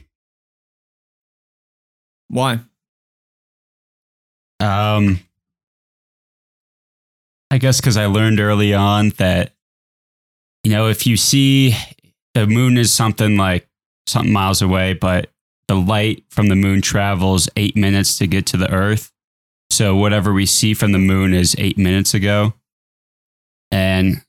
Why? 2.28 2.60
Um, 4.60 5.20
I 7.50 7.58
guess 7.58 7.80
because 7.80 7.96
I 7.96 8.06
learned 8.06 8.40
early 8.40 8.74
on 8.74 9.10
that, 9.18 9.54
you 10.64 10.70
know, 10.70 10.88
if 10.88 11.06
you 11.06 11.16
see 11.16 11.74
the 12.34 12.46
moon 12.46 12.76
is 12.78 12.92
something 12.92 13.36
like 13.36 13.66
something 14.06 14.32
miles 14.32 14.60
away, 14.62 14.92
but 14.92 15.30
the 15.66 15.74
light 15.76 16.24
from 16.28 16.48
the 16.48 16.56
moon 16.56 16.82
travels 16.82 17.48
eight 17.56 17.76
minutes 17.76 18.18
to 18.18 18.26
get 18.26 18.46
to 18.46 18.56
the 18.56 18.70
Earth. 18.70 19.09
So 19.80 19.96
whatever 19.96 20.34
we 20.34 20.44
see 20.44 20.74
from 20.74 20.92
the 20.92 20.98
moon 20.98 21.32
is 21.32 21.56
eight 21.56 21.78
minutes 21.78 22.12
ago. 22.12 22.52
And 23.70 24.20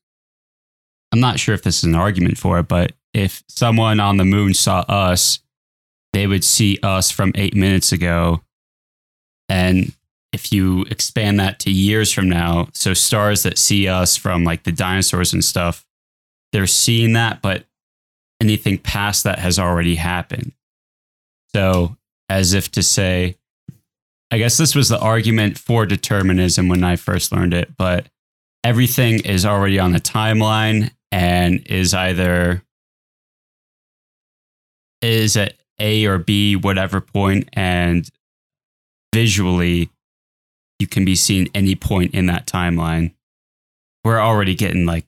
I'm 1.11 1.19
not 1.19 1.41
sure 1.41 1.53
if 1.53 1.61
this 1.61 1.79
is 1.79 1.83
an 1.83 1.93
argument 1.93 2.37
for 2.37 2.59
it, 2.59 2.69
but 2.69 2.93
if 3.13 3.43
someone 3.49 3.99
on 3.99 4.15
the 4.15 4.23
moon 4.23 4.53
saw 4.53 4.85
us, 4.87 5.39
they 6.13 6.25
would 6.25 6.45
see 6.45 6.79
us 6.81 7.11
from 7.11 7.33
eight 7.35 7.53
minutes 7.53 7.91
ago. 7.91 8.39
And 9.49 9.91
if 10.31 10.53
you 10.53 10.83
expand 10.83 11.41
that 11.41 11.59
to 11.59 11.69
years 11.69 12.13
from 12.13 12.29
now, 12.29 12.69
so 12.71 12.93
stars 12.93 13.43
that 13.43 13.57
see 13.57 13.89
us 13.89 14.15
from 14.15 14.45
like 14.45 14.63
the 14.63 14.71
dinosaurs 14.71 15.33
and 15.33 15.43
stuff, 15.43 15.85
they're 16.53 16.65
seeing 16.65 17.11
that, 17.11 17.41
but 17.41 17.65
anything 18.39 18.77
past 18.77 19.25
that 19.25 19.39
has 19.39 19.59
already 19.59 19.95
happened. 19.95 20.53
So, 21.53 21.97
as 22.29 22.53
if 22.53 22.71
to 22.71 22.81
say, 22.81 23.35
I 24.31 24.37
guess 24.37 24.57
this 24.57 24.73
was 24.75 24.87
the 24.89 24.99
argument 24.99 25.57
for 25.57 25.85
determinism 25.85 26.69
when 26.69 26.83
I 26.83 26.95
first 26.95 27.31
learned 27.31 27.53
it, 27.53 27.75
but 27.77 28.07
everything 28.63 29.19
is 29.25 29.45
already 29.45 29.77
on 29.77 29.91
the 29.91 29.99
timeline 29.99 30.91
and 31.11 31.61
is 31.67 31.93
either 31.93 32.63
is 35.01 35.35
at 35.35 35.55
A 35.79 36.05
or 36.05 36.17
B, 36.17 36.55
whatever 36.55 37.01
point, 37.01 37.49
and 37.53 38.09
visually 39.13 39.89
you 40.79 40.87
can 40.87 41.03
be 41.05 41.15
seen 41.15 41.47
any 41.53 41.75
point 41.75 42.13
in 42.13 42.27
that 42.27 42.47
timeline. 42.47 43.13
We're 44.03 44.19
already 44.19 44.55
getting 44.55 44.85
like 44.85 45.05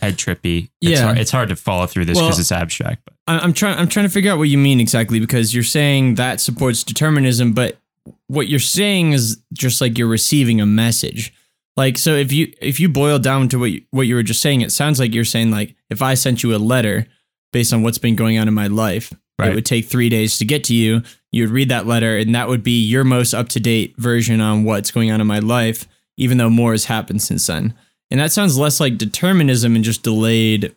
head 0.00 0.16
trippy. 0.18 0.70
It's 0.80 0.98
Yeah. 0.98 1.04
hard, 1.04 1.18
it's 1.18 1.30
hard 1.30 1.48
to 1.50 1.56
follow 1.56 1.86
through 1.86 2.06
this 2.06 2.16
Well- 2.16 2.26
because 2.26 2.38
it's 2.40 2.52
abstract. 2.52 3.02
But 3.06 3.14
I'm 3.26 3.52
trying. 3.52 3.78
I'm 3.78 3.88
trying 3.88 4.06
to 4.06 4.10
figure 4.10 4.30
out 4.32 4.38
what 4.38 4.48
you 4.48 4.58
mean 4.58 4.80
exactly 4.80 5.20
because 5.20 5.54
you're 5.54 5.64
saying 5.64 6.14
that 6.16 6.40
supports 6.40 6.82
determinism, 6.82 7.52
but 7.52 7.78
what 8.28 8.48
you're 8.48 8.58
saying 8.58 9.12
is 9.12 9.42
just 9.52 9.80
like 9.80 9.98
you're 9.98 10.08
receiving 10.08 10.60
a 10.60 10.66
message. 10.66 11.32
Like 11.76 11.98
so, 11.98 12.14
if 12.14 12.32
you 12.32 12.52
if 12.60 12.80
you 12.80 12.88
boil 12.88 13.18
down 13.18 13.48
to 13.50 13.58
what 13.58 13.70
you, 13.70 13.82
what 13.90 14.06
you 14.06 14.14
were 14.14 14.22
just 14.22 14.42
saying, 14.42 14.62
it 14.62 14.72
sounds 14.72 14.98
like 14.98 15.14
you're 15.14 15.24
saying 15.24 15.50
like 15.50 15.76
if 15.90 16.02
I 16.02 16.14
sent 16.14 16.42
you 16.42 16.54
a 16.54 16.58
letter 16.58 17.06
based 17.52 17.72
on 17.72 17.82
what's 17.82 17.98
been 17.98 18.16
going 18.16 18.38
on 18.38 18.48
in 18.48 18.54
my 18.54 18.66
life, 18.66 19.12
Right. 19.38 19.50
It 19.50 19.54
would 19.54 19.66
take 19.66 19.84
three 19.86 20.08
days 20.08 20.38
to 20.38 20.46
get 20.46 20.64
to 20.64 20.74
you. 20.74 21.02
You 21.30 21.42
would 21.44 21.50
read 21.50 21.68
that 21.68 21.86
letter, 21.86 22.16
and 22.16 22.34
that 22.34 22.48
would 22.48 22.62
be 22.62 22.82
your 22.82 23.04
most 23.04 23.34
up 23.34 23.50
to 23.50 23.60
date 23.60 23.94
version 23.98 24.40
on 24.40 24.64
what's 24.64 24.90
going 24.90 25.10
on 25.10 25.20
in 25.20 25.26
my 25.26 25.40
life, 25.40 25.86
even 26.16 26.38
though 26.38 26.48
more 26.48 26.72
has 26.72 26.86
happened 26.86 27.20
since 27.20 27.46
then. 27.46 27.74
And 28.10 28.18
that 28.18 28.32
sounds 28.32 28.56
less 28.56 28.80
like 28.80 28.96
determinism 28.96 29.74
and 29.76 29.84
just 29.84 30.02
delayed. 30.02 30.74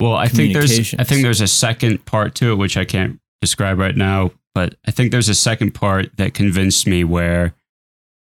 Well, 0.00 0.14
I 0.14 0.26
think 0.26 0.54
there's 0.54 0.94
I 0.94 1.04
think 1.04 1.22
there's 1.22 1.40
a 1.40 1.46
second 1.46 2.04
part 2.04 2.34
to 2.36 2.50
it 2.50 2.56
which 2.56 2.76
I 2.76 2.84
can't 2.84 3.20
describe 3.40 3.78
right 3.78 3.96
now, 3.96 4.32
but 4.54 4.74
I 4.86 4.90
think 4.90 5.10
there's 5.12 5.28
a 5.28 5.34
second 5.34 5.72
part 5.72 6.16
that 6.16 6.34
convinced 6.34 6.86
me 6.86 7.04
where 7.04 7.54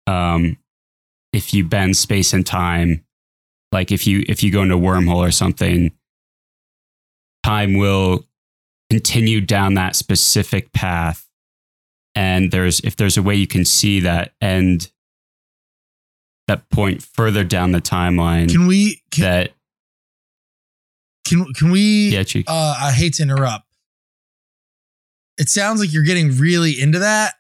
um 0.07 0.57
if 1.33 1.53
you 1.53 1.65
bend 1.65 1.97
space 1.97 2.33
and 2.33 2.47
time, 2.47 3.05
like 3.73 3.93
if 3.93 4.07
you 4.07 4.25
if 4.29 4.43
you 4.43 4.51
go 4.51 4.63
into 4.63 4.77
a 4.77 4.81
wormhole 4.81 5.27
or 5.27 5.31
something, 5.31 5.93
time 7.45 7.75
will 7.75 8.25
continue 8.91 9.41
down 9.41 9.75
that 9.75 9.97
specific 9.97 10.73
path. 10.73 11.29
And 12.15 12.51
there's 12.51 12.81
if 12.81 12.97
there's 12.97 13.17
a 13.17 13.23
way 13.23 13.35
you 13.35 13.47
can 13.47 13.65
see 13.65 14.01
that 14.01 14.33
end 14.41 14.91
that 16.49 16.69
point 16.71 17.03
further 17.03 17.45
down 17.45 17.73
the 17.73 17.81
timeline 17.81 18.49
Can 18.49 18.67
we 18.67 19.03
can, 19.11 19.25
that 19.25 19.53
can 21.27 21.53
can 21.53 21.71
we 21.71 22.11
yeah, 22.11 22.25
uh 22.47 22.77
I 22.81 22.93
hate 22.93 23.15
to 23.15 23.23
interrupt. 23.23 23.66
It 25.39 25.49
sounds 25.49 25.81
like 25.81 25.93
you're 25.93 26.03
getting 26.03 26.37
really 26.39 26.81
into 26.81 27.01
that. 27.01 27.35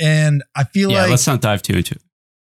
And 0.00 0.42
I 0.56 0.64
feel 0.64 0.90
yeah, 0.90 1.02
like 1.02 1.10
let's 1.10 1.26
not 1.26 1.40
dive 1.40 1.62
too 1.62 1.74
into 1.74 1.94
it. 1.94 2.02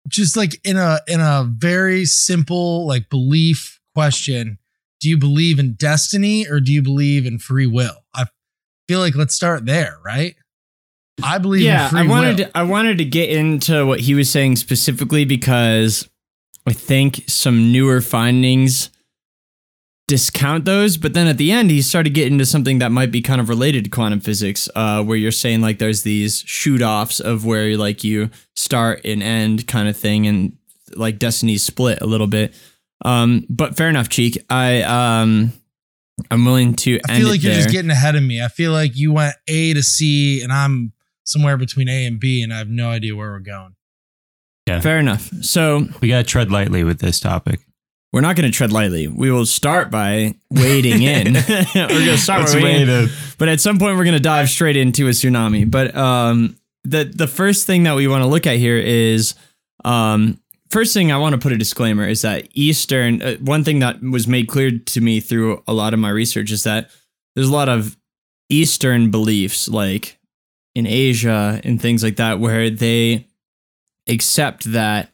just 0.09 0.37
like 0.37 0.61
in 0.65 0.77
a 0.77 1.01
in 1.09 1.21
a 1.21 1.49
very 1.49 2.05
simple 2.05 2.87
like 2.87 3.09
belief 3.09 3.81
question, 3.95 4.59
do 5.01 5.09
you 5.09 5.17
believe 5.17 5.59
in 5.59 5.73
destiny 5.75 6.47
or 6.47 6.61
do 6.61 6.73
you 6.73 6.83
believe 6.83 7.27
in 7.27 7.39
free 7.39 7.67
will? 7.67 8.05
I 8.15 8.27
feel 8.89 9.01
like 9.01 9.17
let's 9.17 9.35
start 9.35 9.65
there, 9.67 9.99
right? 10.05 10.37
I 11.23 11.39
believe 11.39 11.63
in 11.63 11.69
yeah, 11.69 11.89
free 11.89 12.01
I 12.01 12.07
wanted 12.07 12.39
will. 12.39 12.45
to, 12.47 12.59
I 12.59 12.63
wanted 12.63 12.99
to 12.99 13.05
get 13.05 13.31
into 13.31 13.87
what 13.87 14.01
he 14.01 14.15
was 14.15 14.31
saying 14.31 14.57
specifically 14.57 15.25
because 15.25 16.09
I 16.67 16.73
think 16.73 17.25
some 17.27 17.73
newer 17.73 18.01
findings 18.01 18.91
discount 20.11 20.65
those, 20.65 20.97
but 20.97 21.15
then 21.15 21.29
at 21.29 21.39
the 21.39 21.53
end 21.53 21.71
he 21.71 21.81
started 21.81 22.15
getting 22.15 22.33
into 22.33 22.45
something 22.45 22.81
that 22.81 22.91
might 22.91 23.13
be 23.13 23.23
kind 23.23 23.41
of 23.41 23.49
related 23.49 23.85
to 23.85 23.91
quantum 23.91 24.19
physics, 24.19 24.69
uh, 24.75 25.03
where 25.05 25.17
you're 25.17 25.31
saying 25.31 25.61
like 25.61 25.79
there's 25.79 26.03
these 26.03 26.43
shoot 26.47 26.83
offs 26.83 27.21
of 27.21 27.47
where 27.47 27.77
like 27.77 28.03
you 28.03 28.29
start 28.57 29.01
and 29.05 29.23
end 29.23 29.69
kind 29.69 29.89
of 29.89 29.97
thing, 29.97 30.27
and 30.27 30.57
like 30.97 31.21
destiny's 31.21 31.63
split 31.63 32.01
a 32.03 32.07
little 32.07 32.27
bit. 32.27 32.53
Um, 33.05 33.47
but 33.49 33.77
fair 33.77 33.89
enough, 33.89 34.09
cheek. 34.09 34.37
I 34.51 34.83
um, 34.83 35.53
I'm 36.29 36.45
willing 36.45 36.75
to. 36.75 37.01
I 37.09 37.13
end 37.13 37.21
feel 37.21 37.29
it 37.29 37.31
like 37.31 37.43
you're 37.45 37.53
there. 37.53 37.63
just 37.63 37.73
getting 37.73 37.93
ahead 37.93 38.17
of 38.17 38.23
me. 38.25 38.43
I 38.43 38.49
feel 38.49 38.73
like 38.73 38.97
you 38.97 39.13
went 39.13 39.37
A 39.47 39.73
to 39.75 39.83
C 39.83 40.43
and 40.43 40.53
I'm 40.53 40.93
somewhere 41.23 41.57
between 41.57 41.89
A 41.89 42.05
and 42.05 42.19
B 42.19 42.43
and 42.43 42.53
I 42.53 42.59
have 42.59 42.69
no 42.69 42.91
idea 42.91 43.15
where 43.15 43.31
we're 43.31 43.39
going. 43.39 43.77
Yeah, 44.67 44.81
fair 44.81 44.99
enough. 44.99 45.31
So 45.43 45.87
We 46.01 46.09
gotta 46.09 46.25
tread 46.25 46.51
lightly 46.51 46.83
with 46.83 46.99
this 46.99 47.21
topic. 47.21 47.61
We're 48.13 48.23
not 48.23 48.35
going 48.35 48.51
to 48.51 48.57
tread 48.57 48.73
lightly. 48.73 49.07
We 49.07 49.31
will 49.31 49.47
start 49.47 49.91
by 49.91 50.35
wading 50.51 51.03
in. 51.03 51.35
we're 51.75 51.75
going 51.75 52.05
to 52.05 52.19
start 52.19 52.41
Let's 52.41 52.55
by 52.55 52.63
wading 52.63 52.89
in. 52.89 53.05
in. 53.05 53.11
But 53.39 53.49
at 53.49 53.61
some 53.61 53.79
point, 53.79 53.97
we're 53.97 54.05
going 54.05 54.17
to 54.17 54.21
dive 54.21 54.49
straight 54.49 54.77
into 54.77 55.07
a 55.07 55.11
tsunami. 55.11 55.71
But 55.71 55.95
um, 55.97 56.57
the 56.85 57.05
the 57.05 57.29
first 57.29 57.67
thing 57.67 57.85
that 57.85 57.95
we 57.95 58.09
want 58.09 58.23
to 58.23 58.27
look 58.29 58.47
at 58.47 58.57
here 58.57 58.77
is 58.77 59.35
um, 59.85 60.41
first 60.71 60.93
thing 60.93 61.13
I 61.13 61.19
want 61.19 61.35
to 61.35 61.39
put 61.39 61.53
a 61.53 61.59
disclaimer 61.59 62.07
is 62.07 62.23
that 62.23 62.49
Eastern. 62.53 63.23
Uh, 63.23 63.37
one 63.37 63.63
thing 63.63 63.79
that 63.79 64.03
was 64.03 64.27
made 64.27 64.49
clear 64.49 64.73
to 64.77 65.01
me 65.01 65.21
through 65.21 65.63
a 65.69 65.73
lot 65.73 65.95
of 65.95 66.01
my 66.01 66.11
research 66.11 66.51
is 66.51 66.65
that 66.65 66.91
there's 67.35 67.49
a 67.49 67.53
lot 67.53 67.69
of 67.69 67.97
Eastern 68.49 69.13
beliefs, 69.13 69.69
like 69.69 70.19
in 70.75 70.87
Asia 70.87 71.61
and 71.63 71.81
things 71.81 72.03
like 72.03 72.17
that, 72.17 72.41
where 72.41 72.71
they 72.71 73.29
accept 74.09 74.73
that 74.73 75.13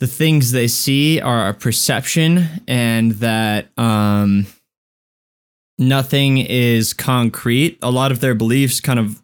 the 0.00 0.06
things 0.06 0.50
they 0.50 0.66
see 0.66 1.20
are 1.20 1.48
a 1.48 1.54
perception 1.54 2.48
and 2.66 3.12
that 3.12 3.68
um, 3.78 4.46
nothing 5.78 6.38
is 6.38 6.94
concrete. 6.94 7.78
A 7.82 7.90
lot 7.90 8.10
of 8.10 8.20
their 8.20 8.34
beliefs 8.34 8.80
kind 8.80 8.98
of 8.98 9.22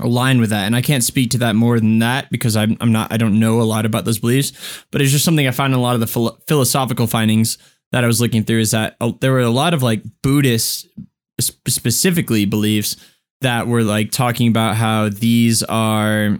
align 0.00 0.40
with 0.40 0.50
that. 0.50 0.64
And 0.64 0.74
I 0.74 0.80
can't 0.80 1.04
speak 1.04 1.30
to 1.32 1.38
that 1.38 1.54
more 1.54 1.78
than 1.78 1.98
that 1.98 2.30
because 2.30 2.56
I'm, 2.56 2.78
I'm 2.80 2.92
not, 2.92 3.12
I 3.12 3.18
don't 3.18 3.38
know 3.38 3.60
a 3.60 3.62
lot 3.62 3.84
about 3.84 4.06
those 4.06 4.18
beliefs, 4.18 4.52
but 4.90 5.02
it's 5.02 5.12
just 5.12 5.24
something 5.24 5.46
I 5.46 5.50
found 5.50 5.74
in 5.74 5.78
a 5.78 5.82
lot 5.82 5.94
of 5.94 6.00
the 6.00 6.06
philo- 6.06 6.38
philosophical 6.48 7.06
findings 7.06 7.58
that 7.92 8.04
I 8.04 8.06
was 8.06 8.22
looking 8.22 8.44
through 8.44 8.60
is 8.60 8.70
that 8.70 8.96
uh, 9.02 9.12
there 9.20 9.32
were 9.32 9.40
a 9.40 9.50
lot 9.50 9.74
of 9.74 9.82
like 9.82 10.02
Buddhist 10.22 10.88
sp- 11.36 11.60
specifically 11.68 12.46
beliefs 12.46 12.96
that 13.42 13.66
were 13.66 13.82
like 13.82 14.12
talking 14.12 14.48
about 14.48 14.76
how 14.76 15.10
these 15.10 15.62
are 15.64 16.38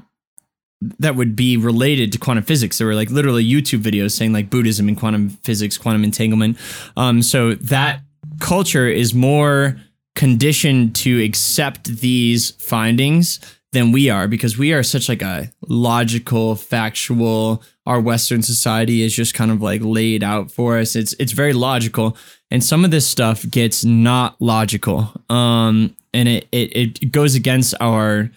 that 0.98 1.16
would 1.16 1.36
be 1.36 1.56
related 1.56 2.12
to 2.12 2.18
quantum 2.18 2.44
physics. 2.44 2.78
There 2.78 2.86
were 2.86 2.94
like 2.94 3.10
literally 3.10 3.44
YouTube 3.44 3.82
videos 3.82 4.12
saying 4.12 4.32
like 4.32 4.50
Buddhism 4.50 4.88
and 4.88 4.96
quantum 4.98 5.30
physics, 5.30 5.78
quantum 5.78 6.04
entanglement. 6.04 6.58
Um, 6.96 7.22
so 7.22 7.54
that 7.54 8.00
culture 8.40 8.88
is 8.88 9.14
more 9.14 9.76
conditioned 10.14 10.94
to 10.94 11.22
accept 11.22 11.84
these 11.84 12.50
findings 12.52 13.40
than 13.72 13.90
we 13.90 14.10
are 14.10 14.28
because 14.28 14.58
we 14.58 14.72
are 14.72 14.82
such 14.82 15.08
like 15.08 15.22
a 15.22 15.50
logical, 15.68 16.54
factual. 16.54 17.62
Our 17.86 18.00
Western 18.00 18.42
society 18.42 19.02
is 19.02 19.14
just 19.14 19.34
kind 19.34 19.50
of 19.50 19.62
like 19.62 19.80
laid 19.82 20.22
out 20.22 20.50
for 20.50 20.78
us. 20.78 20.94
It's 20.94 21.14
it's 21.14 21.32
very 21.32 21.52
logical, 21.52 22.16
and 22.50 22.62
some 22.62 22.84
of 22.84 22.90
this 22.90 23.06
stuff 23.06 23.48
gets 23.50 23.84
not 23.84 24.40
logical. 24.40 25.12
Um, 25.28 25.96
and 26.12 26.28
it 26.28 26.46
it, 26.52 27.02
it 27.02 27.12
goes 27.12 27.34
against 27.34 27.74
our 27.80 28.30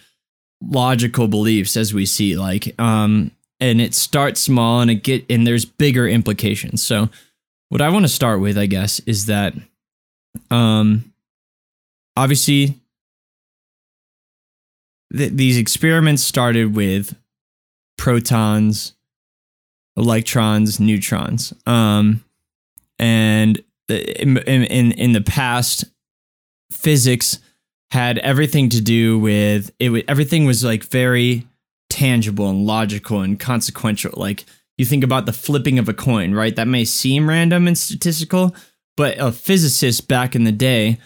logical 0.62 1.28
beliefs 1.28 1.76
as 1.76 1.92
we 1.92 2.06
see 2.06 2.36
like 2.36 2.78
um 2.80 3.30
and 3.60 3.80
it 3.80 3.94
starts 3.94 4.40
small 4.40 4.80
and 4.80 4.90
it 4.90 5.02
get 5.02 5.24
and 5.30 5.46
there's 5.46 5.64
bigger 5.64 6.06
implications. 6.08 6.82
So 6.82 7.08
what 7.68 7.80
i 7.80 7.88
want 7.88 8.04
to 8.04 8.08
start 8.08 8.40
with 8.40 8.56
i 8.56 8.66
guess 8.66 9.00
is 9.00 9.26
that 9.26 9.54
um 10.50 11.12
obviously 12.16 12.78
th- 15.16 15.32
these 15.32 15.58
experiments 15.58 16.22
started 16.22 16.74
with 16.74 17.16
protons 17.98 18.94
electrons 19.96 20.78
neutrons 20.78 21.52
um 21.66 22.22
and 22.98 23.62
in 23.88 24.38
in 24.38 24.92
in 24.92 25.12
the 25.12 25.20
past 25.20 25.84
physics 26.70 27.38
had 27.90 28.18
everything 28.18 28.68
to 28.68 28.80
do 28.80 29.18
with 29.18 29.70
it 29.78 30.04
everything 30.08 30.44
was 30.44 30.64
like 30.64 30.84
very 30.84 31.46
tangible 31.88 32.50
and 32.50 32.66
logical 32.66 33.20
and 33.20 33.38
consequential. 33.38 34.12
Like 34.16 34.44
you 34.76 34.84
think 34.84 35.04
about 35.04 35.26
the 35.26 35.32
flipping 35.32 35.78
of 35.78 35.88
a 35.88 35.94
coin 35.94 36.34
right? 36.34 36.54
That 36.54 36.68
may 36.68 36.84
seem 36.84 37.28
random 37.28 37.66
and 37.66 37.78
statistical 37.78 38.54
but 38.96 39.18
a 39.18 39.30
physicist 39.30 40.08
back 40.08 40.34
in 40.34 40.44
the 40.44 40.52
day 40.52 40.98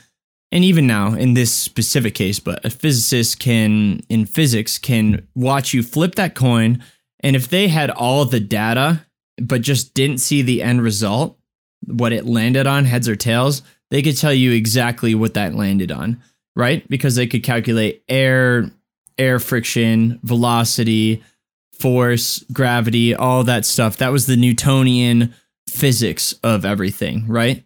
and 0.52 0.64
even 0.64 0.86
now 0.86 1.14
in 1.14 1.34
this 1.34 1.52
specific 1.52 2.14
case 2.14 2.40
but 2.40 2.64
a 2.64 2.70
physicist 2.70 3.38
can 3.38 4.00
in 4.08 4.24
physics 4.24 4.78
can 4.78 5.26
watch 5.34 5.74
you 5.74 5.82
flip 5.82 6.14
that 6.14 6.34
coin 6.34 6.82
and 7.20 7.36
if 7.36 7.48
they 7.48 7.68
had 7.68 7.90
all 7.90 8.24
the 8.24 8.40
data 8.40 9.04
but 9.40 9.62
just 9.62 9.94
didn't 9.94 10.18
see 10.18 10.42
the 10.42 10.62
end 10.62 10.82
result 10.82 11.38
what 11.86 12.12
it 12.12 12.26
landed 12.26 12.66
on 12.66 12.84
heads 12.84 13.08
or 13.08 13.16
tails 13.16 13.62
they 13.90 14.02
could 14.02 14.16
tell 14.16 14.34
you 14.34 14.52
exactly 14.52 15.14
what 15.14 15.34
that 15.34 15.54
landed 15.54 15.90
on 15.90 16.22
right? 16.60 16.86
Because 16.88 17.16
they 17.16 17.26
could 17.26 17.42
calculate 17.42 18.04
air, 18.08 18.70
air 19.18 19.40
friction, 19.40 20.20
velocity, 20.22 21.24
force, 21.72 22.44
gravity, 22.52 23.14
all 23.14 23.42
that 23.44 23.64
stuff. 23.64 23.96
That 23.96 24.12
was 24.12 24.26
the 24.26 24.36
Newtonian 24.36 25.34
physics 25.68 26.34
of 26.44 26.64
everything, 26.64 27.26
right? 27.26 27.64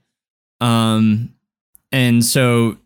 Um, 0.61 1.35
and 1.91 2.25
so 2.25 2.79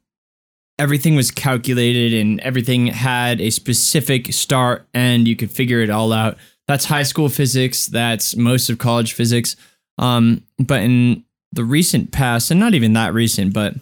everything 0.79 1.15
was 1.15 1.31
calculated 1.31 2.15
and 2.15 2.41
everything 2.41 2.87
had 2.87 3.41
a 3.41 3.51
specific 3.51 4.33
start 4.33 4.89
and 4.95 5.29
You 5.29 5.37
could 5.37 5.51
figure 5.51 5.83
it 5.83 5.91
all 5.91 6.13
out. 6.13 6.39
That's 6.67 6.87
high 6.87 7.03
school 7.03 7.29
physics. 7.29 7.87
That's 7.87 8.37
most 8.37 8.71
of 8.71 8.79
college 8.79 9.13
physics. 9.13 9.57
Um, 9.99 10.45
but 10.59 10.81
in 10.83 11.25
the 11.53 11.65
recent 11.65 12.13
past, 12.13 12.51
and 12.51 12.61
not 12.61 12.75
even 12.75 12.93
that 12.95 13.13
recent, 13.13 13.53
but 13.53 13.75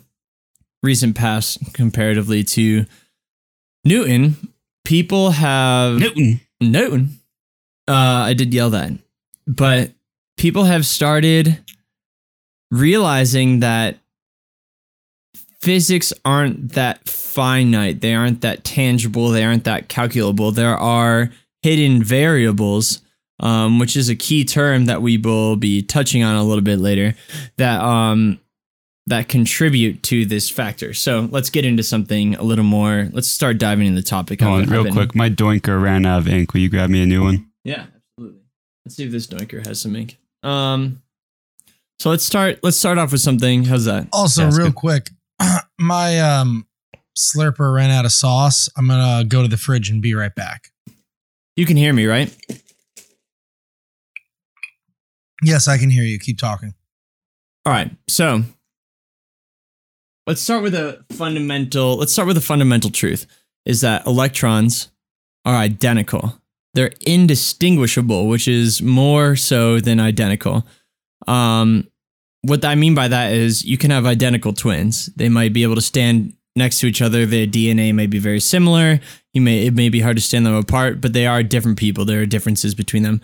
recent 0.86 1.16
past 1.16 1.74
comparatively 1.74 2.44
to 2.44 2.86
Newton, 3.84 4.52
people 4.84 5.30
have 5.32 5.98
Newton. 5.98 6.40
Newton. 6.60 7.20
Uh, 7.88 8.24
I 8.24 8.34
did 8.34 8.54
yell 8.54 8.70
that, 8.70 8.92
but 9.46 9.90
people 10.36 10.64
have 10.64 10.86
started 10.86 11.58
realizing 12.70 13.60
that 13.60 13.98
physics 15.60 16.12
aren't 16.24 16.72
that 16.72 17.08
finite. 17.08 18.00
They 18.00 18.14
aren't 18.14 18.40
that 18.40 18.64
tangible. 18.64 19.28
They 19.28 19.44
aren't 19.44 19.64
that 19.64 19.88
calculable. 19.88 20.52
There 20.52 20.76
are 20.76 21.30
hidden 21.62 22.02
variables, 22.02 23.02
um, 23.40 23.78
which 23.78 23.96
is 23.96 24.08
a 24.08 24.16
key 24.16 24.44
term 24.44 24.86
that 24.86 25.02
we 25.02 25.18
will 25.18 25.56
be 25.56 25.82
touching 25.82 26.22
on 26.22 26.36
a 26.36 26.44
little 26.44 26.62
bit 26.62 26.78
later. 26.78 27.14
That 27.56 27.80
um, 27.80 28.40
that 29.08 29.28
contribute 29.28 30.02
to 30.04 30.24
this 30.26 30.50
factor. 30.50 30.92
So 30.92 31.28
let's 31.30 31.48
get 31.50 31.64
into 31.64 31.82
something 31.82 32.34
a 32.34 32.42
little 32.42 32.64
more. 32.64 33.08
Let's 33.12 33.28
start 33.28 33.58
diving 33.58 33.86
into 33.86 34.00
the 34.00 34.06
topic. 34.06 34.40
Hold 34.40 34.62
on, 34.62 34.68
real 34.68 34.84
been- 34.84 34.92
quick. 34.94 35.14
My 35.14 35.30
doinker 35.30 35.80
ran 35.80 36.04
out 36.06 36.18
of 36.18 36.28
ink. 36.28 36.52
Will 36.52 36.60
you 36.60 36.68
grab 36.68 36.90
me 36.90 37.02
a 37.02 37.06
new 37.06 37.22
one? 37.22 37.48
Yeah, 37.64 37.86
absolutely. 38.18 38.40
Let's 38.84 38.96
see 38.96 39.04
if 39.04 39.10
this 39.12 39.26
doinker 39.26 39.64
has 39.66 39.80
some 39.80 39.94
ink. 39.96 40.18
Um, 40.42 41.02
so 41.98 42.10
let's 42.10 42.24
start. 42.24 42.58
Let's 42.62 42.76
start 42.76 42.98
off 42.98 43.12
with 43.12 43.20
something. 43.20 43.64
How's 43.64 43.84
that? 43.86 44.08
Also, 44.12 44.42
That's 44.44 44.56
real 44.58 44.66
good. 44.68 44.74
quick, 44.76 45.10
my 45.78 46.20
um 46.20 46.66
slurper 47.16 47.72
ran 47.74 47.90
out 47.90 48.04
of 48.04 48.12
sauce. 48.12 48.68
I'm 48.76 48.86
gonna 48.88 49.24
go 49.24 49.42
to 49.42 49.48
the 49.48 49.56
fridge 49.56 49.88
and 49.88 50.02
be 50.02 50.14
right 50.14 50.34
back. 50.34 50.70
You 51.56 51.64
can 51.64 51.76
hear 51.76 51.92
me, 51.92 52.06
right? 52.06 52.36
Yes, 55.42 55.68
I 55.68 55.78
can 55.78 55.90
hear 55.90 56.02
you. 56.02 56.18
Keep 56.18 56.38
talking. 56.38 56.74
All 57.64 57.72
right. 57.72 57.90
So 58.08 58.42
let's 60.26 60.40
start 60.40 60.62
with 60.62 60.74
a 60.74 61.04
fundamental. 61.10 61.96
Let's 61.96 62.12
start 62.12 62.28
with 62.28 62.36
a 62.36 62.42
fundamental 62.42 62.90
truth: 62.90 63.26
is 63.64 63.80
that 63.80 64.06
electrons 64.06 64.90
are 65.44 65.54
identical. 65.54 66.40
They're 66.74 66.92
indistinguishable, 67.06 68.28
which 68.28 68.48
is 68.48 68.82
more 68.82 69.36
so 69.36 69.80
than 69.80 69.98
identical. 69.98 70.66
Um, 71.26 71.88
what 72.42 72.64
I 72.64 72.74
mean 72.74 72.94
by 72.94 73.08
that 73.08 73.32
is 73.32 73.64
you 73.64 73.78
can 73.78 73.90
have 73.90 74.06
identical 74.06 74.52
twins. 74.52 75.06
They 75.16 75.28
might 75.28 75.52
be 75.52 75.62
able 75.62 75.74
to 75.76 75.80
stand 75.80 76.34
next 76.54 76.80
to 76.80 76.86
each 76.86 77.02
other. 77.02 77.26
Their 77.26 77.46
DNA 77.46 77.94
may 77.94 78.06
be 78.06 78.18
very 78.18 78.40
similar. 78.40 79.00
You 79.32 79.40
may 79.40 79.66
it 79.66 79.74
may 79.74 79.88
be 79.88 80.00
hard 80.00 80.16
to 80.16 80.22
stand 80.22 80.46
them 80.46 80.54
apart, 80.54 81.00
but 81.00 81.12
they 81.12 81.26
are 81.26 81.42
different 81.42 81.78
people. 81.78 82.04
There 82.04 82.20
are 82.20 82.26
differences 82.26 82.74
between 82.74 83.02
them. 83.02 83.20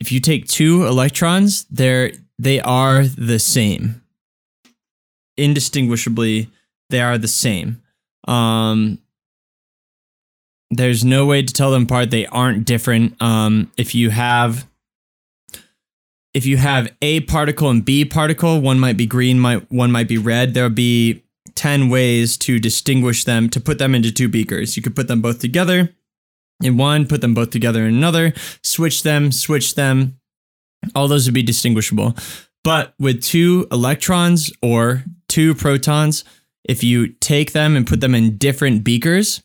If 0.00 0.10
you 0.10 0.20
take 0.20 0.48
two 0.48 0.86
electrons, 0.86 1.64
they're 1.70 2.12
they 2.38 2.60
are 2.60 3.04
the 3.04 3.38
same. 3.38 4.01
Indistinguishably, 5.42 6.48
they 6.90 7.00
are 7.00 7.18
the 7.18 7.28
same. 7.28 7.82
Um, 8.28 8.98
there's 10.70 11.04
no 11.04 11.26
way 11.26 11.42
to 11.42 11.52
tell 11.52 11.70
them 11.70 11.82
apart. 11.82 12.10
They 12.10 12.26
aren't 12.26 12.64
different. 12.64 13.20
Um, 13.20 13.70
if 13.76 13.94
you 13.94 14.10
have 14.10 14.66
if 16.34 16.46
you 16.46 16.56
have 16.56 16.90
A 17.02 17.20
particle 17.20 17.68
and 17.68 17.84
B 17.84 18.04
particle, 18.04 18.60
one 18.60 18.80
might 18.80 18.96
be 18.96 19.06
green, 19.06 19.38
might 19.38 19.70
one 19.70 19.92
might 19.92 20.08
be 20.08 20.18
red. 20.18 20.54
There'll 20.54 20.70
be 20.70 21.24
10 21.54 21.90
ways 21.90 22.36
to 22.38 22.58
distinguish 22.58 23.24
them 23.24 23.50
to 23.50 23.60
put 23.60 23.78
them 23.78 23.94
into 23.94 24.10
two 24.10 24.28
beakers. 24.28 24.76
You 24.76 24.82
could 24.82 24.96
put 24.96 25.08
them 25.08 25.20
both 25.20 25.40
together 25.40 25.94
in 26.62 26.76
one, 26.76 27.06
put 27.06 27.20
them 27.20 27.34
both 27.34 27.50
together 27.50 27.84
in 27.84 27.94
another, 27.94 28.32
switch 28.62 29.02
them, 29.02 29.32
switch 29.32 29.74
them. 29.74 30.18
All 30.94 31.08
those 31.08 31.26
would 31.26 31.34
be 31.34 31.42
distinguishable. 31.42 32.16
But 32.64 32.94
with 32.98 33.22
two 33.22 33.66
electrons 33.72 34.52
or 34.62 35.04
two 35.32 35.54
protons, 35.54 36.24
if 36.62 36.84
you 36.84 37.08
take 37.08 37.52
them 37.52 37.74
and 37.74 37.86
put 37.86 38.02
them 38.02 38.14
in 38.14 38.36
different 38.36 38.84
beakers, 38.84 39.42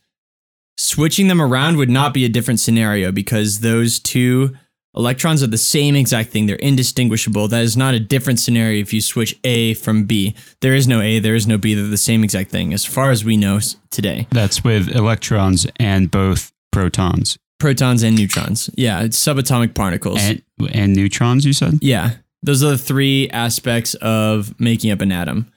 switching 0.76 1.28
them 1.28 1.40
around 1.40 1.78
would 1.78 1.88
not 1.88 2.12
be 2.12 2.26
a 2.26 2.28
different 2.28 2.60
scenario 2.60 3.10
because 3.10 3.60
those 3.60 3.98
two 3.98 4.54
electrons 4.94 5.42
are 5.42 5.46
the 5.46 5.56
same 5.56 5.96
exact 5.96 6.28
thing. 6.28 6.44
They're 6.44 6.56
indistinguishable. 6.56 7.48
That 7.48 7.62
is 7.62 7.74
not 7.74 7.94
a 7.94 8.00
different 8.00 8.38
scenario 8.38 8.82
if 8.82 8.92
you 8.92 9.00
switch 9.00 9.38
A 9.44 9.72
from 9.74 10.04
B. 10.04 10.34
There 10.60 10.74
is 10.74 10.86
no 10.86 11.00
A, 11.00 11.20
there 11.20 11.34
is 11.34 11.46
no 11.46 11.56
B. 11.56 11.72
They're 11.72 11.86
the 11.86 11.96
same 11.96 12.22
exact 12.22 12.50
thing 12.50 12.74
as 12.74 12.84
far 12.84 13.10
as 13.10 13.24
we 13.24 13.38
know 13.38 13.58
today. 13.90 14.26
That's 14.30 14.62
with 14.62 14.94
electrons 14.94 15.66
and 15.80 16.10
both 16.10 16.52
protons 16.70 17.38
Protons 17.58 18.02
and 18.04 18.14
neutrons. 18.14 18.70
Yeah, 18.76 19.02
it's 19.02 19.18
subatomic 19.18 19.74
particles. 19.74 20.20
and 20.20 20.42
and 20.70 20.94
neutrons. 20.94 21.44
You 21.46 21.54
said. 21.54 21.78
yeah, 21.80 22.16
those 22.42 22.62
are 22.62 22.70
the 22.70 22.78
three 22.78 23.28
aspects 23.30 23.94
of 23.94 24.54
making 24.60 24.92
up 24.92 25.00
an 25.00 25.10
atom. 25.10 25.50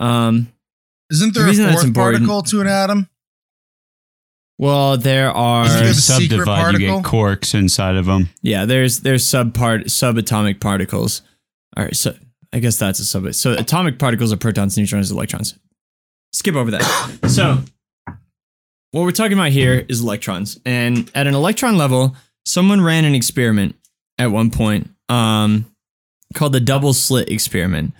Um, 0.00 0.48
Isn't 1.12 1.34
The 1.34 1.40
there 1.40 1.68
a 1.68 1.72
fourth 1.72 1.94
particle 1.94 2.42
to 2.42 2.60
an 2.62 2.66
atom? 2.66 3.08
well, 4.58 4.96
there 4.96 5.30
are 5.30 5.64
Isn't 5.66 5.78
there 5.78 5.88
you 5.88 5.94
the 5.94 6.00
subdivide, 6.00 6.72
you 6.74 6.78
get 6.80 7.04
quarks 7.04 7.54
inside 7.54 7.96
of 7.96 8.06
them. 8.06 8.28
yeah, 8.42 8.64
there's 8.66 9.00
there's 9.00 9.24
subpart 9.24 9.84
subatomic 9.84 10.60
particles. 10.60 11.22
All 11.76 11.84
right, 11.84 11.94
so 11.96 12.14
I 12.52 12.58
guess 12.58 12.78
that's 12.78 12.98
a 12.98 13.04
sub. 13.04 13.32
So 13.34 13.52
atomic 13.52 13.98
particles 13.98 14.32
are 14.32 14.36
protons, 14.36 14.76
neutrons, 14.76 15.10
electrons. 15.10 15.56
Skip 16.32 16.54
over 16.56 16.70
that. 16.72 17.18
So 17.30 17.62
what 18.92 19.02
we're 19.02 19.12
talking 19.12 19.34
about 19.34 19.50
here 19.52 19.84
is 19.88 20.00
electrons, 20.00 20.58
and 20.66 21.08
at 21.14 21.26
an 21.28 21.34
electron 21.34 21.78
level, 21.78 22.16
someone 22.44 22.80
ran 22.80 23.04
an 23.04 23.14
experiment 23.14 23.76
at 24.18 24.32
one 24.32 24.50
point 24.50 24.90
um, 25.08 25.64
called 26.34 26.52
the 26.52 26.60
double 26.60 26.92
slit 26.92 27.30
experiment, 27.30 27.94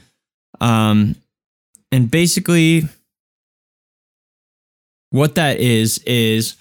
um, 0.60 1.14
and 1.92 2.10
basically 2.10 2.84
what 5.10 5.34
that 5.34 5.58
is 5.58 5.98
is 5.98 6.56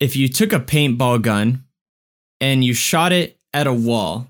if 0.00 0.16
you 0.16 0.28
took 0.28 0.52
a 0.52 0.60
paintball 0.60 1.22
gun 1.22 1.64
and 2.40 2.64
you 2.64 2.74
shot 2.74 3.12
it 3.12 3.38
at 3.54 3.66
a 3.66 3.72
wall 3.72 4.26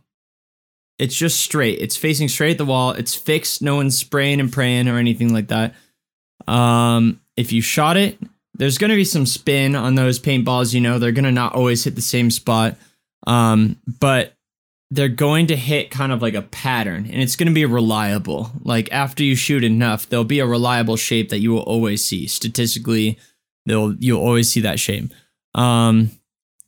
it's 1.03 1.17
just 1.17 1.41
straight. 1.41 1.81
It's 1.81 1.97
facing 1.97 2.29
straight 2.29 2.53
at 2.53 2.59
the 2.59 2.65
wall. 2.65 2.93
It's 2.93 3.13
fixed. 3.13 3.61
No 3.61 3.75
one's 3.75 3.99
spraying 3.99 4.39
and 4.39 4.53
praying 4.53 4.87
or 4.87 4.99
anything 4.99 5.33
like 5.33 5.49
that. 5.49 5.75
Um 6.47 7.21
if 7.37 7.51
you 7.53 7.61
shot 7.61 7.97
it 7.97 8.19
there's 8.55 8.79
going 8.79 8.91
to 8.91 8.97
be 8.97 9.05
some 9.05 9.25
spin 9.25 9.75
on 9.75 9.95
those 9.95 10.21
paintballs 10.21 10.75
you 10.75 10.81
know? 10.81 10.99
They're 10.99 11.11
going 11.11 11.25
to 11.25 11.33
not 11.33 11.55
always 11.55 11.83
hit 11.83 11.97
the 11.97 12.03
same 12.03 12.31
spot. 12.31 12.77
Um 13.27 13.81
but 13.99 14.35
they're 14.93 15.09
going 15.09 15.47
to 15.47 15.57
hit 15.57 15.91
kind 15.91 16.13
of 16.13 16.21
like 16.21 16.35
a 16.35 16.43
pattern 16.43 17.07
and 17.11 17.23
it's 17.23 17.35
going 17.35 17.49
to 17.49 17.55
be 17.55 17.65
reliable. 17.65 18.53
Like 18.63 18.93
after 18.93 19.25
you 19.25 19.35
shoot 19.35 19.65
enough 19.65 20.07
there'll 20.07 20.25
be 20.25 20.39
a 20.39 20.47
reliable 20.47 20.97
shape 20.97 21.31
that 21.31 21.39
you 21.39 21.51
will 21.51 21.63
always 21.63 22.05
see. 22.05 22.27
Statistically 22.27 23.19
they'll 23.65 23.95
you'll 23.95 24.21
always 24.21 24.53
see 24.53 24.61
that 24.61 24.79
shape. 24.79 25.11
Um 25.55 26.11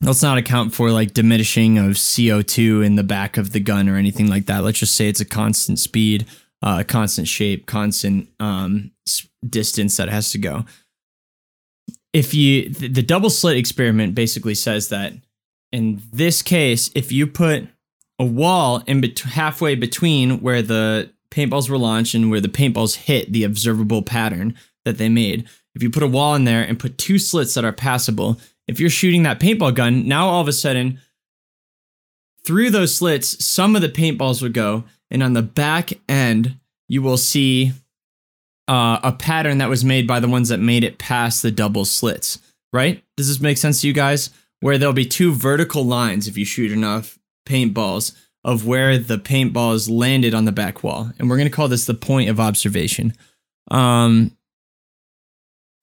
let's 0.01 0.23
not 0.23 0.39
account 0.39 0.73
for 0.75 0.91
like 0.91 1.13
diminishing 1.13 1.77
of 1.77 1.93
co2 1.93 2.85
in 2.85 2.97
the 2.97 3.05
back 3.05 3.37
of 3.37 3.53
the 3.53 3.61
gun 3.61 3.91
or 3.91 3.97
anything 3.97 4.29
like 4.29 4.47
that. 4.47 4.65
Let's 4.65 4.79
just 4.79 4.97
say 4.97 5.09
it's 5.09 5.21
a 5.21 5.27
constant 5.27 5.79
speed 5.79 6.27
uh, 6.63 6.79
a 6.81 6.85
constant 6.85 7.29
shape 7.29 7.67
constant 7.67 8.31
um 8.41 8.91
distance 9.47 9.99
that 9.99 10.09
has 10.09 10.31
to 10.31 10.39
go. 10.39 10.65
If 12.15 12.33
you 12.33 12.71
th- 12.71 12.95
the 12.95 13.03
double 13.03 13.29
slit 13.29 13.59
experiment 13.59 14.15
basically 14.15 14.55
says 14.55 14.89
that 14.89 15.13
in 15.73 16.01
this 16.11 16.41
case 16.41 16.91
if 16.95 17.13
you 17.13 17.27
put 17.27 17.69
a 18.19 18.25
wall 18.25 18.83
in 18.87 19.01
bet- 19.01 19.19
halfway 19.21 19.75
between 19.75 20.41
where 20.41 20.63
the 20.63 21.11
paintballs 21.31 21.69
were 21.69 21.79
launched 21.79 22.15
and 22.15 22.31
where 22.31 22.41
the 22.41 22.49
paintballs 22.49 22.97
hit 22.97 23.33
the 23.33 23.45
observable 23.45 24.03
pattern 24.03 24.55
that 24.85 24.99
they 24.99 25.09
made. 25.09 25.49
If 25.75 25.83
you 25.83 25.91
put 25.91 26.03
a 26.03 26.09
wall 26.09 26.35
in 26.35 26.45
there 26.45 26.63
and 26.63 26.79
put 26.79 26.99
two 26.99 27.19
slits 27.19 27.55
that 27.55 27.65
are 27.65 27.73
passable, 27.73 28.39
if 28.69 28.79
you're 28.79 28.91
shooting 28.91 29.25
that 29.25 29.41
paintball 29.41 29.75
gun, 29.75 30.07
now 30.07 30.29
all 30.29 30.41
of 30.41 30.49
a 30.49 30.53
sudden 30.53 31.01
through 32.45 32.71
those 32.71 32.95
slits, 32.95 33.45
some 33.45 33.75
of 33.75 33.83
the 33.83 33.89
paintballs 33.89 34.43
would 34.43 34.53
go, 34.53 34.85
and 35.11 35.23
on 35.23 35.33
the 35.33 35.43
back 35.43 35.95
end, 36.09 36.57
you 36.89 37.03
will 37.03 37.17
see 37.17 37.73
uh, 38.69 39.01
a 39.03 39.13
pattern 39.13 39.59
that 39.59 39.69
was 39.69 39.85
made 39.85 40.07
by 40.07 40.21
the 40.21 40.29
ones 40.29 40.51
that 40.51 40.61
made 40.61 40.85
it 40.85 40.99
past 40.99 41.43
the 41.43 41.51
double 41.51 41.85
slits. 41.85 42.39
Right? 42.73 43.03
Does 43.17 43.29
this 43.29 43.41
make 43.41 43.57
sense 43.57 43.81
to 43.81 43.87
you 43.87 43.93
guys? 43.93 44.31
Where 44.61 44.79
there'll 44.79 44.93
be 44.93 45.07
two 45.07 45.33
vertical 45.33 45.85
lines 45.85 46.27
if 46.27 46.37
you 46.37 46.45
shoot 46.45 46.73
enough 46.73 47.19
paintballs 47.47 48.15
of 48.45 48.67
where 48.67 48.99
the 48.99 49.19
paintballs 49.19 49.91
landed 49.91 50.35
on 50.35 50.45
the 50.45 50.53
back 50.53 50.83
wall. 50.83 51.11
And 51.19 51.29
we're 51.29 51.37
going 51.37 51.49
to 51.49 51.55
call 51.55 51.69
this 51.69 51.87
the 51.87 51.95
point 51.95 52.29
of 52.29 52.39
observation. 52.39 53.15
Um, 53.71 54.37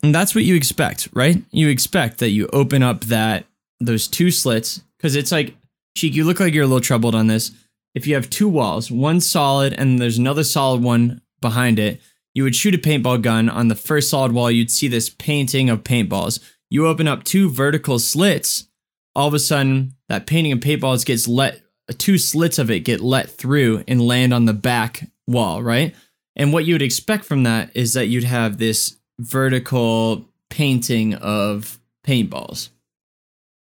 and 0.03 0.13
that's 0.13 0.35
what 0.35 0.43
you 0.43 0.55
expect, 0.55 1.09
right? 1.13 1.43
You 1.51 1.69
expect 1.69 2.19
that 2.19 2.29
you 2.29 2.47
open 2.53 2.83
up 2.83 3.05
that 3.05 3.45
those 3.79 4.07
two 4.07 4.29
slits 4.29 4.81
because 4.97 5.15
it's 5.15 5.31
like, 5.31 5.55
Cheek, 5.97 6.13
you 6.15 6.23
look 6.23 6.39
like 6.39 6.53
you're 6.53 6.63
a 6.63 6.67
little 6.67 6.81
troubled 6.81 7.15
on 7.15 7.27
this. 7.27 7.51
If 7.93 8.07
you 8.07 8.15
have 8.15 8.29
two 8.29 8.47
walls, 8.47 8.89
one 8.89 9.19
solid 9.19 9.73
and 9.73 9.99
there's 9.99 10.17
another 10.17 10.43
solid 10.43 10.81
one 10.81 11.21
behind 11.41 11.79
it, 11.79 11.99
you 12.33 12.43
would 12.43 12.55
shoot 12.55 12.75
a 12.75 12.77
paintball 12.77 13.21
gun 13.21 13.49
on 13.49 13.67
the 13.67 13.75
first 13.75 14.09
solid 14.09 14.31
wall. 14.31 14.49
You'd 14.49 14.71
see 14.71 14.87
this 14.87 15.09
painting 15.09 15.69
of 15.69 15.83
paintballs. 15.83 16.39
You 16.69 16.87
open 16.87 17.07
up 17.07 17.23
two 17.23 17.49
vertical 17.49 17.99
slits, 17.99 18.67
all 19.13 19.27
of 19.27 19.33
a 19.33 19.39
sudden 19.39 19.95
that 20.11 20.25
painting 20.25 20.51
of 20.51 20.59
paintballs 20.59 21.05
gets 21.05 21.25
let 21.25 21.61
two 21.97 22.17
slits 22.17 22.59
of 22.59 22.69
it 22.69 22.81
get 22.81 22.99
let 22.99 23.29
through 23.29 23.81
and 23.87 24.01
land 24.01 24.33
on 24.33 24.43
the 24.43 24.53
back 24.53 25.07
wall, 25.25 25.63
right? 25.63 25.95
And 26.35 26.51
what 26.51 26.65
you 26.65 26.73
would 26.73 26.81
expect 26.81 27.23
from 27.23 27.43
that 27.43 27.71
is 27.75 27.93
that 27.93 28.07
you'd 28.07 28.25
have 28.25 28.57
this 28.57 28.97
vertical 29.19 30.25
painting 30.49 31.13
of 31.15 31.79
paintballs. 32.05 32.69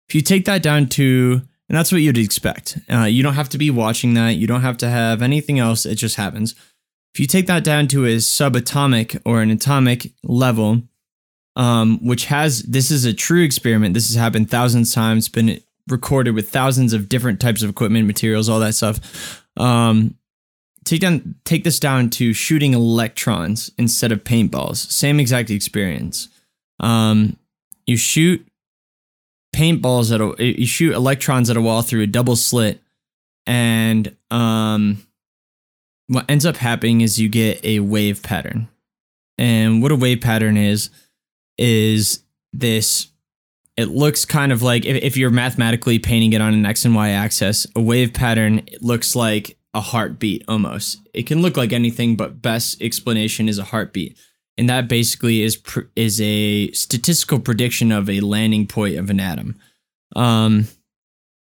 If 0.10 0.13
you 0.13 0.21
take 0.21 0.45
that 0.45 0.62
down 0.62 0.89
to, 0.89 1.41
and 1.69 1.76
that's 1.76 1.91
what 1.91 2.02
you'd 2.02 2.19
expect. 2.19 2.78
Uh, 2.88 3.06
you 3.06 3.23
don't 3.23 3.34
have 3.34 3.50
to 3.50 3.58
be 3.58 3.71
watching 3.71 4.13
that. 4.13 4.36
You 4.36 4.45
don't 4.45 4.62
have 4.62 4.78
to 4.78 4.89
have 4.89 5.23
anything 5.23 5.58
else. 5.58 5.88
It 5.88 5.95
just 5.95 6.17
happens. 6.17 6.54
If 7.15 7.19
you 7.19 7.26
take 7.26 7.47
that 7.47 7.63
down 7.63 7.88
to 7.88 8.06
a 8.06 8.17
subatomic 8.17 9.19
or 9.26 9.41
an 9.41 9.50
atomic 9.50 10.12
level, 10.23 10.84
um, 11.56 11.97
which 12.06 12.26
has 12.26 12.62
this 12.62 12.91
is 12.91 13.06
a 13.06 13.13
true 13.13 13.41
experiment. 13.41 13.95
This 13.95 14.08
has 14.08 14.15
happened 14.15 14.52
thousands 14.52 14.91
of 14.91 14.95
times, 14.95 15.28
been 15.28 15.60
recorded 15.88 16.36
with 16.36 16.50
thousands 16.50 16.93
of 16.93 17.10
different 17.10 17.39
types 17.39 17.63
of 17.63 17.69
equipment, 17.69 18.08
materials, 18.08 18.50
all 18.50 18.60
that 18.60 18.76
stuff. 18.76 19.43
Um, 19.58 20.15
take 20.86 21.02
down 21.02 21.36
take 21.43 21.63
this 21.63 21.80
down 21.80 22.10
to 22.12 22.34
shooting 22.34 22.73
electrons 22.73 23.71
instead 23.78 24.12
of 24.12 24.23
paintballs. 24.23 24.78
Same 24.78 25.19
exact 25.19 25.50
experience. 25.50 26.30
Um, 26.80 27.38
you 27.86 27.97
shoot 27.97 28.45
paintballs 29.56 30.13
at 30.13 30.21
a 30.21 30.60
you 30.60 30.65
shoot 30.65 30.93
electrons 30.93 31.50
at 31.50 31.58
a 31.58 31.62
wall 31.62 31.82
through 31.82 32.02
a 32.02 32.08
double 32.08 32.36
slit, 32.36 32.82
and 33.45 34.15
um, 34.32 35.06
what 36.08 36.26
ends 36.30 36.45
up 36.45 36.58
happening 36.58 37.02
is 37.02 37.19
you 37.19 37.30
get 37.30 37.63
a 37.63 37.80
wave 37.80 38.23
pattern. 38.23 38.67
And 39.38 39.84
what 39.84 39.91
a 39.91 39.95
wave 39.95 40.21
pattern 40.21 40.58
is 40.58 40.89
is 41.58 42.23
this 42.54 43.08
it 43.77 43.89
looks 43.89 44.25
kind 44.25 44.51
of 44.51 44.61
like 44.61 44.85
if, 44.85 45.01
if 45.03 45.17
you're 45.17 45.29
mathematically 45.29 45.99
painting 45.99 46.33
it 46.33 46.41
on 46.41 46.53
an 46.53 46.65
x 46.65 46.83
and 46.83 46.95
y 46.95 47.09
axis 47.09 47.67
a 47.75 47.81
wave 47.81 48.13
pattern 48.13 48.67
looks 48.81 49.15
like 49.15 49.57
a 49.77 49.81
heartbeat 49.81 50.43
almost. 50.47 50.99
It 51.13 51.27
can 51.27 51.41
look 51.43 51.55
like 51.55 51.71
anything 51.71 52.15
but 52.15 52.41
best 52.41 52.81
explanation 52.81 53.47
is 53.47 53.59
a 53.59 53.63
heartbeat. 53.63 54.17
And 54.57 54.67
that 54.69 54.87
basically 54.87 55.43
is 55.43 55.55
pr- 55.55 55.81
is 55.95 56.19
a 56.19 56.71
statistical 56.71 57.39
prediction 57.39 57.91
of 57.91 58.09
a 58.09 58.21
landing 58.21 58.65
point 58.65 58.97
of 58.97 59.09
an 59.09 59.19
atom. 59.19 59.55
Um 60.15 60.67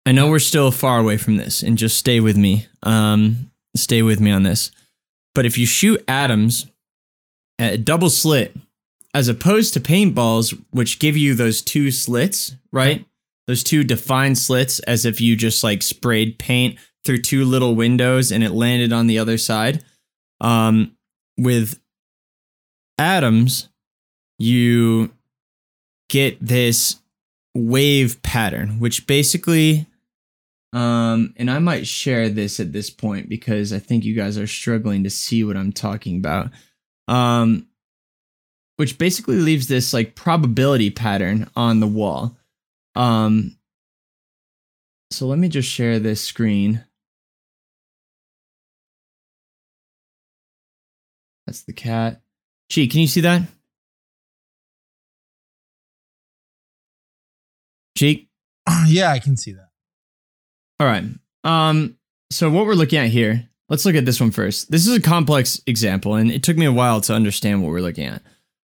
i 0.07 0.11
know 0.11 0.29
we're 0.29 0.39
still 0.39 0.71
far 0.71 0.99
away 0.99 1.17
from 1.17 1.38
this 1.38 1.61
and 1.61 1.77
just 1.77 1.97
stay 1.97 2.19
with 2.19 2.35
me. 2.35 2.67
Um 2.81 3.51
stay 3.75 4.01
with 4.01 4.19
me 4.19 4.31
on 4.31 4.41
this. 4.41 4.71
But 5.35 5.45
if 5.45 5.57
you 5.57 5.67
shoot 5.67 6.03
atoms 6.07 6.65
at 7.59 7.73
a 7.73 7.77
double 7.77 8.09
slit 8.09 8.55
as 9.15 9.30
opposed 9.30 9.73
to 9.73 9.80
paintballs, 9.80 10.62
which 10.71 10.99
give 10.99 11.15
you 11.15 11.34
those 11.34 11.62
two 11.62 11.89
slits, 11.89 12.54
right? 12.73 13.06
Those 13.47 13.63
two 13.63 13.86
defined 13.86 14.38
slits, 14.38 14.80
as 14.80 15.06
if 15.06 15.21
you 15.21 15.38
just 15.38 15.63
like 15.63 15.84
sprayed 15.84 16.38
paint 16.38 16.78
through 17.06 17.19
two 17.19 17.45
little 17.45 17.75
windows 17.75 18.30
and 18.30 18.43
it 18.43 18.51
landed 18.51 18.91
on 18.91 19.08
the 19.08 19.17
other 19.17 19.38
side. 19.38 19.86
Um, 20.41 20.97
with 21.38 21.80
atoms, 22.97 23.69
you 24.38 25.13
get 26.10 26.45
this 26.45 26.97
wave 27.54 28.21
pattern, 28.21 28.82
which 28.82 29.08
basically, 29.08 29.88
um, 30.73 31.34
and 31.38 31.49
I 31.49 31.60
might 31.60 31.88
share 31.88 32.28
this 32.28 32.60
at 32.60 32.73
this 32.73 32.89
point 32.89 33.30
because 33.30 33.71
I 33.71 33.80
think 33.80 34.04
you 34.04 34.13
guys 34.13 34.38
are 34.38 34.45
struggling 34.45 35.06
to 35.06 35.10
see 35.10 35.41
what 35.45 35.56
I'm 35.56 35.71
talking 35.71 36.17
about. 36.17 36.49
Um, 37.08 37.67
which 38.77 38.97
basically 38.97 39.38
leaves 39.38 39.67
this 39.67 39.93
like 39.93 40.15
probability 40.15 40.89
pattern 40.89 41.49
on 41.55 41.79
the 41.79 41.88
wall. 41.88 42.38
Um, 42.95 43.57
so 45.11 45.27
let 45.27 45.39
me 45.39 45.49
just 45.49 45.69
share 45.69 45.99
this 45.99 46.21
screen. 46.21 46.83
That's 51.45 51.63
the 51.63 51.73
cat. 51.73 52.21
Gee, 52.69 52.88
can 52.88 53.01
you 53.01 53.07
see 53.07 53.21
that? 53.21 53.43
Cheek. 57.97 58.27
yeah, 58.88 59.11
I 59.11 59.19
can 59.19 59.38
see 59.38 59.53
that. 59.53 59.69
All 60.79 60.88
right. 60.88 61.03
Um, 61.43 61.97
so 62.31 62.49
what 62.49 62.65
we're 62.65 62.73
looking 62.73 62.99
at 62.99 63.09
here, 63.09 63.47
let's 63.69 63.85
look 63.85 63.95
at 63.95 64.05
this 64.05 64.19
one 64.19 64.31
first. 64.31 64.71
This 64.71 64.88
is 64.88 64.97
a 64.97 65.01
complex 65.01 65.61
example, 65.67 66.15
and 66.15 66.31
it 66.31 66.43
took 66.43 66.57
me 66.57 66.65
a 66.65 66.73
while 66.73 66.99
to 67.01 67.13
understand 67.13 67.61
what 67.61 67.71
we're 67.71 67.79
looking 67.79 68.07
at. 68.07 68.21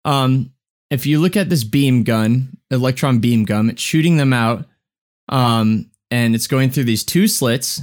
Um, 0.04 0.52
if 0.90 1.06
you 1.06 1.20
look 1.20 1.36
at 1.36 1.48
this 1.48 1.64
beam 1.64 2.02
gun, 2.02 2.56
electron 2.70 3.20
beam 3.20 3.44
gun, 3.44 3.70
it's 3.70 3.82
shooting 3.82 4.16
them 4.16 4.32
out, 4.32 4.64
um, 5.28 5.90
and 6.10 6.34
it's 6.34 6.46
going 6.46 6.70
through 6.70 6.84
these 6.84 7.04
two 7.04 7.28
slits. 7.28 7.80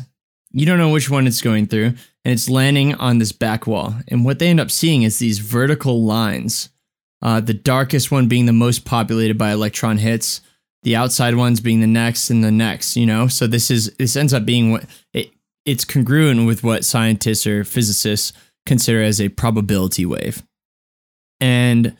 You 0.51 0.65
don't 0.65 0.77
know 0.77 0.89
which 0.89 1.10
one 1.10 1.27
it's 1.27 1.41
going 1.41 1.67
through, 1.67 1.93
and 2.25 2.34
it's 2.34 2.49
landing 2.49 2.95
on 2.95 3.19
this 3.19 3.32
back 3.32 3.67
wall. 3.67 3.95
And 4.08 4.25
what 4.25 4.39
they 4.39 4.49
end 4.49 4.60
up 4.60 4.71
seeing 4.71 5.03
is 5.03 5.19
these 5.19 5.39
vertical 5.39 6.03
lines. 6.03 6.69
Uh, 7.21 7.39
the 7.39 7.53
darkest 7.53 8.12
one 8.12 8.27
being 8.27 8.45
the 8.45 8.53
most 8.53 8.86
populated 8.86 9.38
by 9.38 9.51
electron 9.51 9.97
hits, 9.97 10.41
the 10.84 10.95
outside 10.95 11.36
ones 11.36 11.60
being 11.60 11.82
the 11.82 11.88
next 11.88 12.30
and 12.30 12.43
the 12.43 12.51
next. 12.51 12.95
You 12.95 13.06
know, 13.06 13.27
so 13.27 13.47
this 13.47 13.71
is 13.71 13.93
this 13.95 14.15
ends 14.15 14.34
up 14.34 14.45
being 14.45 14.71
what 14.71 14.86
it, 15.13 15.32
it's 15.65 15.86
congruent 15.86 16.45
with 16.45 16.63
what 16.63 16.86
scientists 16.86 17.47
or 17.47 17.63
physicists 17.63 18.34
consider 18.65 19.01
as 19.01 19.19
a 19.19 19.30
probability 19.30 20.06
wave. 20.06 20.43
And 21.39 21.95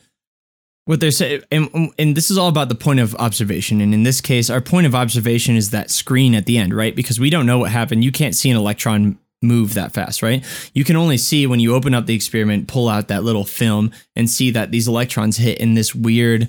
what 0.88 1.00
they're 1.00 1.10
saying 1.10 1.42
and, 1.50 1.92
and 1.98 2.16
this 2.16 2.30
is 2.30 2.38
all 2.38 2.48
about 2.48 2.70
the 2.70 2.74
point 2.74 2.98
of 2.98 3.14
observation. 3.16 3.82
And 3.82 3.92
in 3.92 4.04
this 4.04 4.22
case 4.22 4.48
our 4.48 4.62
point 4.62 4.86
of 4.86 4.94
observation 4.94 5.54
is 5.54 5.68
that 5.68 5.90
screen 5.90 6.34
at 6.34 6.46
the 6.46 6.56
end 6.56 6.72
right? 6.72 6.96
Because 6.96 7.20
we 7.20 7.28
don't 7.28 7.44
know 7.44 7.58
what 7.58 7.70
happened. 7.70 8.04
You 8.04 8.10
can't 8.10 8.34
see 8.34 8.48
an 8.48 8.56
electron 8.56 9.18
move 9.42 9.74
that 9.74 9.92
fast 9.92 10.22
right? 10.22 10.42
You 10.72 10.84
can 10.84 10.96
only 10.96 11.18
see 11.18 11.46
when 11.46 11.60
you 11.60 11.74
open 11.74 11.92
up 11.92 12.06
the 12.06 12.14
experiment 12.14 12.68
pull 12.68 12.88
out 12.88 13.08
that 13.08 13.22
little 13.22 13.44
film 13.44 13.92
and 14.16 14.30
see 14.30 14.50
that 14.52 14.70
these 14.70 14.88
electrons 14.88 15.36
hit 15.36 15.58
in 15.58 15.74
this 15.74 15.94
weird 15.94 16.48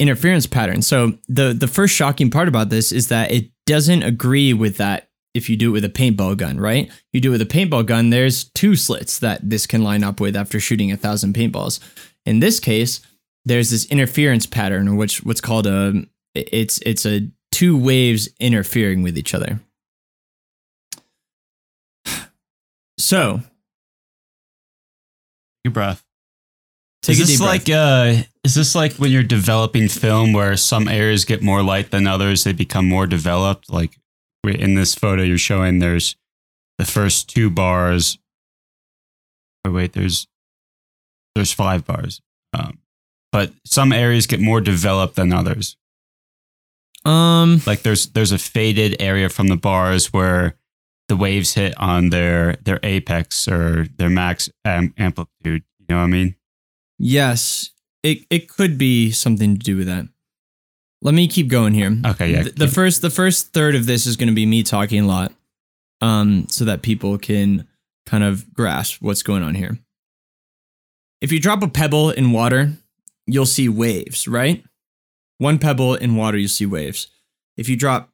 interference 0.00 0.48
pattern. 0.48 0.82
So 0.82 1.16
the 1.28 1.52
the 1.52 1.68
first 1.68 1.94
shocking 1.94 2.32
part 2.32 2.48
about 2.48 2.70
this 2.70 2.90
is 2.90 3.06
that 3.08 3.30
it 3.30 3.48
doesn't 3.64 4.02
agree 4.02 4.52
with 4.52 4.78
that 4.78 5.08
if 5.34 5.48
you 5.48 5.56
do 5.56 5.68
it 5.68 5.74
with 5.74 5.84
a 5.84 5.88
paintball 5.88 6.36
gun 6.36 6.58
right? 6.58 6.90
You 7.12 7.20
do 7.20 7.28
it 7.28 7.38
with 7.38 7.42
a 7.42 7.46
paintball 7.46 7.86
gun 7.86 8.10
there's 8.10 8.42
two 8.42 8.74
slits 8.74 9.20
that 9.20 9.48
this 9.48 9.68
can 9.68 9.84
line 9.84 10.02
up 10.02 10.18
with 10.18 10.34
after 10.34 10.58
shooting 10.58 10.90
a 10.90 10.96
thousand 10.96 11.36
paintballs. 11.36 11.78
In 12.26 12.40
this 12.40 12.58
case 12.58 13.02
there's 13.48 13.70
this 13.70 13.86
interference 13.86 14.46
pattern, 14.46 14.96
which 14.96 15.24
what's 15.24 15.40
called 15.40 15.66
a 15.66 16.04
it's 16.34 16.78
it's 16.84 17.04
a 17.06 17.28
two 17.50 17.76
waves 17.76 18.28
interfering 18.38 19.02
with 19.02 19.18
each 19.18 19.34
other. 19.34 19.60
So, 23.00 23.42
your 25.64 25.72
breath. 25.72 26.04
Take 27.02 27.14
is 27.14 27.20
a 27.20 27.22
this 27.22 27.30
deep 27.38 27.40
like 27.40 27.64
breath. 27.66 27.76
uh 27.76 28.22
is 28.44 28.54
this 28.56 28.74
like 28.74 28.94
when 28.94 29.12
you're 29.12 29.22
developing 29.22 29.88
film 29.88 30.32
where 30.32 30.56
some 30.56 30.88
areas 30.88 31.24
get 31.24 31.40
more 31.40 31.62
light 31.62 31.92
than 31.92 32.08
others 32.08 32.42
they 32.42 32.52
become 32.52 32.88
more 32.88 33.06
developed 33.06 33.72
like 33.72 33.98
in 34.44 34.74
this 34.74 34.96
photo 34.96 35.22
you're 35.22 35.38
showing 35.38 35.78
there's 35.78 36.16
the 36.78 36.84
first 36.84 37.28
two 37.28 37.48
bars 37.50 38.18
oh 39.64 39.70
wait 39.70 39.92
there's 39.92 40.26
there's 41.36 41.52
five 41.52 41.84
bars 41.84 42.20
um, 42.52 42.78
but 43.32 43.52
some 43.64 43.92
areas 43.92 44.26
get 44.26 44.40
more 44.40 44.60
developed 44.60 45.16
than 45.16 45.32
others. 45.32 45.76
Um 47.04 47.62
like 47.66 47.82
there's 47.82 48.06
there's 48.08 48.32
a 48.32 48.38
faded 48.38 48.96
area 49.00 49.28
from 49.28 49.48
the 49.48 49.56
bars 49.56 50.12
where 50.12 50.56
the 51.08 51.16
waves 51.16 51.54
hit 51.54 51.78
on 51.78 52.10
their 52.10 52.56
their 52.62 52.80
apex 52.82 53.46
or 53.48 53.86
their 53.96 54.10
max 54.10 54.50
am- 54.64 54.94
amplitude. 54.98 55.62
You 55.78 55.86
know 55.88 55.96
what 55.98 56.02
i 56.02 56.06
mean? 56.06 56.34
Yes, 56.98 57.70
it 58.02 58.26
it 58.30 58.48
could 58.48 58.76
be 58.78 59.10
something 59.12 59.56
to 59.56 59.64
do 59.64 59.76
with 59.76 59.86
that. 59.86 60.06
Let 61.00 61.14
me 61.14 61.28
keep 61.28 61.48
going 61.48 61.74
here. 61.74 61.96
okay 62.04 62.32
yeah 62.32 62.42
the, 62.42 62.50
the 62.50 62.68
first 62.68 63.00
the 63.02 63.10
first 63.10 63.52
third 63.52 63.74
of 63.76 63.86
this 63.86 64.04
is 64.06 64.16
going 64.16 64.28
to 64.28 64.34
be 64.34 64.46
me 64.46 64.62
talking 64.64 65.04
a 65.04 65.06
lot 65.06 65.32
um 66.00 66.46
so 66.48 66.64
that 66.64 66.82
people 66.82 67.16
can 67.18 67.66
kind 68.06 68.24
of 68.24 68.52
grasp 68.52 69.00
what's 69.00 69.22
going 69.22 69.44
on 69.44 69.54
here. 69.54 69.78
If 71.20 71.30
you 71.30 71.40
drop 71.40 71.62
a 71.62 71.68
pebble 71.68 72.10
in 72.10 72.32
water 72.32 72.72
you'll 73.28 73.46
see 73.46 73.68
waves 73.68 74.26
right? 74.26 74.64
One 75.38 75.58
pebble 75.58 75.94
in 75.94 76.16
water 76.16 76.36
you'll 76.36 76.48
see 76.48 76.66
waves. 76.66 77.08
If 77.56 77.68
you 77.68 77.76
drop 77.76 78.10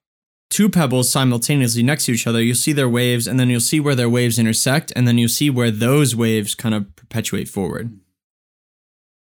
two 0.51 0.69
pebbles 0.69 1.11
simultaneously 1.11 1.83
next 1.83 2.07
to 2.07 2.13
each 2.13 2.27
other 2.27 2.43
you'll 2.43 2.55
see 2.55 2.73
their 2.73 2.89
waves 2.89 3.27
and 3.27 3.41
then 3.41 3.49
you'll 3.49 3.61
see 3.61 3.81
where 3.81 3.95
their 3.95 4.11
waves 4.11 4.39
intersect 4.39 4.93
and 4.95 5.09
then 5.09 5.17
you'll 5.19 5.29
see 5.29 5.51
where 5.51 5.71
those 5.71 6.15
waves 6.15 6.55
kind 6.55 6.75
of 6.75 6.95
perpetuate 6.97 7.49
forward. 7.49 7.99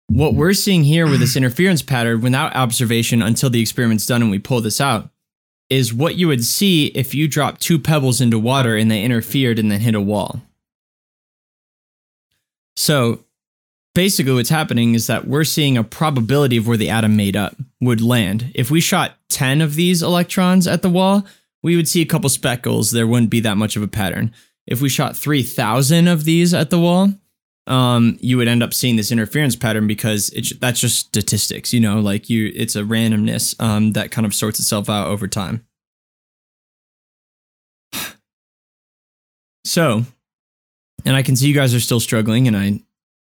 What 0.09 0.35
we're 0.35 0.53
seeing 0.53 0.85
here 0.85 1.09
with 1.09 1.21
this 1.21 1.37
interference 1.37 1.83
pattern 1.83 2.21
without 2.21 2.55
observation 2.55 3.23
until 3.23 3.51
the 3.51 3.61
experiment's 3.61 4.07
done 4.07 4.23
and 4.23 4.31
we 4.31 4.39
pull 4.39 4.61
this 4.61 4.81
out 4.81 5.11
is 5.69 5.93
what 5.93 6.15
you 6.15 6.29
would 6.29 6.45
see 6.45 6.87
if 6.89 7.15
you 7.15 7.27
dropped 7.27 7.61
two 7.61 7.79
pebbles 7.79 8.21
into 8.21 8.39
water 8.39 8.77
and 8.77 8.91
they 8.91 9.03
interfered 9.03 9.59
and 9.59 9.71
then 9.71 9.81
hit 9.81 9.95
a 9.95 10.01
wall. 10.01 10.43
So 12.77 13.25
basically, 13.97 14.35
what's 14.35 14.51
happening 14.51 14.95
is 14.95 15.07
that 15.07 15.27
we're 15.27 15.43
seeing 15.43 15.79
a 15.79 15.83
probability 15.83 16.59
of 16.59 16.69
where 16.69 16.77
the 16.77 16.91
atom 16.91 17.17
made 17.17 17.35
up 17.35 17.57
would 17.81 18.03
land. 18.03 18.53
If 18.55 18.71
we 18.71 18.79
shot 18.79 19.17
10 19.31 19.63
of 19.63 19.75
these 19.75 20.03
electrons 20.03 20.67
at 20.67 20.83
the 20.83 20.91
wall, 20.91 21.25
we 21.63 21.77
would 21.77 21.89
see 21.89 22.03
a 22.03 22.07
couple 22.07 22.29
speckles. 22.29 22.91
There 22.91 23.07
wouldn't 23.07 23.31
be 23.31 23.41
that 23.41 23.57
much 23.57 23.75
of 23.75 23.83
a 23.83 23.89
pattern. 23.89 24.35
If 24.67 24.83
we 24.83 24.91
shot 24.91 25.17
3,000 25.17 26.09
of 26.09 26.25
these 26.25 26.53
at 26.53 26.69
the 26.69 26.79
wall, 26.79 27.15
um, 27.67 28.19
you 28.21 28.37
would 28.37 28.49
end 28.49 28.63
up 28.63 28.75
seeing 28.75 28.97
this 28.97 29.11
interference 29.11 29.57
pattern 29.57 29.87
because 29.87 30.29
that's 30.61 30.79
just 30.79 30.99
statistics, 30.99 31.73
you 31.73 31.81
know, 31.81 31.99
like 31.99 32.29
you, 32.29 32.53
it's 32.55 32.77
a 32.77 32.83
randomness 32.83 33.59
um, 33.63 33.93
that 33.93 34.11
kind 34.11 34.27
of 34.27 34.35
sorts 34.35 34.61
itself 34.61 34.91
out 34.91 35.09
over 35.09 35.27
time. 35.27 35.67
So, 39.65 40.05
and 41.05 41.17
I 41.17 41.25
can 41.25 41.35
see 41.35 41.49
you 41.49 41.55
guys 41.55 41.75
are 41.75 41.81
still 41.81 41.99
struggling, 41.99 42.47
and 42.47 42.57
I, 42.57 42.81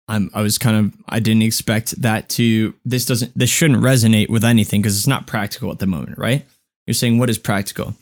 I'm, 0.09 0.31
I 0.35 0.43
was 0.43 0.59
kind 0.59 0.77
of, 0.77 0.95
I 1.09 1.21
didn't 1.21 1.43
expect 1.43 2.01
that 2.03 2.29
to. 2.31 2.75
This 2.85 3.05
doesn't, 3.05 3.37
this 3.37 3.51
shouldn't 3.51 3.83
resonate 3.83 4.29
with 4.29 4.45
anything 4.45 4.83
because 4.83 4.97
it's 4.97 5.07
not 5.07 5.27
practical 5.27 5.73
at 5.73 5.81
the 5.81 5.87
moment, 5.87 6.19
right? 6.19 6.47
You're 6.87 6.95
saying 6.95 7.19
what 7.19 7.31
is 7.31 7.39
practical? 7.39 7.97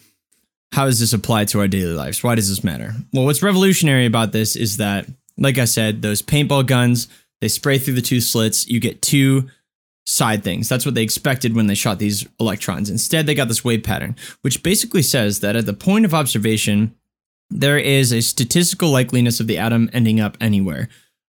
how 0.75 0.87
does 0.87 0.99
this 0.99 1.13
apply 1.13 1.45
to 1.45 1.61
our 1.61 1.69
daily 1.69 1.93
lives? 1.93 2.23
Why 2.23 2.35
does 2.35 2.49
this 2.49 2.65
matter? 2.65 2.95
Well, 3.13 3.25
what's 3.25 3.45
revolutionary 3.45 4.07
about 4.07 4.33
this 4.33 4.57
is 4.57 4.79
that, 4.79 5.07
like 5.39 5.57
I 5.57 5.67
said, 5.67 6.03
those 6.03 6.21
paintball 6.21 6.67
guns, 6.67 7.07
they 7.41 7.47
spray 7.47 7.79
through 7.79 7.95
the 7.95 8.03
two 8.03 8.21
slits. 8.21 8.67
You 8.67 8.81
get 8.81 9.01
two 9.01 9.49
side 10.05 10.43
things. 10.43 10.69
That's 10.69 10.85
what 10.85 10.97
they 10.97 11.03
expected 11.03 11.55
when 11.55 11.69
they 11.69 11.77
shot 11.77 12.01
these 12.01 12.27
electrons. 12.41 12.91
Instead, 12.91 13.27
they 13.27 13.37
got 13.37 13.47
this 13.47 13.65
wave 13.65 13.85
pattern, 13.85 14.17
which 14.43 14.65
basically 14.65 15.03
says 15.03 15.41
that 15.41 15.55
at 15.55 15.65
the 15.65 15.73
point 15.73 16.05
of 16.05 16.13
observation, 16.13 16.97
there 17.51 17.79
is 17.79 18.13
a 18.13 18.21
statistical 18.21 18.91
likeliness 18.91 19.41
of 19.41 19.47
the 19.47 19.59
atom 19.59 19.89
ending 19.93 20.21
up 20.21 20.37
anywhere 20.41 20.89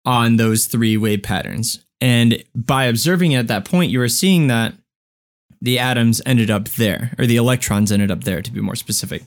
on 0.07 0.36
those 0.36 0.66
three 0.66 0.96
wave 0.96 1.22
patterns. 1.22 1.84
And 2.00 2.42
by 2.54 2.84
observing 2.84 3.32
it 3.32 3.38
at 3.38 3.48
that 3.48 3.64
point, 3.64 3.90
you 3.90 4.00
are 4.00 4.09
seeing 4.09 4.46
that 4.46 4.74
the 5.61 5.78
atoms 5.78 6.22
ended 6.24 6.50
up 6.50 6.68
there, 6.70 7.12
or 7.18 7.26
the 7.26 7.36
electrons 7.36 7.90
ended 7.90 8.11
up 8.11 8.24
there, 8.24 8.40
to 8.40 8.52
be 8.52 8.61
more 8.61 8.76
specific. 8.76 9.24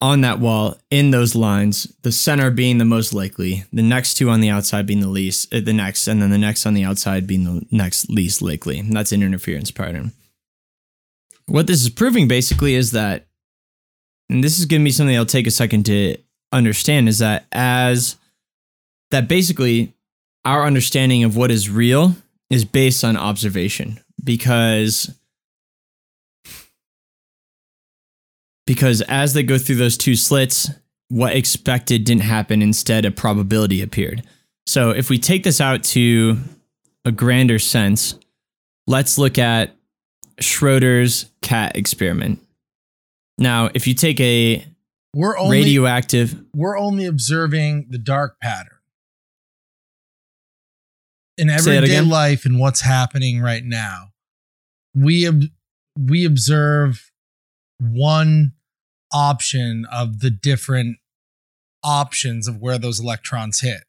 On 0.00 0.20
that 0.20 0.40
wall, 0.40 0.76
in 0.90 1.12
those 1.12 1.34
lines, 1.34 1.90
the 2.02 2.12
center 2.12 2.50
being 2.50 2.76
the 2.76 2.84
most 2.84 3.14
likely, 3.14 3.64
the 3.72 3.82
next 3.82 4.14
two 4.14 4.28
on 4.28 4.40
the 4.40 4.50
outside 4.50 4.86
being 4.86 5.00
the 5.00 5.08
least, 5.08 5.54
uh, 5.54 5.60
the 5.60 5.72
next, 5.72 6.06
and 6.08 6.20
then 6.20 6.30
the 6.30 6.36
next 6.36 6.66
on 6.66 6.74
the 6.74 6.84
outside 6.84 7.26
being 7.26 7.44
the 7.44 7.64
next 7.70 8.10
least 8.10 8.42
likely. 8.42 8.80
And 8.80 8.92
that's 8.92 9.12
an 9.12 9.22
interference 9.22 9.70
pattern. 9.70 10.12
What 11.46 11.66
this 11.66 11.82
is 11.82 11.90
proving 11.90 12.28
basically 12.28 12.74
is 12.74 12.90
that, 12.90 13.28
and 14.28 14.42
this 14.42 14.58
is 14.58 14.66
going 14.66 14.82
to 14.82 14.84
be 14.84 14.90
something 14.90 15.16
I'll 15.16 15.24
take 15.24 15.46
a 15.46 15.50
second 15.50 15.86
to 15.86 16.18
understand, 16.54 17.08
is 17.08 17.18
that 17.18 17.46
as 17.52 18.16
that 19.10 19.28
basically 19.28 19.92
our 20.44 20.64
understanding 20.64 21.24
of 21.24 21.36
what 21.36 21.50
is 21.50 21.70
real 21.70 22.16
is 22.50 22.64
based 22.64 23.04
on 23.04 23.16
observation 23.16 24.00
because 24.22 25.14
because 28.66 29.02
as 29.02 29.34
they 29.34 29.42
go 29.42 29.58
through 29.58 29.76
those 29.76 29.96
two 29.96 30.14
slits 30.14 30.70
what 31.08 31.34
expected 31.36 32.04
didn't 32.04 32.22
happen 32.22 32.62
instead 32.62 33.04
a 33.04 33.10
probability 33.10 33.82
appeared. 33.82 34.22
So 34.66 34.90
if 34.90 35.10
we 35.10 35.18
take 35.18 35.44
this 35.44 35.60
out 35.60 35.84
to 35.84 36.38
a 37.04 37.12
grander 37.12 37.58
sense 37.58 38.18
let's 38.86 39.18
look 39.18 39.38
at 39.38 39.74
schrodinger's 40.40 41.26
cat 41.40 41.76
experiment. 41.76 42.40
Now 43.38 43.70
if 43.74 43.86
you 43.86 43.94
take 43.94 44.20
a 44.20 44.66
We're 45.14 45.38
only 45.38 45.58
radioactive 45.58 46.42
we're 46.54 46.76
only 46.76 47.06
observing 47.06 47.86
the 47.90 47.98
dark 47.98 48.40
pattern 48.40 48.78
in 51.38 51.50
everyday 51.50 52.00
life 52.00 52.44
and 52.44 52.58
what's 52.58 52.80
happening 52.80 53.40
right 53.40 53.64
now. 53.64 54.08
We 54.94 55.26
ob- 55.28 55.50
we 55.96 56.24
observe 56.24 57.10
one 57.78 58.52
option 59.12 59.86
of 59.90 60.20
the 60.20 60.30
different 60.30 60.98
options 61.82 62.48
of 62.48 62.58
where 62.58 62.78
those 62.78 63.00
electrons 63.00 63.60
hit. 63.60 63.84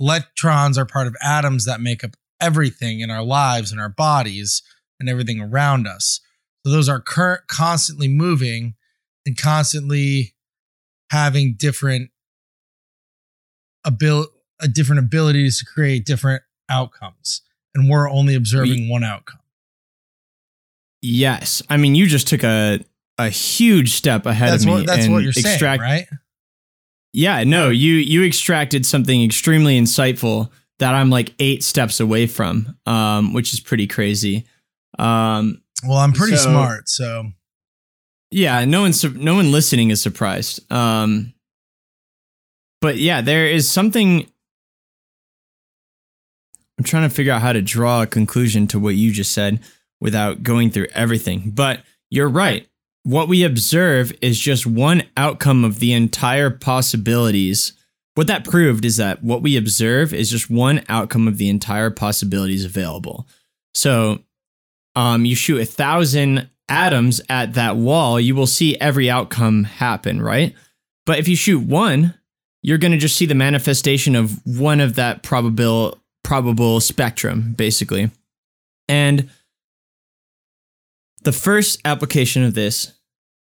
Electrons 0.00 0.78
are 0.78 0.86
part 0.86 1.06
of 1.06 1.16
atoms 1.22 1.64
that 1.64 1.80
make 1.80 2.02
up 2.02 2.12
everything 2.40 3.00
in 3.00 3.10
our 3.10 3.22
lives 3.22 3.72
and 3.72 3.80
our 3.80 3.88
bodies 3.88 4.62
and 4.98 5.08
everything 5.08 5.40
around 5.40 5.86
us. 5.86 6.20
So 6.64 6.72
those 6.72 6.88
are 6.88 7.00
current 7.00 7.42
constantly 7.48 8.08
moving 8.08 8.74
and 9.26 9.36
constantly 9.36 10.34
having 11.12 11.54
different 11.56 12.10
abil- 13.86 14.26
uh, 14.62 14.66
different 14.72 14.98
abilities 14.98 15.58
to 15.58 15.64
create 15.64 16.04
different 16.04 16.42
outcomes 16.68 17.42
and 17.74 17.88
we're 17.88 18.08
only 18.10 18.34
observing 18.34 18.88
one 18.88 19.04
outcome 19.04 19.38
Yes, 21.04 21.62
I 21.68 21.76
mean 21.78 21.94
you 21.96 22.06
just 22.06 22.28
took 22.28 22.44
a 22.44 22.80
a 23.18 23.28
huge 23.28 23.92
step 23.92 24.24
ahead 24.24 24.52
that's 24.52 24.62
of 24.62 24.66
me. 24.68 24.72
what 24.72 24.86
that's 24.86 25.04
and 25.04 25.12
what 25.12 25.22
you're 25.22 25.30
extract- 25.30 25.60
saying 25.60 25.80
right 25.80 26.06
Yeah, 27.12 27.42
no, 27.44 27.70
you 27.70 27.94
you 27.94 28.24
extracted 28.24 28.86
something 28.86 29.22
extremely 29.22 29.78
insightful 29.80 30.50
that 30.78 30.94
I'm 30.94 31.10
like 31.10 31.34
eight 31.38 31.62
steps 31.62 32.00
away 32.00 32.26
from, 32.26 32.76
um, 32.86 33.32
which 33.34 33.52
is 33.52 33.60
pretty 33.60 33.86
crazy. 33.86 34.46
Um, 34.98 35.60
well 35.86 35.98
i'm 35.98 36.12
pretty 36.12 36.36
So- 36.36 36.44
smart 36.50 36.88
so 36.88 37.32
yeah, 38.32 38.64
no 38.64 38.82
one 38.82 38.92
no 39.14 39.34
one 39.34 39.52
listening 39.52 39.90
is 39.90 40.00
surprised. 40.00 40.60
Um, 40.72 41.34
but 42.80 42.96
yeah, 42.96 43.20
there 43.20 43.46
is 43.46 43.70
something. 43.70 44.26
I'm 46.78 46.84
trying 46.84 47.08
to 47.08 47.14
figure 47.14 47.32
out 47.32 47.42
how 47.42 47.52
to 47.52 47.62
draw 47.62 48.02
a 48.02 48.06
conclusion 48.06 48.66
to 48.68 48.78
what 48.78 48.94
you 48.94 49.12
just 49.12 49.32
said 49.32 49.60
without 50.00 50.42
going 50.42 50.70
through 50.70 50.88
everything. 50.94 51.50
But 51.54 51.82
you're 52.10 52.28
right. 52.28 52.66
What 53.04 53.28
we 53.28 53.44
observe 53.44 54.12
is 54.20 54.38
just 54.38 54.66
one 54.66 55.02
outcome 55.16 55.64
of 55.64 55.78
the 55.78 55.92
entire 55.92 56.50
possibilities. 56.50 57.72
What 58.14 58.26
that 58.28 58.44
proved 58.44 58.84
is 58.84 58.96
that 58.96 59.22
what 59.22 59.42
we 59.42 59.56
observe 59.56 60.12
is 60.12 60.30
just 60.30 60.50
one 60.50 60.82
outcome 60.88 61.28
of 61.28 61.38
the 61.38 61.48
entire 61.48 61.90
possibilities 61.90 62.64
available. 62.64 63.26
So, 63.74 64.20
um, 64.94 65.24
you 65.24 65.34
shoot 65.34 65.60
a 65.60 65.64
thousand 65.64 66.50
atoms 66.72 67.20
at 67.28 67.52
that 67.54 67.76
wall, 67.76 68.18
you 68.18 68.34
will 68.34 68.46
see 68.46 68.78
every 68.78 69.10
outcome 69.10 69.64
happen, 69.64 70.22
right? 70.22 70.54
But 71.04 71.18
if 71.18 71.28
you 71.28 71.36
shoot 71.36 71.60
one, 71.60 72.14
you're 72.62 72.78
going 72.78 72.92
to 72.92 72.98
just 72.98 73.16
see 73.16 73.26
the 73.26 73.34
manifestation 73.34 74.16
of 74.16 74.44
one 74.46 74.80
of 74.80 74.94
that 74.94 75.22
probable 75.22 75.98
probable 76.24 76.80
spectrum, 76.80 77.52
basically. 77.52 78.10
And 78.88 79.28
the 81.22 81.32
first 81.32 81.80
application 81.84 82.42
of 82.42 82.54
this, 82.54 82.92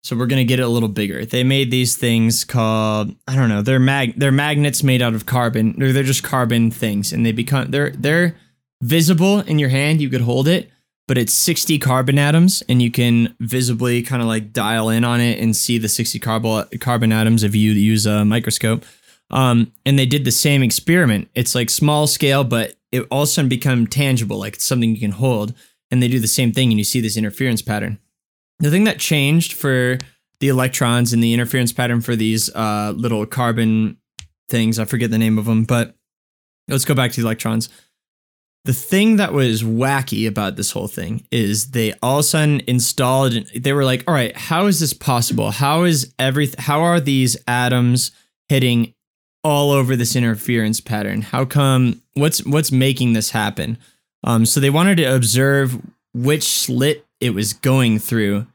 so 0.03 0.15
we're 0.15 0.27
going 0.27 0.41
to 0.41 0.45
get 0.45 0.59
it 0.59 0.63
a 0.63 0.67
little 0.67 0.89
bigger. 0.89 1.25
They 1.25 1.43
made 1.43 1.71
these 1.71 1.95
things 1.95 2.43
called 2.43 3.15
I 3.27 3.35
don't 3.35 3.49
know, 3.49 3.61
they're 3.61 3.79
mag 3.79 4.19
they're 4.19 4.31
magnets 4.31 4.83
made 4.83 5.01
out 5.01 5.13
of 5.13 5.25
carbon, 5.25 5.81
or 5.81 5.93
they're 5.93 6.03
just 6.03 6.23
carbon 6.23 6.69
things 6.69 7.13
and 7.13 7.25
they 7.25 7.31
become 7.31 7.71
they're 7.71 7.91
they're 7.91 8.35
visible 8.81 9.39
in 9.39 9.57
your 9.57 9.69
hand, 9.69 10.01
you 10.01 10.09
could 10.09 10.21
hold 10.21 10.47
it, 10.49 10.69
but 11.07 11.17
it's 11.17 11.33
60 11.33 11.77
carbon 11.79 12.17
atoms 12.17 12.63
and 12.67 12.81
you 12.81 12.89
can 12.89 13.35
visibly 13.39 14.01
kind 14.01 14.21
of 14.21 14.27
like 14.27 14.51
dial 14.51 14.89
in 14.89 15.03
on 15.03 15.21
it 15.21 15.39
and 15.39 15.55
see 15.55 15.77
the 15.77 15.89
60 15.89 16.19
carbon 16.19 16.65
carbon 16.79 17.11
atoms 17.11 17.43
if 17.43 17.55
you 17.55 17.71
use 17.71 18.05
a 18.05 18.25
microscope. 18.25 18.83
Um, 19.31 19.71
and 19.85 19.97
they 19.97 20.05
did 20.05 20.25
the 20.25 20.31
same 20.31 20.63
experiment. 20.63 21.29
It's 21.35 21.55
like 21.55 21.69
small 21.69 22.07
scale, 22.07 22.43
but 22.43 22.75
it 22.91 23.07
all 23.11 23.23
of 23.23 23.29
a 23.29 23.31
sudden 23.31 23.49
become 23.49 23.87
tangible, 23.87 24.37
like 24.37 24.55
it's 24.55 24.65
something 24.65 24.91
you 24.91 24.99
can 24.99 25.11
hold. 25.11 25.53
And 25.91 26.01
they 26.01 26.07
do 26.07 26.19
the 26.19 26.27
same 26.27 26.51
thing, 26.51 26.71
and 26.71 26.79
you 26.79 26.83
see 26.83 26.99
this 26.99 27.17
interference 27.17 27.61
pattern. 27.61 27.99
The 28.59 28.71
thing 28.71 28.85
that 28.85 28.99
changed 28.99 29.53
for 29.53 29.97
the 30.39 30.47
electrons 30.47 31.13
and 31.13 31.23
the 31.23 31.33
interference 31.33 31.71
pattern 31.71 32.01
for 32.01 32.15
these 32.15 32.53
uh, 32.55 32.93
little 32.95 33.25
carbon 33.25 33.97
things, 34.49 34.79
I 34.79 34.85
forget 34.85 35.11
the 35.11 35.17
name 35.17 35.37
of 35.37 35.45
them, 35.45 35.63
but 35.63 35.95
let's 36.67 36.85
go 36.85 36.95
back 36.95 37.11
to 37.11 37.21
the 37.21 37.27
electrons. 37.27 37.69
The 38.65 38.73
thing 38.73 39.17
that 39.17 39.31
was 39.31 39.61
wacky 39.61 40.27
about 40.27 40.55
this 40.55 40.71
whole 40.71 40.87
thing 40.87 41.27
is 41.31 41.69
they 41.71 41.93
all 42.01 42.17
of 42.17 42.21
a 42.21 42.27
sudden 42.27 42.61
installed. 42.65 43.33
They 43.55 43.73
were 43.73 43.85
like, 43.85 44.03
"All 44.07 44.13
right, 44.13 44.35
how 44.35 44.65
is 44.65 44.79
this 44.79 44.91
possible? 44.91 45.51
How 45.51 45.83
is 45.83 46.11
every? 46.17 46.49
How 46.57 46.81
are 46.81 46.99
these 46.99 47.37
atoms 47.47 48.09
hitting 48.49 48.95
all 49.43 49.69
over 49.69 49.95
this 49.95 50.15
interference 50.15 50.81
pattern? 50.81 51.21
How 51.21 51.45
come? 51.45 52.01
What's 52.15 52.43
what's 52.43 52.71
making 52.71 53.13
this 53.13 53.29
happen?" 53.29 53.77
Um, 54.23 54.47
so 54.47 54.59
they 54.59 54.71
wanted 54.71 54.97
to 54.97 55.15
observe 55.15 55.79
which 56.15 56.43
slit 56.43 57.05
it 57.19 57.35
was 57.35 57.53
going 57.53 57.99
through. 57.99 58.47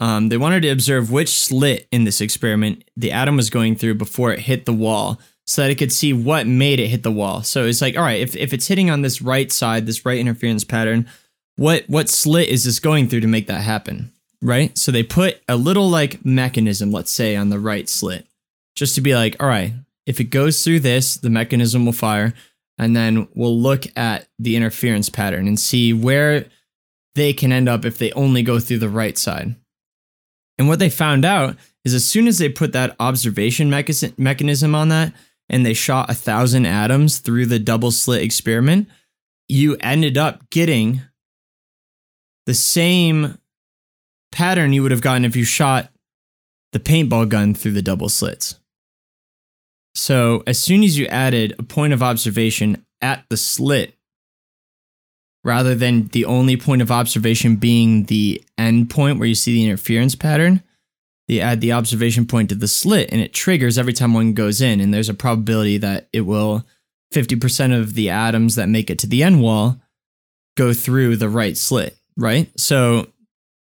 Um, 0.00 0.30
they 0.30 0.36
wanted 0.36 0.62
to 0.62 0.70
observe 0.70 1.12
which 1.12 1.28
slit 1.28 1.86
in 1.92 2.02
this 2.02 2.20
experiment 2.20 2.82
the 2.96 3.12
atom 3.12 3.36
was 3.36 3.50
going 3.50 3.76
through 3.76 3.94
before 3.94 4.32
it 4.32 4.40
hit 4.40 4.64
the 4.64 4.72
wall 4.72 5.20
so 5.46 5.62
that 5.62 5.70
it 5.70 5.78
could 5.78 5.92
see 5.92 6.12
what 6.12 6.46
made 6.46 6.80
it 6.80 6.88
hit 6.88 7.02
the 7.02 7.12
wall. 7.12 7.42
So 7.42 7.66
it's 7.66 7.82
like, 7.82 7.96
all 7.96 8.02
right, 8.02 8.20
if, 8.20 8.34
if 8.34 8.52
it's 8.52 8.66
hitting 8.66 8.90
on 8.90 9.02
this 9.02 9.20
right 9.20 9.52
side, 9.52 9.86
this 9.86 10.06
right 10.06 10.18
interference 10.18 10.64
pattern, 10.64 11.06
what 11.56 11.84
what 11.86 12.08
slit 12.08 12.48
is 12.48 12.64
this 12.64 12.80
going 12.80 13.08
through 13.08 13.20
to 13.20 13.26
make 13.26 13.46
that 13.46 13.60
happen? 13.62 14.12
Right? 14.42 14.76
So 14.76 14.90
they 14.90 15.02
put 15.02 15.40
a 15.48 15.56
little 15.56 15.88
like 15.88 16.24
mechanism, 16.24 16.90
let's 16.90 17.12
say, 17.12 17.36
on 17.36 17.50
the 17.50 17.60
right 17.60 17.88
slit, 17.88 18.26
just 18.74 18.94
to 18.96 19.00
be 19.00 19.14
like, 19.14 19.36
all 19.40 19.48
right, 19.48 19.72
if 20.06 20.20
it 20.20 20.24
goes 20.24 20.62
through 20.62 20.80
this, 20.80 21.16
the 21.16 21.30
mechanism 21.30 21.84
will 21.84 21.92
fire, 21.92 22.34
and 22.78 22.96
then 22.96 23.28
we'll 23.34 23.58
look 23.58 23.84
at 23.96 24.26
the 24.38 24.56
interference 24.56 25.08
pattern 25.08 25.46
and 25.46 25.58
see 25.60 25.92
where 25.92 26.46
they 27.14 27.32
can 27.32 27.52
end 27.52 27.68
up 27.68 27.84
if 27.84 27.98
they 27.98 28.12
only 28.12 28.42
go 28.42 28.58
through 28.58 28.78
the 28.78 28.88
right 28.88 29.16
side. 29.16 29.54
And 30.58 30.68
what 30.68 30.78
they 30.78 30.90
found 30.90 31.24
out 31.24 31.56
is 31.84 31.94
as 31.94 32.04
soon 32.04 32.26
as 32.26 32.38
they 32.38 32.48
put 32.48 32.72
that 32.72 32.96
observation 32.98 33.70
mechanism 33.70 34.74
on 34.74 34.88
that 34.88 35.12
and 35.48 35.64
they 35.64 35.74
shot 35.74 36.10
a 36.10 36.14
thousand 36.14 36.66
atoms 36.66 37.18
through 37.18 37.46
the 37.46 37.58
double 37.58 37.90
slit 37.90 38.22
experiment, 38.22 38.88
you 39.48 39.76
ended 39.80 40.16
up 40.16 40.48
getting 40.50 41.02
the 42.46 42.54
same 42.54 43.38
pattern 44.32 44.72
you 44.72 44.82
would 44.82 44.90
have 44.90 45.00
gotten 45.00 45.24
if 45.24 45.36
you 45.36 45.44
shot 45.44 45.90
the 46.72 46.80
paintball 46.80 47.28
gun 47.28 47.54
through 47.54 47.72
the 47.72 47.82
double 47.82 48.08
slits. 48.08 48.58
So 49.94 50.42
as 50.46 50.58
soon 50.58 50.82
as 50.82 50.98
you 50.98 51.06
added 51.06 51.54
a 51.58 51.62
point 51.62 51.92
of 51.92 52.02
observation 52.02 52.84
at 53.00 53.24
the 53.28 53.36
slit, 53.36 53.96
rather 55.44 55.74
than 55.74 56.08
the 56.08 56.24
only 56.24 56.56
point 56.56 56.82
of 56.82 56.90
observation 56.90 57.56
being 57.56 58.04
the 58.04 58.42
end 58.58 58.90
point 58.90 59.18
where 59.18 59.28
you 59.28 59.34
see 59.34 59.52
the 59.52 59.64
interference 59.64 60.14
pattern. 60.14 60.62
They 61.28 61.40
add 61.40 61.60
the 61.60 61.72
observation 61.72 62.26
point 62.26 62.50
to 62.50 62.54
the 62.54 62.68
slit 62.68 63.08
and 63.10 63.20
it 63.20 63.32
triggers 63.32 63.78
every 63.78 63.92
time 63.92 64.12
one 64.12 64.34
goes 64.34 64.60
in. 64.60 64.80
And 64.80 64.92
there's 64.92 65.08
a 65.08 65.14
probability 65.14 65.78
that 65.78 66.08
it 66.12 66.22
will 66.22 66.66
50% 67.12 67.78
of 67.78 67.94
the 67.94 68.10
atoms 68.10 68.56
that 68.56 68.68
make 68.68 68.90
it 68.90 68.98
to 69.00 69.06
the 69.06 69.22
end 69.22 69.40
wall 69.42 69.80
go 70.56 70.72
through 70.74 71.16
the 71.16 71.28
right 71.28 71.56
slit, 71.56 71.96
right? 72.16 72.50
So 72.58 73.08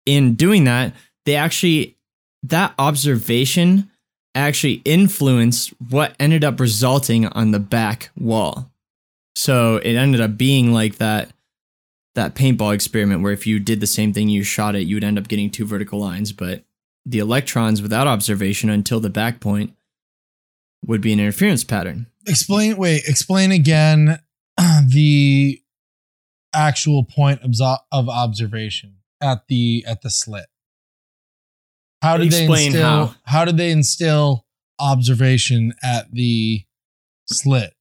in 0.06 0.34
doing 0.34 0.64
that, 0.64 0.94
they 1.26 1.36
actually, 1.36 1.96
that 2.42 2.74
observation 2.78 3.90
actually 4.34 4.82
influenced 4.84 5.72
what 5.88 6.14
ended 6.18 6.44
up 6.44 6.58
resulting 6.58 7.26
on 7.28 7.52
the 7.52 7.60
back 7.60 8.10
wall. 8.18 8.70
So 9.36 9.76
it 9.76 9.94
ended 9.94 10.20
up 10.20 10.36
being 10.36 10.72
like 10.72 10.96
that 10.96 11.30
that 12.14 12.34
paintball 12.34 12.72
experiment 12.72 13.22
where 13.22 13.32
if 13.32 13.44
you 13.44 13.58
did 13.58 13.80
the 13.80 13.86
same 13.88 14.12
thing 14.12 14.28
you 14.28 14.44
shot 14.44 14.76
it, 14.76 14.86
you 14.86 14.94
would 14.94 15.04
end 15.04 15.18
up 15.18 15.26
getting 15.26 15.50
two 15.50 15.66
vertical 15.66 15.98
lines, 15.98 16.30
but 16.32 16.62
the 17.06 17.18
electrons 17.18 17.82
without 17.82 18.06
observation 18.06 18.70
until 18.70 19.00
the 19.00 19.10
back 19.10 19.40
point 19.40 19.74
would 20.86 21.00
be 21.00 21.12
an 21.12 21.20
interference 21.20 21.64
pattern. 21.64 22.06
Explain. 22.26 22.76
Wait. 22.76 23.02
Explain 23.06 23.52
again 23.52 24.18
the 24.88 25.60
actual 26.54 27.04
point 27.04 27.40
of, 27.42 28.08
observation 28.08 28.96
at 29.20 29.46
the 29.48 29.84
at 29.86 30.02
the 30.02 30.10
slit. 30.10 30.46
How 32.02 32.16
did 32.16 32.26
Explain 32.26 32.48
they 32.48 32.66
instill? 32.66 33.06
how. 33.06 33.14
How. 33.24 33.44
did 33.44 33.56
they 33.56 33.70
instill 33.70 34.46
observation 34.78 35.72
at 35.82 36.10
the 36.12 36.64
slit? 37.26 37.74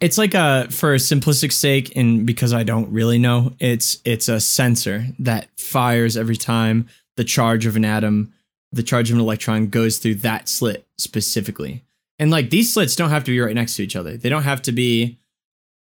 It's 0.00 0.18
like 0.18 0.34
a 0.34 0.66
for 0.70 0.94
simplistic 0.96 1.52
sake, 1.52 1.94
and 1.94 2.26
because 2.26 2.52
I 2.52 2.62
don't 2.62 2.90
really 2.90 3.18
know, 3.18 3.52
it's 3.58 3.98
it's 4.04 4.28
a 4.28 4.40
sensor 4.40 5.06
that 5.18 5.48
fires 5.58 6.16
every 6.16 6.36
time 6.36 6.88
the 7.20 7.24
charge 7.24 7.66
of 7.66 7.76
an 7.76 7.84
atom, 7.84 8.32
the 8.72 8.82
charge 8.82 9.10
of 9.10 9.14
an 9.14 9.20
electron 9.20 9.66
goes 9.66 9.98
through 9.98 10.14
that 10.14 10.48
slit 10.48 10.86
specifically. 10.96 11.84
And 12.18 12.30
like 12.30 12.48
these 12.48 12.72
slits 12.72 12.96
don't 12.96 13.10
have 13.10 13.24
to 13.24 13.30
be 13.30 13.38
right 13.38 13.54
next 13.54 13.76
to 13.76 13.82
each 13.82 13.94
other. 13.94 14.16
They 14.16 14.30
don't 14.30 14.44
have 14.44 14.62
to 14.62 14.72
be 14.72 15.18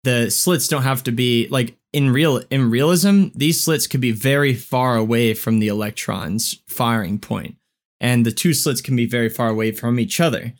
the 0.03 0.29
slits 0.31 0.67
don't 0.67 0.83
have 0.83 1.01
to 1.03 1.13
be 1.13 1.47
like 1.47 1.77
in 1.93 2.09
real 2.09 2.41
in 2.49 2.69
realism, 2.69 3.27
these 3.33 3.63
slits 3.63 3.87
could 3.87 4.01
be 4.01 4.11
very 4.11 4.53
far 4.53 4.97
away 4.97 5.33
from 5.33 5.59
the 5.59 5.69
electron's 5.69 6.59
firing 6.67 7.19
point. 7.19 7.55
And 8.01 8.25
the 8.25 8.33
two 8.33 8.53
slits 8.53 8.81
can 8.81 8.97
be 8.97 9.05
very 9.05 9.29
far 9.29 9.47
away 9.47 9.71
from 9.71 9.97
each 9.97 10.19
other. 10.19 10.51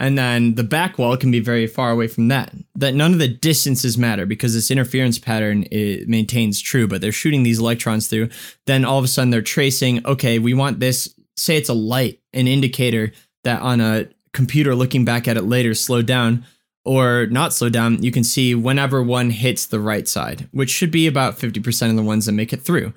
And 0.00 0.18
then 0.18 0.56
the 0.56 0.64
back 0.64 0.98
wall 0.98 1.16
can 1.16 1.30
be 1.30 1.40
very 1.40 1.66
far 1.66 1.90
away 1.90 2.08
from 2.08 2.28
that. 2.28 2.52
That 2.74 2.94
none 2.94 3.12
of 3.12 3.20
the 3.20 3.28
distances 3.28 3.96
matter 3.96 4.26
because 4.26 4.52
this 4.52 4.70
interference 4.70 5.18
pattern 5.18 5.66
it 5.70 6.08
maintains 6.08 6.60
true, 6.60 6.88
but 6.88 7.00
they're 7.00 7.12
shooting 7.12 7.44
these 7.44 7.60
electrons 7.60 8.08
through. 8.08 8.28
Then 8.66 8.84
all 8.84 8.98
of 8.98 9.04
a 9.04 9.08
sudden 9.08 9.30
they're 9.30 9.42
tracing, 9.42 10.04
okay, 10.04 10.38
we 10.38 10.52
want 10.52 10.80
this, 10.80 11.14
say 11.36 11.56
it's 11.56 11.68
a 11.68 11.74
light, 11.74 12.20
an 12.32 12.48
indicator 12.48 13.12
that 13.44 13.62
on 13.62 13.80
a 13.80 14.08
computer 14.32 14.74
looking 14.74 15.04
back 15.04 15.28
at 15.28 15.36
it 15.36 15.42
later 15.42 15.74
slowed 15.74 16.06
down 16.06 16.44
or 16.84 17.26
not 17.26 17.52
slow 17.54 17.70
down, 17.70 18.02
you 18.02 18.10
can 18.10 18.24
see 18.24 18.54
whenever 18.54 19.02
one 19.02 19.30
hits 19.30 19.66
the 19.66 19.80
right 19.80 20.06
side, 20.06 20.48
which 20.52 20.70
should 20.70 20.90
be 20.90 21.06
about 21.06 21.38
50% 21.38 21.90
of 21.90 21.96
the 21.96 22.02
ones 22.02 22.26
that 22.26 22.32
make 22.32 22.52
it 22.52 22.62
through. 22.62 22.92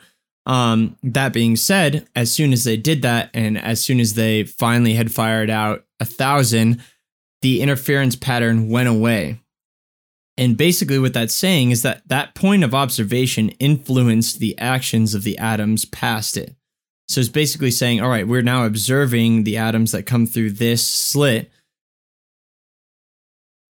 Um, 0.45 0.97
that 1.03 1.33
being 1.33 1.55
said, 1.55 2.07
as 2.15 2.33
soon 2.33 2.53
as 2.53 2.63
they 2.63 2.77
did 2.77 3.01
that, 3.01 3.29
and 3.33 3.57
as 3.57 3.83
soon 3.83 3.99
as 3.99 4.13
they 4.13 4.43
finally 4.43 4.93
had 4.93 5.11
fired 5.11 5.49
out 5.49 5.85
a 5.99 6.05
thousand, 6.05 6.81
the 7.41 7.61
interference 7.61 8.15
pattern 8.15 8.69
went 8.69 8.89
away. 8.89 9.39
And 10.37 10.55
basically, 10.55 10.99
what 10.99 11.13
that's 11.13 11.33
saying 11.33 11.71
is 11.71 11.81
that 11.81 12.07
that 12.07 12.35
point 12.35 12.63
of 12.63 12.75
observation 12.75 13.49
influenced 13.59 14.39
the 14.39 14.57
actions 14.59 15.15
of 15.15 15.23
the 15.23 15.37
atoms 15.37 15.85
past 15.85 16.37
it. 16.37 16.55
So 17.07 17.19
it's 17.19 17.29
basically 17.29 17.71
saying, 17.71 18.01
all 18.01 18.09
right, 18.09 18.27
we're 18.27 18.41
now 18.41 18.65
observing 18.65 19.43
the 19.43 19.57
atoms 19.57 19.93
that 19.93 20.03
come 20.03 20.27
through 20.27 20.51
this 20.51 20.85
slit. 20.85 21.49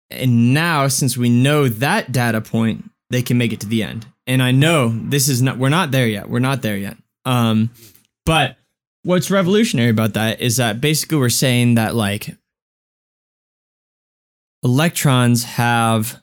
And 0.10 0.54
now, 0.54 0.88
since 0.88 1.18
we 1.18 1.30
know 1.30 1.68
that 1.68 2.12
data 2.12 2.42
point, 2.42 2.90
they 3.10 3.22
can 3.22 3.38
make 3.38 3.52
it 3.54 3.60
to 3.60 3.68
the 3.68 3.84
end. 3.84 4.08
And 4.26 4.42
I 4.42 4.52
know 4.52 4.90
this 4.90 5.28
is 5.28 5.42
not, 5.42 5.58
we're 5.58 5.70
not 5.70 5.92
there 5.92 6.08
yet. 6.08 6.30
We're 6.30 6.40
not 6.40 6.62
there 6.62 6.78
yet. 6.78 6.98
Um, 7.26 7.70
but 8.26 8.56
what's 9.08 9.32
revolutionary 9.32 9.90
about 9.90 10.16
that 10.16 10.42
is 10.42 10.58
that 10.58 10.82
basically 10.82 11.18
we're 11.18 11.30
saying 11.30 11.76
that 11.76 11.96
like 11.96 12.36
electrons 14.62 15.46
have 15.46 16.22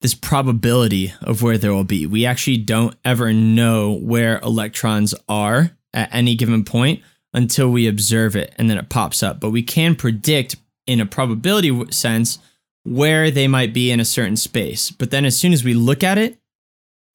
this 0.00 0.14
probability 0.14 1.14
of 1.22 1.42
where 1.42 1.56
they 1.56 1.68
will 1.68 1.84
be. 1.84 2.08
We 2.08 2.26
actually 2.26 2.56
don't 2.56 2.96
ever 3.04 3.32
know 3.32 3.92
where 3.92 4.40
electrons 4.40 5.14
are 5.28 5.70
at 5.92 6.12
any 6.12 6.34
given 6.34 6.64
point 6.64 7.02
until 7.32 7.70
we 7.70 7.86
observe 7.86 8.34
it 8.34 8.52
and 8.58 8.68
then 8.68 8.76
it 8.76 8.88
pops 8.88 9.22
up. 9.22 9.38
But 9.38 9.50
we 9.50 9.62
can 9.62 9.94
predict 9.94 10.56
in 10.88 10.98
a 10.98 11.06
probability 11.06 11.84
sense 11.92 12.40
where 12.82 13.30
they 13.30 13.46
might 13.46 13.72
be 13.72 13.92
in 13.92 14.00
a 14.00 14.04
certain 14.04 14.36
space. 14.36 14.90
But 14.90 15.12
then 15.12 15.24
as 15.24 15.36
soon 15.36 15.52
as 15.52 15.62
we 15.62 15.74
look 15.74 16.02
at 16.02 16.18
it, 16.18 16.36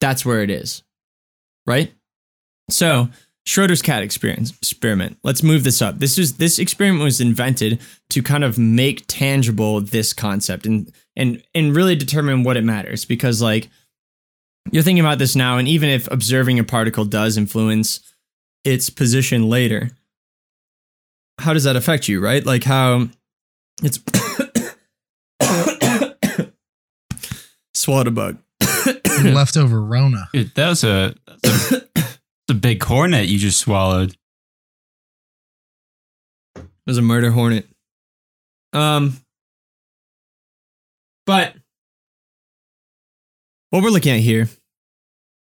that's 0.00 0.24
where 0.24 0.42
it 0.42 0.48
is. 0.48 0.82
Right? 1.66 1.92
So, 2.70 3.10
Schrodinger's 3.46 3.82
cat 3.82 4.02
experience 4.02 4.50
experiment. 4.50 5.18
Let's 5.24 5.42
move 5.42 5.64
this 5.64 5.80
up. 5.80 5.98
This 5.98 6.18
is 6.18 6.36
this 6.36 6.58
experiment 6.58 7.02
was 7.02 7.20
invented 7.20 7.80
to 8.10 8.22
kind 8.22 8.44
of 8.44 8.58
make 8.58 9.04
tangible 9.06 9.80
this 9.80 10.12
concept 10.12 10.66
and 10.66 10.92
and 11.16 11.42
and 11.54 11.74
really 11.74 11.96
determine 11.96 12.42
what 12.42 12.56
it 12.56 12.64
matters 12.64 13.04
because 13.04 13.40
like 13.42 13.68
you're 14.70 14.82
thinking 14.82 15.04
about 15.04 15.18
this 15.18 15.34
now 15.34 15.58
and 15.58 15.66
even 15.66 15.88
if 15.88 16.10
observing 16.12 16.58
a 16.58 16.64
particle 16.64 17.04
does 17.04 17.36
influence 17.36 18.00
its 18.64 18.90
position 18.90 19.48
later 19.48 19.90
how 21.40 21.52
does 21.54 21.64
that 21.64 21.76
affect 21.76 22.08
you, 22.08 22.20
right? 22.20 22.44
Like 22.44 22.64
how 22.64 23.08
it's 23.82 23.98
swallowed 27.74 28.06
a 28.06 28.10
bug. 28.10 28.38
Leftover 29.24 29.82
Rona. 29.82 30.28
Dude, 30.32 30.54
that 30.54 30.68
was 30.68 30.84
a, 30.84 31.14
that's 31.26 31.72
a, 31.72 31.89
a 32.50 32.54
big 32.54 32.82
hornet 32.82 33.28
you 33.28 33.38
just 33.38 33.58
swallowed. 33.58 34.16
It 36.56 36.64
was 36.86 36.98
a 36.98 37.02
murder 37.02 37.30
hornet. 37.30 37.66
Um, 38.72 39.16
but 41.26 41.54
what 43.70 43.82
we're 43.82 43.90
looking 43.90 44.14
at 44.14 44.20
here, 44.20 44.48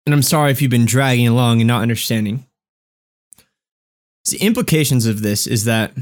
and 0.06 0.14
I'm 0.14 0.22
sorry 0.22 0.52
if 0.52 0.62
you've 0.62 0.72
been 0.72 0.86
dragging 0.86 1.28
along 1.28 1.62
and 1.62 1.68
not 1.68 1.82
understanding. 1.82 2.46
The 4.30 4.38
implications 4.38 5.06
of 5.06 5.22
this 5.22 5.46
is 5.46 5.66
that 5.66 5.94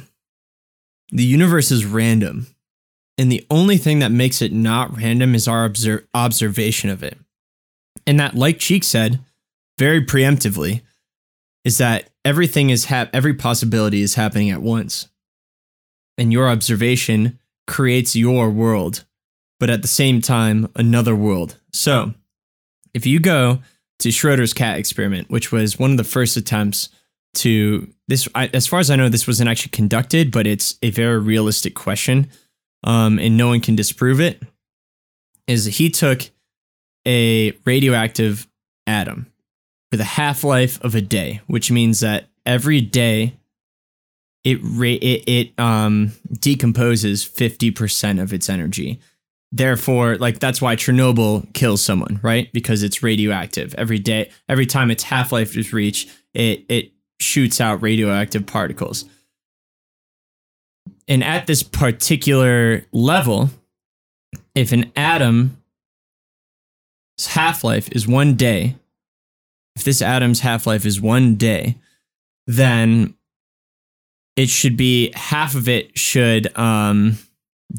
the 1.10 1.24
universe 1.24 1.72
is 1.72 1.86
random, 1.86 2.48
and 3.18 3.32
the 3.32 3.46
only 3.50 3.78
thing 3.78 4.00
that 4.00 4.12
makes 4.12 4.42
it 4.42 4.54
not 4.54 4.96
random 4.96 5.36
is 5.36 5.48
our 5.48 5.66
obser- 5.66 6.08
observation 6.14 6.90
of 6.90 7.04
it. 7.04 7.18
And 8.08 8.20
that, 8.20 8.36
like 8.36 8.60
Cheek 8.60 8.84
said, 8.84 9.20
very 9.78 10.06
preemptively, 10.06 10.82
is 11.64 11.78
that 11.78 12.10
everything 12.26 12.70
is 12.70 12.86
hap- 12.86 13.10
every 13.14 13.34
possibility 13.34 14.02
is 14.02 14.16
happening 14.16 14.50
at 14.50 14.62
once 14.62 15.08
and 16.18 16.32
your 16.32 16.48
observation 16.50 17.40
creates 17.68 18.16
your 18.16 18.50
world, 18.50 19.06
but 19.60 19.70
at 19.70 19.82
the 19.82 19.88
same 19.88 20.22
time, 20.22 20.70
another 20.76 21.16
world. 21.16 21.58
So, 21.72 22.14
if 22.94 23.06
you 23.06 23.20
go 23.20 23.60
to 24.00 24.10
Schrodinger's 24.10 24.54
cat 24.54 24.78
experiment, 24.78 25.30
which 25.30 25.52
was 25.52 25.80
one 25.80 25.92
of 25.92 25.98
the 25.98 26.04
first 26.04 26.38
attempts 26.38 26.90
to 27.36 27.92
this, 28.08 28.28
I, 28.36 28.48
as 28.54 28.68
far 28.68 28.80
as 28.80 28.92
I 28.92 28.96
know, 28.96 29.10
this 29.10 29.28
wasn't 29.28 29.50
actually 29.50 29.72
conducted, 29.72 30.32
but 30.32 30.46
it's 30.46 30.78
a 30.84 30.92
very 30.92 31.20
realistic 31.20 31.74
question, 31.74 32.30
um, 32.84 33.18
and 33.18 33.38
no 33.38 33.48
one 33.48 33.62
can 33.62 33.76
disprove 33.76 34.20
it. 34.20 34.42
Is 35.48 35.66
he 35.66 35.90
took 35.90 36.30
a 37.08 37.52
radioactive 37.66 38.48
atom 38.86 39.33
with 39.94 40.02
a 40.02 40.06
half 40.06 40.44
life 40.44 40.84
of 40.84 40.96
a 40.96 41.02
day, 41.02 41.40
which 41.46 41.70
means 41.70 42.00
that 42.00 42.26
every 42.48 42.82
day 42.82 43.38
it 44.44 44.58
it, 44.64 45.24
it 45.28 45.60
um 45.60 46.14
decomposes 46.32 47.24
50% 47.24 48.20
of 48.20 48.34
its 48.34 48.50
energy. 48.50 49.00
Therefore 49.52 50.18
like 50.18 50.40
that's 50.40 50.60
why 50.64 50.76
chernobyl 50.76 51.54
kills 51.54 51.84
someone 51.84 52.20
right? 52.24 52.52
Because 52.54 52.82
it's 52.82 53.04
radioactive. 53.04 53.76
Every 53.76 54.00
day 54.00 54.32
every 54.50 54.66
time 54.66 54.90
its 54.90 55.04
half-life 55.04 55.56
is 55.56 55.72
reached 55.72 56.10
it 56.34 56.66
it 56.70 56.92
shoots 57.20 57.62
out 57.62 57.84
radioactive 57.84 58.48
particles. 58.48 59.06
And 61.08 61.24
at 61.24 61.46
this 61.46 61.62
particular 61.62 62.88
level 62.92 63.52
if 64.56 64.72
an 64.72 64.92
atom's 64.96 65.52
half-life 67.28 67.90
is 67.92 68.08
one 68.08 68.34
day 68.34 68.76
if 69.76 69.84
this 69.84 70.02
atom's 70.02 70.42
half-life 70.42 70.86
is 70.86 71.02
one 71.02 71.36
day 71.36 71.76
then 72.48 73.14
it 74.36 74.50
should 74.50 74.76
be 74.76 75.12
half 75.16 75.56
of 75.56 75.68
it 75.70 75.98
should 75.98 76.56
um 76.58 77.18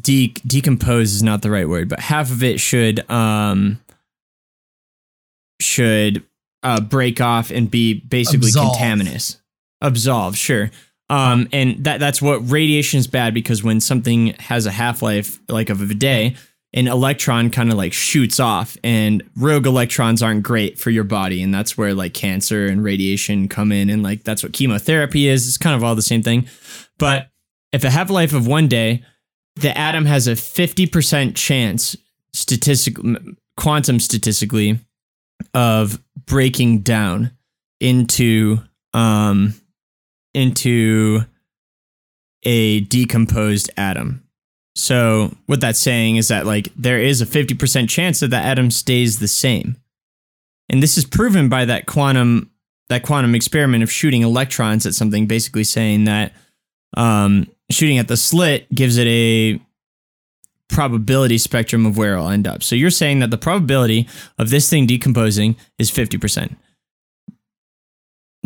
de- 0.01 0.33
decompose 0.45 1.13
is 1.13 1.23
not 1.23 1.41
the 1.41 1.51
right 1.51 1.69
word 1.69 1.87
but 1.89 1.99
half 1.99 2.31
of 2.31 2.43
it 2.43 2.59
should 2.59 3.09
um 3.09 3.79
should 5.61 6.23
uh, 6.63 6.81
break 6.81 7.21
off 7.21 7.51
and 7.51 7.69
be 7.69 7.93
basically 7.93 8.47
Absolve. 8.47 8.71
contaminous. 8.71 9.41
Absolve, 9.81 10.35
sure. 10.35 10.71
Um, 11.09 11.47
and 11.53 11.83
that 11.83 11.99
that's 11.99 12.19
what 12.19 12.37
radiation 12.49 12.97
is 12.99 13.05
bad 13.05 13.35
because 13.35 13.63
when 13.63 13.79
something 13.79 14.33
has 14.39 14.65
a 14.65 14.71
half 14.71 15.03
life 15.03 15.39
like 15.47 15.69
of 15.69 15.79
a 15.79 15.93
day, 15.93 16.35
an 16.75 16.87
electron 16.87 17.49
kind 17.49 17.71
of 17.71 17.77
like 17.77 17.93
shoots 17.93 18.39
off, 18.39 18.77
and 18.83 19.23
rogue 19.37 19.65
electrons 19.65 20.21
aren't 20.21 20.43
great 20.43 20.77
for 20.77 20.91
your 20.91 21.05
body, 21.05 21.41
and 21.41 21.53
that's 21.53 21.77
where 21.77 21.93
like 21.93 22.13
cancer 22.13 22.67
and 22.67 22.83
radiation 22.83 23.47
come 23.47 23.71
in, 23.71 23.89
and 23.89 24.03
like 24.03 24.23
that's 24.23 24.43
what 24.43 24.53
chemotherapy 24.53 25.27
is. 25.27 25.47
It's 25.47 25.57
kind 25.57 25.75
of 25.75 25.83
all 25.83 25.95
the 25.95 26.01
same 26.01 26.21
thing, 26.21 26.47
but 26.99 27.29
if 27.71 27.83
a 27.83 27.89
half 27.89 28.09
life 28.09 28.33
of 28.33 28.45
one 28.45 28.67
day, 28.67 29.03
the 29.55 29.75
atom 29.77 30.05
has 30.05 30.27
a 30.27 30.35
fifty 30.35 30.85
percent 30.85 31.37
chance, 31.37 31.95
statistical 32.33 33.15
quantum 33.57 33.99
statistically, 34.01 34.77
of 35.53 36.03
breaking 36.25 36.79
down 36.79 37.31
into 37.79 38.57
um 38.93 39.53
into 40.33 41.21
a 42.43 42.81
decomposed 42.81 43.71
atom. 43.77 44.24
So 44.75 45.33
what 45.45 45.61
that's 45.61 45.79
saying 45.79 46.17
is 46.17 46.27
that 46.27 46.45
like 46.45 46.69
there 46.75 46.99
is 46.99 47.21
a 47.21 47.25
50% 47.25 47.89
chance 47.89 48.19
that 48.19 48.29
the 48.29 48.37
atom 48.37 48.69
stays 48.71 49.19
the 49.19 49.27
same. 49.27 49.77
And 50.69 50.83
this 50.83 50.97
is 50.97 51.05
proven 51.05 51.49
by 51.49 51.65
that 51.65 51.85
quantum 51.85 52.51
that 52.89 53.03
quantum 53.03 53.33
experiment 53.33 53.81
of 53.81 53.91
shooting 53.91 54.21
electrons 54.21 54.85
at 54.85 54.93
something 54.93 55.25
basically 55.25 55.63
saying 55.63 56.03
that 56.03 56.33
um, 56.95 57.47
shooting 57.71 57.97
at 57.97 58.07
the 58.07 58.17
slit 58.17 58.71
gives 58.73 58.97
it 58.97 59.07
a 59.07 59.59
probability 60.67 61.37
spectrum 61.37 61.85
of 61.85 61.97
where 61.97 62.13
it'll 62.13 62.29
end 62.29 62.47
up. 62.47 62.61
So 62.61 62.75
you're 62.75 62.91
saying 62.91 63.19
that 63.19 63.31
the 63.31 63.37
probability 63.37 64.07
of 64.37 64.49
this 64.49 64.69
thing 64.69 64.85
decomposing 64.85 65.55
is 65.79 65.89
50%. 65.89 66.55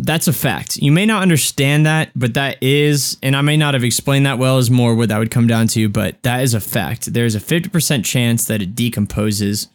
That's 0.02 0.28
a 0.28 0.32
fact. 0.32 0.78
You 0.78 0.92
may 0.92 1.04
not 1.04 1.22
understand 1.22 1.84
that, 1.84 2.10
but 2.14 2.34
that 2.34 2.62
is, 2.62 3.18
and 3.22 3.36
I 3.36 3.42
may 3.42 3.56
not 3.56 3.74
have 3.74 3.84
explained 3.84 4.24
that 4.24 4.38
well, 4.38 4.56
is 4.56 4.70
more 4.70 4.94
what 4.94 5.10
that 5.10 5.18
would 5.18 5.30
come 5.30 5.46
down 5.46 5.66
to, 5.68 5.88
but 5.88 6.22
that 6.22 6.42
is 6.42 6.54
a 6.54 6.60
fact. 6.60 7.12
There's 7.12 7.34
a 7.34 7.40
50% 7.40 8.04
chance 8.04 8.46
that 8.46 8.62
it 8.62 8.74
decomposes 8.74 9.68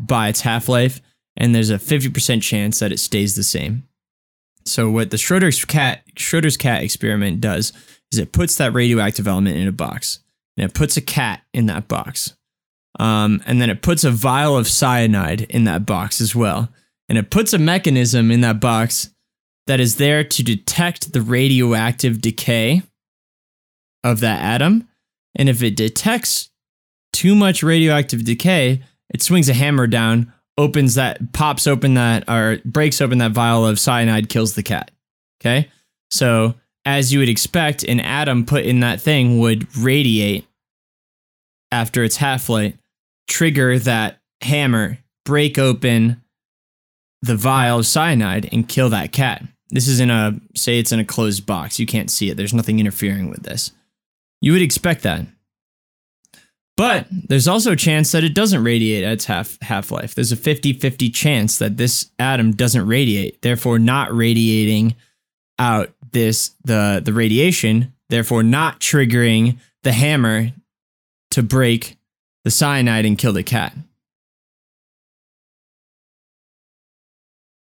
by 0.00 0.28
its 0.28 0.40
half 0.40 0.68
life, 0.68 1.00
and 1.36 1.54
there's 1.54 1.70
a 1.70 1.78
50% 1.78 2.42
chance 2.42 2.80
that 2.80 2.90
it 2.90 2.98
stays 2.98 3.36
the 3.36 3.44
same. 3.44 3.86
So 4.66 4.90
what 4.90 5.10
the 5.10 5.16
Schroders 5.16 5.66
cat 5.66 6.02
Schroders 6.16 6.58
cat 6.58 6.82
experiment 6.82 7.40
does 7.40 7.72
is 8.12 8.18
it 8.18 8.32
puts 8.32 8.56
that 8.56 8.74
radioactive 8.74 9.28
element 9.28 9.56
in 9.56 9.68
a 9.68 9.72
box, 9.72 10.20
and 10.56 10.68
it 10.68 10.74
puts 10.74 10.96
a 10.96 11.00
cat 11.00 11.42
in 11.54 11.66
that 11.66 11.86
box, 11.86 12.34
um, 12.98 13.40
and 13.46 13.60
then 13.60 13.70
it 13.70 13.82
puts 13.82 14.04
a 14.04 14.10
vial 14.10 14.56
of 14.56 14.68
cyanide 14.68 15.42
in 15.42 15.64
that 15.64 15.86
box 15.86 16.20
as 16.20 16.34
well, 16.34 16.70
and 17.08 17.16
it 17.16 17.30
puts 17.30 17.52
a 17.52 17.58
mechanism 17.58 18.30
in 18.30 18.40
that 18.42 18.60
box 18.60 19.10
that 19.70 19.78
is 19.78 19.98
there 19.98 20.24
to 20.24 20.42
detect 20.42 21.12
the 21.12 21.22
radioactive 21.22 22.20
decay 22.20 22.82
of 24.02 24.18
that 24.18 24.42
atom. 24.42 24.88
And 25.36 25.48
if 25.48 25.62
it 25.62 25.76
detects 25.76 26.50
too 27.12 27.36
much 27.36 27.62
radioactive 27.62 28.24
decay, 28.24 28.82
it 29.10 29.22
swings 29.22 29.48
a 29.48 29.54
hammer 29.54 29.86
down, 29.86 30.32
opens 30.58 30.96
that, 30.96 31.32
pops 31.32 31.68
open 31.68 31.94
that, 31.94 32.28
or 32.28 32.58
breaks 32.64 33.00
open 33.00 33.18
that 33.18 33.30
vial 33.30 33.64
of 33.64 33.78
cyanide, 33.78 34.28
kills 34.28 34.56
the 34.56 34.64
cat. 34.64 34.90
Okay. 35.40 35.70
So, 36.10 36.56
as 36.84 37.12
you 37.12 37.20
would 37.20 37.28
expect, 37.28 37.84
an 37.84 38.00
atom 38.00 38.46
put 38.46 38.64
in 38.64 38.80
that 38.80 39.00
thing 39.00 39.38
would 39.38 39.72
radiate 39.76 40.48
after 41.70 42.02
its 42.02 42.16
half 42.16 42.48
life, 42.48 42.74
trigger 43.28 43.78
that 43.78 44.18
hammer, 44.40 44.98
break 45.24 45.60
open 45.60 46.20
the 47.22 47.36
vial 47.36 47.78
of 47.78 47.86
cyanide, 47.86 48.48
and 48.50 48.68
kill 48.68 48.88
that 48.88 49.12
cat. 49.12 49.44
This 49.70 49.88
is 49.88 50.00
in 50.00 50.10
a, 50.10 50.38
say 50.54 50.78
it's 50.78 50.92
in 50.92 51.00
a 51.00 51.04
closed 51.04 51.46
box. 51.46 51.78
You 51.78 51.86
can't 51.86 52.10
see 52.10 52.30
it. 52.30 52.36
There's 52.36 52.54
nothing 52.54 52.80
interfering 52.80 53.30
with 53.30 53.42
this. 53.42 53.72
You 54.40 54.52
would 54.52 54.62
expect 54.62 55.02
that. 55.02 55.26
But 56.76 57.08
there's 57.10 57.46
also 57.46 57.72
a 57.72 57.76
chance 57.76 58.10
that 58.12 58.24
it 58.24 58.34
doesn't 58.34 58.64
radiate 58.64 59.04
at 59.04 59.12
its 59.12 59.26
half 59.26 59.60
half 59.60 59.90
life. 59.90 60.14
There's 60.14 60.32
a 60.32 60.36
50-50 60.36 61.14
chance 61.14 61.58
that 61.58 61.76
this 61.76 62.10
atom 62.18 62.52
doesn't 62.52 62.86
radiate, 62.86 63.42
therefore 63.42 63.78
not 63.78 64.14
radiating 64.14 64.94
out 65.58 65.90
this 66.12 66.54
the 66.64 67.02
the 67.04 67.12
radiation, 67.12 67.92
therefore 68.08 68.42
not 68.42 68.80
triggering 68.80 69.58
the 69.82 69.92
hammer 69.92 70.52
to 71.32 71.42
break 71.42 71.98
the 72.44 72.50
cyanide 72.50 73.04
and 73.04 73.18
kill 73.18 73.34
the 73.34 73.42
cat. 73.42 73.74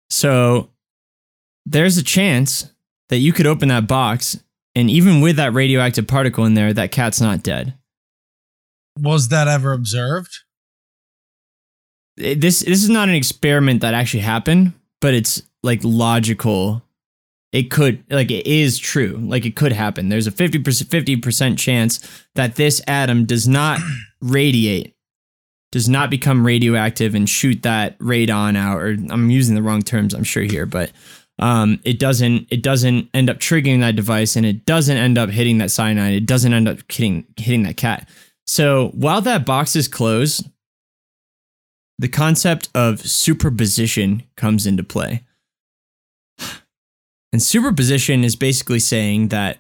So 0.09 0.71
there's 1.73 1.99
a 1.99 2.03
chance 2.03 2.71
that 3.09 3.19
you 3.19 3.33
could 3.33 3.47
open 3.47 3.69
that 3.69 3.87
box 3.89 4.39
and 4.75 4.89
even 4.89 5.21
with 5.21 5.37
that 5.37 5.53
radioactive 5.53 6.07
particle 6.07 6.45
in 6.45 6.55
there, 6.55 6.73
that 6.73 6.93
cat's 6.93 7.21
not 7.21 7.43
dead. 7.43 7.75
Was 8.99 9.29
that 9.29 9.49
ever 9.49 9.73
observed? 9.73 10.31
It- 12.17 12.41
This 12.41 12.61
this 12.61 12.83
is 12.83 12.89
not 12.89 13.09
an 13.09 13.15
experiment 13.15 13.81
that 13.81 13.95
actually 13.95 14.21
happened, 14.23 14.73
but 15.01 15.15
it's 15.15 15.43
like 15.63 15.81
logical. 15.83 16.83
It 17.53 17.71
could 17.71 18.03
like 18.11 18.31
it 18.31 18.47
is 18.47 18.79
true. 18.79 19.19
Like 19.23 19.45
it 19.45 19.57
could 19.57 19.73
happen. 19.73 20.09
There's 20.09 20.27
a 20.27 20.31
50% 20.33 20.63
50% 20.89 21.59
chance 21.59 22.01
that 22.35 22.57
this 22.57 22.81
atom 22.87 23.27
does 23.27 23.47
not 23.47 23.79
radiate, 24.23 24.95
does 25.71 25.89
not 25.89 26.09
become 26.11 26.47
radioactive 26.47 27.15
and 27.15 27.29
shoot 27.29 27.63
that 27.63 27.99
radon 27.99 28.57
out 28.57 28.79
or 28.81 28.97
I'm 29.11 29.31
using 29.31 29.55
the 29.55 29.63
wrong 29.63 29.83
terms 29.83 30.15
I'm 30.15 30.25
sure 30.25 30.43
here, 30.45 30.65
but 30.67 30.93
um, 31.39 31.81
it 31.85 31.99
doesn't 31.99 32.47
it 32.51 32.63
doesn't 32.63 33.09
end 33.15 33.31
up 33.31 33.39
triggering 33.39 33.81
that 33.81 33.97
device 33.97 34.37
and 34.37 34.47
it 34.47 34.65
doesn't 34.65 34.97
end 34.97 35.19
up 35.19 35.31
hitting 35.31 35.59
that 35.59 35.71
cyanide. 35.71 36.15
It 36.15 36.27
doesn't 36.27 36.53
end 36.53 36.69
up 36.69 36.79
hitting 36.91 37.27
hitting 37.37 37.63
that 37.65 37.77
cat. 37.77 38.09
So 38.47 38.89
while 38.89 39.21
that 39.23 39.47
box 39.47 39.77
is 39.77 39.89
closed, 39.89 40.49
the 41.99 42.09
concept 42.09 42.69
of 42.75 43.01
superposition 43.01 44.25
comes 44.37 44.67
into 44.67 44.83
play. 44.83 45.23
And 47.33 47.43
superposition 47.43 48.25
is 48.25 48.37
basically 48.37 48.81
saying 48.81 49.29
that 49.29 49.59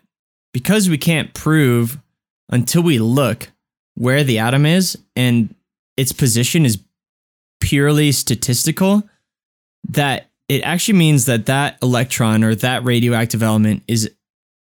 because 0.52 0.90
we 0.90 0.98
can't 0.98 1.32
prove 1.32 1.98
until 2.50 2.82
we 2.82 2.98
look 2.98 3.50
where 3.94 4.24
the 4.24 4.38
atom 4.38 4.66
is 4.66 4.98
and 5.16 5.54
its 5.96 6.12
position 6.12 6.66
is 6.66 6.82
purely 7.60 8.12
statistical, 8.12 9.08
that 9.88 10.26
it 10.52 10.60
actually 10.62 10.98
means 10.98 11.24
that 11.24 11.46
that 11.46 11.78
electron 11.82 12.44
or 12.44 12.54
that 12.56 12.84
radioactive 12.84 13.42
element 13.42 13.82
is 13.88 14.10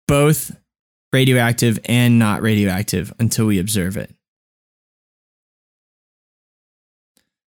both 0.06 0.54
radioactive 1.10 1.78
and 1.86 2.18
not 2.18 2.42
radioactive 2.42 3.12
until 3.18 3.46
we 3.46 3.58
observe 3.58 3.96
it. 3.96 4.14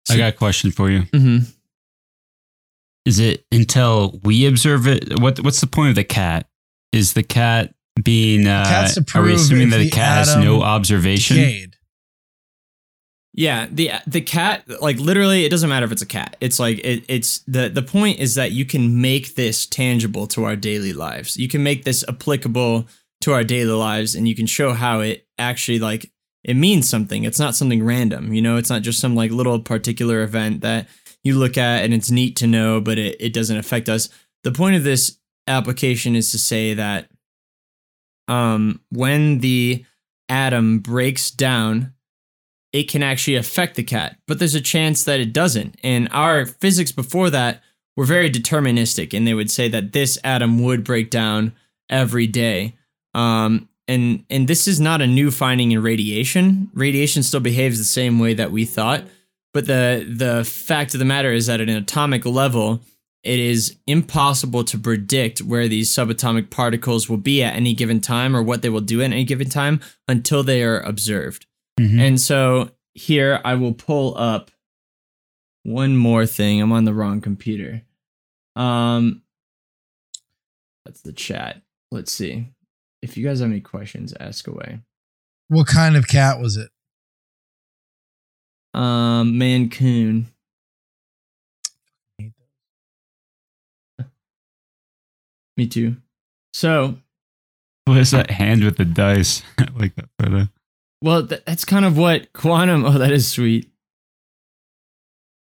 I 0.10 0.18
got 0.18 0.34
a 0.34 0.38
question 0.38 0.72
for 0.72 0.90
you. 0.90 1.02
Mm-hmm. 1.02 1.50
Is 3.06 3.20
it 3.20 3.46
until 3.52 4.20
we 4.24 4.48
observe 4.48 4.88
it? 4.88 5.20
What 5.20 5.40
What's 5.42 5.62
the 5.62 5.68
point 5.68 5.90
of 5.90 5.96
the 5.96 6.04
cat? 6.04 6.48
Is 6.92 7.14
the 7.14 7.24
cat 7.24 7.76
being? 8.02 8.48
Uh, 8.48 8.66
cat's 8.66 8.96
to 8.96 9.20
are 9.20 9.22
we 9.22 9.36
assuming 9.36 9.70
that 9.70 9.78
the 9.78 9.86
the 9.86 9.92
cat 9.92 10.28
has 10.28 10.38
no 10.38 10.64
observation? 10.64 11.38
Decayed. 11.38 11.75
Yeah, 13.38 13.68
the 13.70 13.92
the 14.08 14.22
cat 14.22 14.64
like 14.82 14.98
literally 14.98 15.44
it 15.44 15.50
doesn't 15.50 15.70
matter 15.70 15.86
if 15.86 15.92
it's 15.92 16.02
a 16.02 16.06
cat. 16.06 16.38
It's 16.40 16.58
like 16.58 16.80
it, 16.80 17.04
it's 17.10 17.40
the 17.40 17.68
the 17.68 17.82
point 17.82 18.20
is 18.20 18.36
that 18.36 18.54
you 18.54 18.64
can 18.64 19.02
make 19.02 19.36
this 19.36 19.66
tangible 19.66 20.26
to 20.28 20.46
our 20.46 20.56
daily 20.56 20.94
lives. 20.94 21.36
You 21.36 21.50
can 21.50 21.62
make 21.62 21.84
this 21.84 22.06
applicable 22.08 22.88
to 23.22 23.34
our 23.34 23.44
daily 23.44 23.74
lives 23.74 24.16
and 24.16 24.26
you 24.26 24.36
can 24.36 24.46
show 24.46 24.72
how 24.72 25.02
it 25.02 25.28
actually 25.38 25.80
like 25.80 26.14
it 26.46 26.54
means 26.56 26.88
something. 26.88 27.26
It's 27.26 27.40
not 27.40 27.56
something 27.56 27.84
random, 27.84 28.34
you 28.34 28.42
know, 28.42 28.56
it's 28.56 28.70
not 28.70 28.84
just 28.84 29.02
some 29.02 29.16
like 29.16 29.32
little 29.32 29.60
particular 29.60 30.22
event 30.22 30.62
that 30.62 30.88
you 31.22 31.38
look 31.38 31.58
at 31.58 31.84
and 31.84 31.94
it's 31.94 32.10
neat 32.12 32.38
to 32.38 32.48
know, 32.48 32.80
but 32.80 32.98
it, 32.98 33.18
it 33.20 33.34
doesn't 33.34 33.58
affect 33.58 33.90
us. 33.90 34.08
The 34.46 34.54
point 34.54 34.78
of 34.78 34.84
this 34.86 35.18
application 35.48 36.16
is 36.16 36.32
to 36.32 36.38
say 36.38 36.74
that 36.74 37.10
um 38.30 38.80
when 38.92 39.40
the 39.40 39.84
atom 40.30 40.80
breaks 40.80 41.32
down 41.32 41.95
it 42.76 42.90
can 42.90 43.02
actually 43.02 43.38
affect 43.38 43.76
the 43.76 43.84
cat, 43.84 44.18
but 44.28 44.38
there's 44.38 44.54
a 44.54 44.60
chance 44.60 45.06
that 45.06 45.22
it 45.22 45.32
doesn't. 45.32 45.78
And 45.82 46.10
our 46.12 46.46
physics 46.46 46.92
before 46.92 47.30
that 47.30 47.64
were 47.96 48.04
very 48.04 48.30
deterministic, 48.30 49.14
and 49.14 49.26
they 49.26 49.34
would 49.34 49.50
say 49.50 49.70
that 49.70 49.94
this 49.94 50.20
atom 50.26 50.62
would 50.62 50.84
break 50.84 51.10
down 51.10 51.54
every 51.90 52.28
day. 52.28 52.76
Um, 53.14 53.70
and 53.88 54.26
and 54.30 54.50
this 54.50 54.68
is 54.68 54.82
not 54.82 55.02
a 55.02 55.08
new 55.08 55.32
finding 55.32 55.72
in 55.72 55.82
radiation. 55.82 56.70
Radiation 56.74 57.24
still 57.24 57.40
behaves 57.40 57.78
the 57.78 57.86
same 57.86 58.20
way 58.20 58.34
that 58.34 58.52
we 58.52 58.66
thought, 58.66 59.06
but 59.54 59.68
the 59.68 60.06
the 60.06 60.44
fact 60.44 60.94
of 60.94 61.00
the 61.00 61.06
matter 61.06 61.32
is 61.32 61.46
that 61.46 61.62
at 61.62 61.70
an 61.70 61.78
atomic 61.78 62.26
level, 62.26 62.82
it 63.24 63.40
is 63.40 63.78
impossible 63.88 64.66
to 64.66 64.78
predict 64.78 65.40
where 65.42 65.70
these 65.70 65.96
subatomic 65.96 66.50
particles 66.50 67.10
will 67.10 67.16
be 67.16 67.42
at 67.42 67.56
any 67.56 67.74
given 67.74 68.02
time 68.02 68.36
or 68.36 68.44
what 68.44 68.64
they 68.64 68.70
will 68.70 68.82
do 68.82 69.02
at 69.02 69.14
any 69.14 69.24
given 69.24 69.48
time 69.48 69.80
until 70.10 70.44
they 70.44 70.62
are 70.62 70.82
observed. 70.82 71.46
Mhm. 71.80 72.00
And 72.00 72.22
so 72.22 72.72
here 72.94 73.42
I 73.44 73.56
will 73.56 73.74
pull 73.74 74.18
up 74.18 74.52
one 75.64 75.98
more 75.98 76.26
thing. 76.26 76.62
I'm 76.62 76.72
on 76.72 76.86
the 76.86 76.94
wrong 76.94 77.22
computer. 77.22 77.82
Um, 78.56 79.24
that's 80.86 81.02
the 81.02 81.12
chat. 81.12 81.62
Let's 81.92 82.12
see. 82.12 82.48
If 83.02 83.18
you 83.18 83.26
guys 83.26 83.40
have 83.40 83.50
any 83.50 83.62
questions, 83.62 84.14
ask 84.20 84.48
away. 84.48 84.80
What 85.50 85.68
kind 85.68 85.96
of 85.98 86.08
cat 86.08 86.40
was 86.40 86.58
it? 86.58 86.70
Um, 88.74 89.38
Maine 89.38 89.70
Coon. 89.70 90.28
Me 95.58 95.68
too. 95.68 95.98
So, 96.54 96.98
What 97.86 97.98
is 97.98 98.12
that 98.12 98.30
hand 98.32 98.64
with 98.64 98.78
the 98.78 98.86
dice? 98.86 99.44
I 99.58 99.68
like 99.76 99.96
that 99.96 100.10
photo. 100.20 100.48
Well, 101.02 101.24
that's 101.24 101.66
kind 101.66 101.86
of 101.86 101.98
what 101.98 102.32
quantum. 102.34 102.86
Oh, 102.86 102.98
that 102.98 103.12
is 103.12 103.28
sweet. 103.32 103.70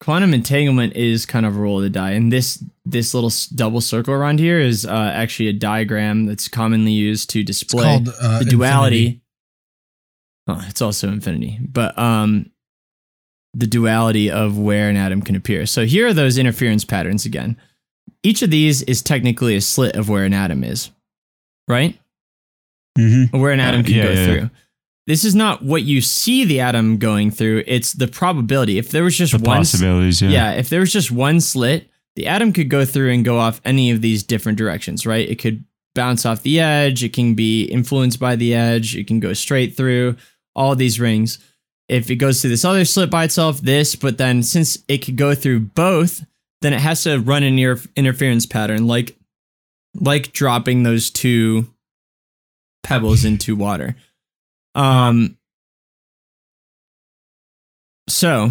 Quantum 0.01 0.35
entanglement 0.35 0.97
is 0.97 1.25
kind 1.25 1.47
of 1.47 1.57
a 1.57 1.61
roll 1.61 1.77
of 1.77 1.85
the 1.85 1.91
die, 1.91 2.11
and 2.13 2.33
this 2.33 2.63
this 2.85 3.15
little 3.15 3.31
double 3.55 3.81
circle 3.81 4.13
around 4.13 4.41
here 4.41 4.59
is 4.59 4.85
uh, 4.85 5.13
actually 5.15 5.49
a 5.49 5.53
diagram 5.53 6.27
that's 6.27 6.49
commonly 6.49 6.91
used 6.91 7.31
to 7.31 7.45
display 7.45 7.85
called 7.85 8.09
uh, 8.21 8.41
the 8.41 8.47
duality. 8.47 8.99
Infinity. 8.99 9.23
Oh, 10.49 10.65
it's 10.69 10.83
also 10.83 11.07
infinity, 11.07 11.61
but 11.63 11.97
um, 11.97 12.51
the 13.55 13.69
duality 13.69 14.29
of 14.29 14.59
where 14.59 14.89
an 14.89 14.97
atom 14.97 15.23
can 15.23 15.37
appear. 15.37 15.67
So 15.67 15.85
here 15.85 16.09
are 16.09 16.13
those 16.13 16.37
interference 16.37 16.85
patterns 16.85 17.25
again. 17.25 17.57
Each 18.25 18.43
of 18.43 18.51
these 18.51 18.83
is 18.83 19.03
technically 19.03 19.55
a 19.55 19.61
slit 19.61 19.95
of 19.95 20.09
where 20.09 20.25
an 20.25 20.35
atom 20.35 20.65
is, 20.65 20.91
right? 21.69 21.97
Mm-hmm. 22.99 23.37
Or 23.37 23.41
where 23.41 23.53
an 23.53 23.61
Uh, 23.61 23.65
atom 23.65 23.85
can 23.85 23.95
yeah, 23.95 24.03
go 24.03 24.11
yeah, 24.11 24.33
yeah. 24.35 24.49
This 25.07 25.25
is 25.25 25.35
not 25.35 25.63
what 25.63 25.83
you 25.83 26.01
see 26.01 26.45
the 26.45 26.61
atom 26.61 26.99
going 26.99 27.31
through. 27.31 27.65
It's 27.67 27.93
the 27.93 28.07
probability. 28.07 28.79
If 28.79 28.91
there 28.91 29.03
was 29.03 29.17
just 29.19 29.33
The 29.33 29.39
one, 29.39 29.59
possibilities, 29.59 30.23
yeah. 30.23 30.29
yeah, 30.31 30.53
if 30.53 30.69
there 30.69 30.81
was 30.81 30.93
just 30.93 31.11
one 31.11 31.41
slit, 31.41 31.91
the 32.15 32.27
atom 32.29 32.53
could 32.53 32.69
go 32.69 32.85
through 32.85 33.11
and 33.11 33.25
go 33.25 33.39
off 33.39 33.61
any 33.65 33.91
of 33.91 34.01
these 34.01 34.23
different 34.23 34.59
directions, 34.59 35.05
right? 35.07 35.29
It 35.29 35.41
could 35.41 35.65
bounce 35.95 36.25
off 36.25 36.43
the 36.43 36.61
edge, 36.61 37.03
it 37.03 37.13
can 37.13 37.35
be 37.35 37.65
influenced 37.65 38.21
by 38.21 38.37
the 38.37 38.55
edge, 38.55 38.97
it 38.97 39.07
can 39.07 39.19
go 39.21 39.33
straight 39.33 39.77
through 39.77 40.17
all 40.55 40.77
these 40.77 41.01
rings. 41.01 41.39
If 41.89 42.11
it 42.11 42.17
goes 42.17 42.41
through 42.41 42.51
this 42.51 42.65
other 42.65 42.85
slit 42.85 43.11
by 43.11 43.25
itself, 43.25 43.61
this, 43.61 43.97
but 43.97 44.19
then 44.19 44.43
since 44.43 44.79
it 44.89 44.99
could 44.99 45.17
go 45.17 45.35
through 45.35 45.61
both, 45.61 46.25
then 46.63 46.73
it 46.73 46.81
has 46.81 47.03
to 47.03 47.19
run 47.19 47.43
an 47.43 47.59
inter- 47.59 47.83
interference 47.97 48.47
pattern 48.47 48.87
like 48.87 49.17
like 50.01 50.33
dropping 50.33 50.85
those 50.85 51.11
two 51.11 51.67
pebbles 52.83 53.25
into 53.25 53.55
water. 53.55 53.97
Um 54.75 55.37
so 58.09 58.51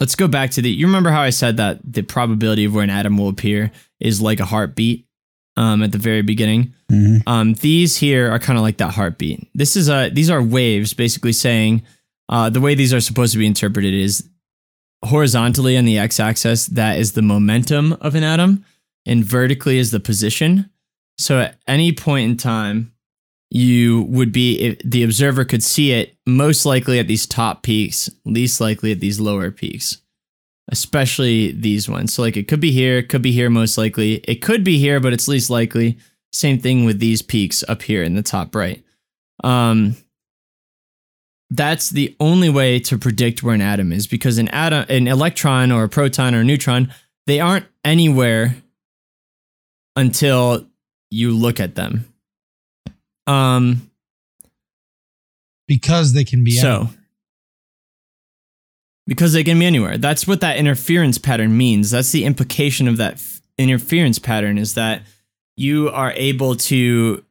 let's 0.00 0.14
go 0.14 0.28
back 0.28 0.50
to 0.52 0.62
the 0.62 0.70
you 0.70 0.86
remember 0.86 1.10
how 1.10 1.22
I 1.22 1.30
said 1.30 1.56
that 1.56 1.80
the 1.84 2.02
probability 2.02 2.64
of 2.64 2.74
where 2.74 2.84
an 2.84 2.90
atom 2.90 3.18
will 3.18 3.28
appear 3.28 3.70
is 4.00 4.20
like 4.20 4.40
a 4.40 4.44
heartbeat 4.44 5.06
um 5.56 5.82
at 5.82 5.92
the 5.92 5.98
very 5.98 6.22
beginning. 6.22 6.74
Mhm. 6.90 7.22
Um, 7.26 7.54
these 7.54 7.96
here 7.96 8.30
are 8.30 8.38
kind 8.38 8.58
of 8.58 8.62
like 8.62 8.78
that 8.78 8.94
heartbeat. 8.94 9.48
This 9.54 9.76
is 9.76 9.88
a 9.88 10.08
these 10.10 10.30
are 10.30 10.42
waves, 10.42 10.94
basically 10.94 11.32
saying 11.32 11.82
uh, 12.30 12.50
the 12.50 12.60
way 12.60 12.74
these 12.74 12.92
are 12.94 13.00
supposed 13.00 13.32
to 13.32 13.38
be 13.38 13.46
interpreted 13.46 13.94
is 13.94 14.28
horizontally 15.04 15.76
on 15.76 15.84
the 15.84 15.98
x-axis 15.98 16.66
that 16.66 16.98
is 16.98 17.12
the 17.12 17.22
momentum 17.22 17.94
of 18.00 18.14
an 18.14 18.22
atom, 18.24 18.64
and 19.06 19.24
vertically 19.24 19.78
is 19.78 19.90
the 19.90 20.00
position. 20.00 20.68
So 21.18 21.40
at 21.40 21.56
any 21.66 21.92
point 21.92 22.30
in 22.30 22.36
time, 22.36 22.92
you 23.50 24.02
would 24.02 24.32
be 24.32 24.60
if 24.60 24.78
the 24.84 25.02
observer 25.02 25.44
could 25.44 25.62
see 25.62 25.92
it 25.92 26.16
most 26.26 26.66
likely 26.66 26.98
at 26.98 27.06
these 27.06 27.26
top 27.26 27.62
peaks, 27.62 28.10
least 28.24 28.60
likely 28.60 28.92
at 28.92 29.00
these 29.00 29.20
lower 29.20 29.50
peaks. 29.50 29.98
Especially 30.70 31.52
these 31.52 31.88
ones. 31.88 32.12
So 32.12 32.22
like 32.22 32.36
it 32.36 32.46
could 32.46 32.60
be 32.60 32.72
here, 32.72 32.98
it 32.98 33.08
could 33.08 33.22
be 33.22 33.32
here 33.32 33.48
most 33.48 33.78
likely. 33.78 34.16
It 34.24 34.42
could 34.42 34.64
be 34.64 34.78
here, 34.78 35.00
but 35.00 35.14
it's 35.14 35.26
least 35.26 35.48
likely. 35.48 35.98
Same 36.30 36.58
thing 36.58 36.84
with 36.84 37.00
these 37.00 37.22
peaks 37.22 37.64
up 37.68 37.80
here 37.80 38.02
in 38.02 38.14
the 38.14 38.22
top 38.22 38.54
right. 38.54 38.84
Um, 39.42 39.96
that's 41.50 41.88
the 41.88 42.14
only 42.20 42.50
way 42.50 42.78
to 42.80 42.98
predict 42.98 43.42
where 43.42 43.54
an 43.54 43.62
atom 43.62 43.92
is 43.92 44.06
because 44.06 44.36
an 44.36 44.48
atom, 44.48 44.84
an 44.90 45.08
electron 45.08 45.72
or 45.72 45.84
a 45.84 45.88
proton 45.88 46.34
or 46.34 46.40
a 46.40 46.44
neutron, 46.44 46.92
they 47.26 47.40
aren't 47.40 47.66
anywhere 47.82 48.56
until 49.96 50.66
you 51.10 51.34
look 51.34 51.60
at 51.60 51.74
them. 51.74 52.12
Um, 53.28 53.90
because 55.66 56.14
they 56.14 56.24
can 56.24 56.42
be 56.42 56.52
so 56.52 56.88
because 59.06 59.32
they 59.32 59.42
can 59.42 59.58
be 59.58 59.66
anywhere. 59.66 59.98
That's 59.98 60.26
what 60.26 60.40
that 60.42 60.58
interference 60.58 61.18
pattern 61.18 61.56
means. 61.56 61.90
That's 61.90 62.12
the 62.12 62.24
implication 62.24 62.86
of 62.86 62.98
that 62.98 63.14
f- 63.14 63.40
interference 63.56 64.18
pattern 64.18 64.58
is 64.58 64.74
that 64.74 65.02
you 65.56 65.88
are 65.90 66.12
able 66.12 66.54
to 66.56 67.24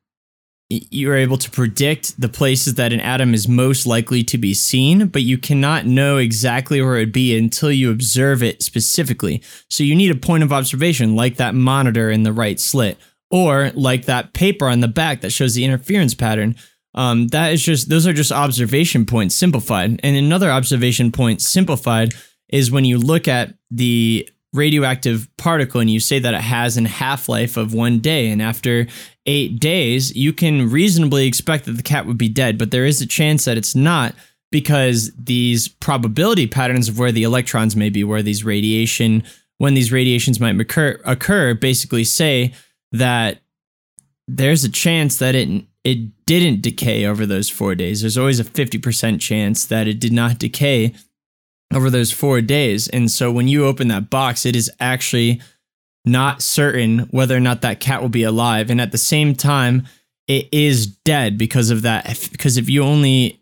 you're 0.70 1.16
able 1.16 1.38
to 1.38 1.50
predict 1.50 2.20
the 2.20 2.28
places 2.28 2.74
that 2.76 2.92
an 2.92 3.00
atom 3.00 3.34
is 3.34 3.48
most 3.48 3.86
likely 3.86 4.22
to 4.22 4.38
be 4.38 4.54
seen, 4.54 5.08
but 5.08 5.22
you 5.22 5.38
cannot 5.38 5.86
know 5.86 6.18
exactly 6.18 6.82
where 6.82 6.98
it'd 6.98 7.14
be 7.14 7.38
until 7.38 7.72
you 7.72 7.90
observe 7.90 8.44
it 8.44 8.62
specifically. 8.62 9.42
So 9.70 9.86
you 9.86 9.96
need 9.96 10.12
a 10.12 10.20
point 10.20 10.44
of 10.44 10.52
observation 10.52 11.16
like 11.16 11.38
that 11.38 11.56
monitor 11.56 12.12
in 12.12 12.24
the 12.24 12.34
right 12.34 12.60
slit 12.60 12.98
or 13.30 13.72
like 13.76 14.06
that 14.06 14.34
paper 14.34 14.68
on 14.68 14.80
the 14.80 14.88
back 14.88 15.22
that 15.22 15.32
shows 15.32 15.56
the 15.56 15.66
interference 15.66 16.14
pattern. 16.14 16.56
Um, 16.94 17.28
that 17.28 17.54
is 17.54 17.64
just 17.64 17.90
those 17.90 18.08
are 18.08 18.14
just 18.14 18.32
observation 18.32 19.06
points 19.06 19.36
simplified. 19.36 20.00
And 20.04 20.18
another 20.18 20.50
observation 20.50 21.12
point 21.12 21.42
simplified 21.42 22.14
is 22.50 22.72
when 22.72 22.86
you 22.86 22.98
look 22.98 23.28
at 23.28 23.54
the 23.70 24.28
radioactive 24.54 25.28
particle 25.38 25.82
and 25.82 25.90
you 25.90 26.00
say 26.00 26.20
that 26.20 26.34
it 26.34 26.42
has 26.42 26.78
an 26.78 26.86
half-life 26.86 27.58
of 27.58 27.74
one 27.74 28.00
day 28.00 28.30
and 28.30 28.42
after 28.42 28.88
eight 29.26 29.60
days 29.60 30.16
you 30.16 30.32
can 30.32 30.70
reasonably 30.70 31.28
expect 31.28 31.66
that 31.66 31.74
the 31.74 31.84
cat 31.84 32.06
would 32.06 32.18
be 32.18 32.30
dead 32.30 32.58
but 32.58 32.72
there 32.72 32.86
is 32.86 33.02
a 33.02 33.06
chance 33.06 33.44
that 33.44 33.58
it's 33.58 33.76
not 33.76 34.16
because 34.50 35.12
these 35.18 35.68
probability 35.68 36.48
patterns 36.48 36.88
of 36.88 36.98
where 36.98 37.12
the 37.12 37.24
electrons 37.24 37.76
may 37.76 37.90
be 37.90 38.06
where 38.06 38.24
these 38.24 38.46
radiation 38.46 39.22
when 39.58 39.74
these 39.74 39.92
radiations 39.92 40.40
might 40.40 40.60
occur, 40.60 41.00
occur 41.04 41.54
basically 41.54 42.04
say 42.04 42.54
that 42.92 43.40
there's 44.28 44.64
a 44.64 44.70
chance 44.70 45.18
that 45.18 45.36
it 45.36 45.66
it 45.84 46.26
didn't 46.26 46.62
decay 46.62 47.06
over 47.06 47.26
those 47.26 47.50
4 47.50 47.76
days 47.76 48.02
there's 48.02 48.18
always 48.18 48.40
a 48.40 48.44
50% 48.44 49.22
chance 49.22 49.66
that 49.66 49.88
it 49.88 50.00
did 50.00 50.12
not 50.12 50.38
decay 50.38 50.94
over 51.74 51.90
those 51.90 52.12
four 52.12 52.42
days. 52.42 52.88
And 52.88 53.12
so 53.12 53.32
when 53.32 53.48
you 53.48 53.66
open 53.66 53.88
that 53.90 54.10
box, 54.10 54.46
it 54.46 54.56
is 54.56 54.72
actually 54.80 55.42
not 56.06 56.42
certain 56.42 57.00
whether 57.12 57.36
or 57.36 57.42
not 57.42 57.62
that 57.62 57.80
cat 57.80 58.02
will 58.02 58.10
be 58.10 58.24
alive. 58.24 58.70
And 58.70 58.80
at 58.80 58.92
the 58.92 58.98
same 58.98 59.36
time, 59.36 59.86
it 60.28 60.48
is 60.52 60.88
dead 60.88 61.38
because 61.38 61.70
of 61.70 61.82
that. 61.82 62.30
Because 62.32 62.58
if 62.58 62.70
you 62.70 62.84
only 62.84 63.42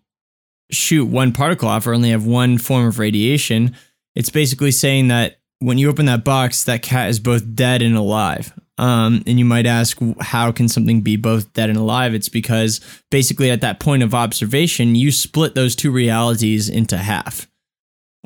shoot 0.72 1.06
one 1.06 1.32
particle 1.32 1.70
off 1.70 1.86
or 1.86 1.94
only 1.94 2.10
have 2.10 2.26
one 2.26 2.58
form 2.58 2.88
of 2.88 3.00
radiation, 3.00 3.76
it's 4.16 4.30
basically 4.30 4.72
saying 4.72 5.10
that 5.10 5.40
when 5.60 5.78
you 5.78 5.90
open 5.90 6.06
that 6.08 6.24
box, 6.24 6.64
that 6.64 6.82
cat 6.82 7.10
is 7.10 7.20
both 7.20 7.56
dead 7.56 7.82
and 7.82 7.96
alive. 7.96 8.54
Um, 8.78 9.24
and 9.26 9.40
you 9.40 9.46
might 9.46 9.66
ask, 9.66 9.98
how 10.20 10.52
can 10.52 10.68
something 10.68 11.02
be 11.02 11.16
both 11.16 11.54
dead 11.54 11.70
and 11.70 11.78
alive? 11.78 12.14
It's 12.14 12.28
because 12.28 12.82
basically 13.10 13.50
at 13.50 13.62
that 13.62 13.80
point 13.80 14.04
of 14.04 14.14
observation, 14.14 14.96
you 14.96 15.12
split 15.12 15.56
those 15.56 15.76
two 15.76 15.92
realities 15.92 16.70
into 16.70 16.98
half. 16.98 17.48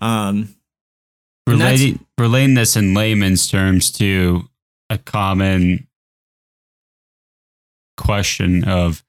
Um, 0.01 0.55
Relating, 1.47 2.05
relating 2.17 2.53
this 2.53 2.75
in 2.75 2.93
layman's 2.93 3.47
terms 3.47 3.91
to 3.93 4.47
a 4.89 4.99
common 4.99 5.87
question 7.97 8.63
of 8.63 9.03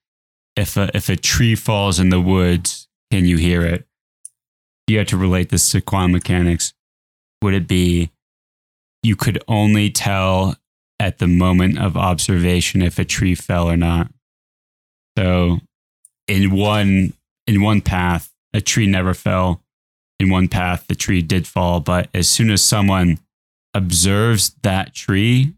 if 0.56 0.76
a, 0.76 0.90
if 0.94 1.08
a 1.08 1.16
tree 1.16 1.54
falls 1.54 2.00
in 2.00 2.08
the 2.08 2.20
woods, 2.20 2.88
can 3.10 3.26
you 3.26 3.36
hear 3.36 3.62
it? 3.62 3.86
You 4.86 4.98
have 4.98 5.08
to 5.08 5.16
relate 5.16 5.50
this 5.50 5.70
to 5.72 5.80
quantum 5.80 6.12
mechanics. 6.12 6.72
Would 7.42 7.54
it 7.54 7.68
be 7.68 8.10
you 9.02 9.16
could 9.16 9.42
only 9.46 9.90
tell 9.90 10.56
at 11.00 11.18
the 11.18 11.26
moment 11.26 11.78
of 11.78 11.96
observation 11.96 12.82
if 12.82 12.98
a 12.98 13.04
tree 13.04 13.34
fell 13.34 13.68
or 13.68 13.76
not? 13.76 14.12
So 15.18 15.58
in 16.28 16.52
one 16.52 17.14
in 17.46 17.62
one 17.62 17.80
path, 17.80 18.30
a 18.54 18.60
tree 18.60 18.86
never 18.86 19.14
fell 19.14 19.62
in 20.20 20.28
one 20.28 20.48
path, 20.48 20.84
the 20.86 20.94
tree 20.94 21.22
did 21.22 21.46
fall. 21.46 21.80
But 21.80 22.08
as 22.14 22.28
soon 22.28 22.50
as 22.50 22.62
someone 22.62 23.18
observes 23.74 24.54
that 24.62 24.94
tree, 24.94 25.54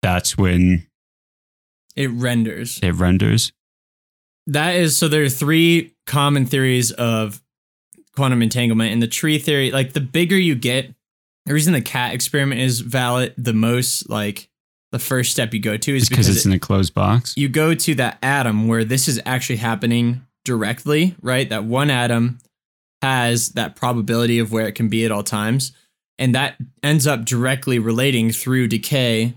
that's 0.00 0.38
when 0.38 0.86
it 1.96 2.10
renders. 2.10 2.78
it 2.82 2.92
renders. 2.92 3.52
That 4.46 4.76
is 4.76 4.96
so 4.96 5.08
there 5.08 5.24
are 5.24 5.28
three 5.28 5.94
common 6.06 6.46
theories 6.46 6.92
of 6.92 7.42
quantum 8.14 8.42
entanglement 8.42 8.92
and 8.92 9.02
the 9.02 9.08
tree 9.08 9.38
theory 9.38 9.70
like 9.70 9.92
the 9.92 10.00
bigger 10.00 10.38
you 10.38 10.54
get 10.54 10.94
the 11.44 11.52
reason 11.52 11.74
the 11.74 11.82
cat 11.82 12.14
experiment 12.14 12.60
is 12.60 12.80
valid 12.80 13.34
the 13.36 13.52
most 13.52 14.08
like 14.08 14.48
the 14.96 15.04
first 15.04 15.30
step 15.32 15.52
you 15.52 15.60
go 15.60 15.76
to 15.76 15.94
is 15.96 16.08
because 16.08 16.26
because 16.26 16.36
it's 16.36 16.46
it- 16.46 16.48
in 16.48 16.54
a 16.54 16.58
closed 16.58 16.94
box. 16.94 17.34
you 17.36 17.48
go 17.48 17.74
to 17.74 17.94
that 17.96 18.18
atom 18.22 18.66
where 18.68 18.84
this 18.84 19.08
is 19.08 19.20
actually 19.26 19.56
happening 19.56 20.24
directly 20.44 21.14
right 21.20 21.48
that 21.50 21.64
one 21.64 21.90
atom 21.90 22.38
has 23.02 23.50
that 23.50 23.76
probability 23.76 24.38
of 24.38 24.52
where 24.52 24.66
it 24.66 24.72
can 24.74 24.88
be 24.88 25.04
at 25.04 25.12
all 25.12 25.22
times. 25.22 25.72
And 26.18 26.34
that 26.34 26.56
ends 26.82 27.06
up 27.06 27.26
directly 27.26 27.78
relating 27.78 28.30
through 28.32 28.68
decay 28.68 29.34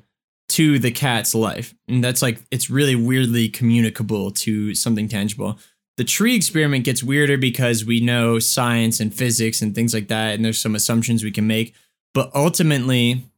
to 0.49 0.79
the 0.79 0.91
cat's 0.91 1.35
life. 1.35 1.75
And 1.89 2.01
that's 2.01 2.21
like, 2.21 2.39
it's 2.51 2.69
really 2.69 2.95
weirdly 2.95 3.49
communicable 3.49 4.31
to 4.31 4.73
something 4.73 5.09
tangible. 5.09 5.59
The 5.97 6.05
tree 6.05 6.35
experiment 6.35 6.85
gets 6.85 7.03
weirder 7.03 7.37
because 7.37 7.83
we 7.83 7.99
know 7.99 8.39
science 8.39 9.01
and 9.01 9.13
physics 9.13 9.61
and 9.61 9.75
things 9.75 9.93
like 9.93 10.07
that. 10.07 10.35
And 10.35 10.45
there's 10.45 10.61
some 10.61 10.73
assumptions 10.73 11.23
we 11.23 11.31
can 11.31 11.45
make. 11.45 11.75
But 12.13 12.31
ultimately, 12.33 13.28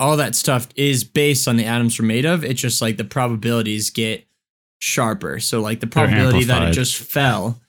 all 0.00 0.16
that 0.16 0.34
stuff 0.34 0.66
is 0.74 1.04
based 1.04 1.46
on 1.46 1.56
the 1.56 1.66
atoms 1.66 2.00
we're 2.00 2.06
made 2.06 2.24
of. 2.24 2.42
It's 2.42 2.60
just 2.60 2.80
like 2.80 2.96
the 2.96 3.04
probabilities 3.04 3.90
get 3.90 4.26
sharper. 4.80 5.38
So 5.40 5.60
like 5.60 5.80
the 5.80 5.86
probability 5.86 6.44
that 6.44 6.68
it 6.68 6.72
just 6.72 6.96
fell 6.96 7.60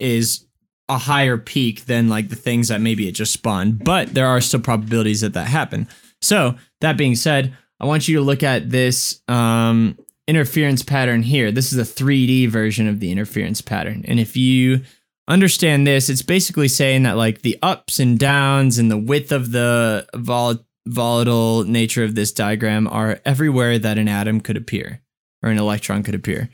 is 0.00 0.44
a 0.88 0.98
higher 0.98 1.38
peak 1.38 1.86
than 1.86 2.08
like 2.08 2.28
the 2.28 2.36
things 2.36 2.68
that 2.68 2.80
maybe 2.80 3.08
it 3.08 3.12
just 3.12 3.32
spawned. 3.32 3.84
But 3.84 4.14
there 4.14 4.26
are 4.26 4.40
still 4.40 4.60
probabilities 4.60 5.20
that 5.20 5.32
that 5.34 5.46
happen. 5.46 5.88
So 6.20 6.56
that 6.80 6.96
being 6.96 7.14
said, 7.14 7.56
I 7.78 7.86
want 7.86 8.08
you 8.08 8.16
to 8.16 8.22
look 8.22 8.42
at 8.42 8.70
this 8.70 9.20
um, 9.28 9.96
interference 10.26 10.82
pattern 10.82 11.22
here. 11.22 11.52
This 11.52 11.72
is 11.72 11.78
a 11.78 11.90
3D 11.90 12.48
version 12.48 12.88
of 12.88 12.98
the 12.98 13.12
interference 13.12 13.60
pattern. 13.60 14.04
And 14.08 14.18
if 14.18 14.36
you 14.36 14.82
understand 15.28 15.86
this, 15.86 16.08
it's 16.08 16.22
basically 16.22 16.68
saying 16.68 17.04
that 17.04 17.16
like 17.16 17.42
the 17.42 17.58
ups 17.62 18.00
and 18.00 18.18
downs 18.18 18.78
and 18.78 18.90
the 18.90 18.96
width 18.96 19.30
of 19.30 19.52
the 19.52 20.06
vol- 20.14 20.65
volatile 20.86 21.64
nature 21.64 22.04
of 22.04 22.14
this 22.14 22.32
diagram 22.32 22.86
are 22.88 23.20
everywhere 23.24 23.78
that 23.78 23.98
an 23.98 24.08
atom 24.08 24.40
could 24.40 24.56
appear 24.56 25.02
or 25.42 25.50
an 25.50 25.58
electron 25.58 26.02
could 26.02 26.14
appear. 26.14 26.48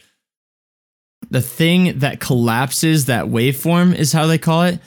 The 1.31 1.43
thing 1.43 1.99
that 2.01 2.21
collapses 2.21 3.07
that 3.07 3.27
waveform 3.27 3.95
is 3.95 4.13
how 4.13 4.27
they 4.27 4.39
call 4.39 4.63
it 4.65 4.81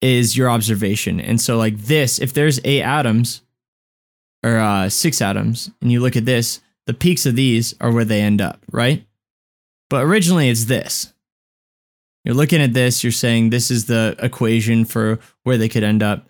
is 0.00 0.36
your 0.36 0.48
observation. 0.48 1.20
And 1.20 1.40
so 1.40 1.56
like 1.56 1.76
this, 1.76 2.18
if 2.18 2.32
there's 2.32 2.60
eight 2.64 2.82
atoms 2.82 3.42
or 4.42 4.56
uh, 4.56 4.88
six 4.88 5.20
atoms, 5.20 5.70
and 5.82 5.90
you 5.90 6.00
look 6.00 6.16
at 6.16 6.24
this, 6.24 6.60
the 6.86 6.94
peaks 6.94 7.26
of 7.26 7.36
these 7.36 7.74
are 7.80 7.92
where 7.92 8.04
they 8.04 8.22
end 8.22 8.40
up, 8.40 8.64
right? 8.70 9.04
But 9.90 10.04
originally 10.04 10.48
it's 10.48 10.64
this. 10.64 11.12
You're 12.24 12.34
looking 12.34 12.62
at 12.62 12.74
this, 12.74 13.02
you're 13.02 13.12
saying 13.12 13.50
this 13.50 13.70
is 13.70 13.86
the 13.86 14.14
equation 14.18 14.84
for 14.84 15.18
where 15.42 15.58
they 15.58 15.68
could 15.68 15.82
end 15.82 16.02
up. 16.02 16.28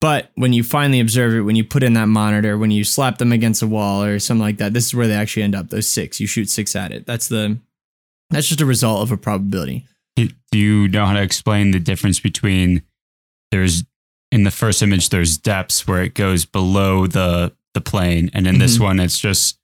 But 0.00 0.30
when 0.36 0.52
you 0.52 0.62
finally 0.62 1.00
observe 1.00 1.34
it, 1.34 1.40
when 1.40 1.56
you 1.56 1.64
put 1.64 1.82
in 1.82 1.94
that 1.94 2.06
monitor, 2.06 2.56
when 2.56 2.70
you 2.70 2.84
slap 2.84 3.18
them 3.18 3.32
against 3.32 3.62
a 3.62 3.66
wall 3.66 4.04
or 4.04 4.18
something 4.20 4.42
like 4.42 4.58
that, 4.58 4.72
this 4.72 4.86
is 4.86 4.94
where 4.94 5.08
they 5.08 5.14
actually 5.14 5.42
end 5.42 5.56
up. 5.56 5.70
Those 5.70 5.90
six, 5.90 6.20
you 6.20 6.26
shoot 6.28 6.48
six 6.48 6.76
at 6.76 6.92
it. 6.92 7.04
That's 7.06 7.28
the 7.28 7.58
that's 8.30 8.46
just 8.48 8.60
a 8.60 8.66
result 8.66 9.02
of 9.02 9.10
a 9.10 9.16
probability. 9.16 9.86
Do 10.16 10.58
you 10.58 10.88
know 10.88 11.06
how 11.06 11.12
to 11.14 11.22
explain 11.22 11.70
the 11.72 11.78
difference 11.78 12.20
between 12.20 12.82
there's 13.50 13.84
in 14.30 14.44
the 14.44 14.50
first 14.50 14.82
image 14.82 15.08
there's 15.10 15.36
depths 15.38 15.86
where 15.86 16.02
it 16.02 16.14
goes 16.14 16.44
below 16.44 17.06
the 17.06 17.52
the 17.74 17.80
plane, 17.80 18.30
and 18.32 18.46
in 18.46 18.58
this 18.58 18.78
Mhm. 18.78 18.80
one 18.82 19.00
it's 19.00 19.18
just 19.18 19.58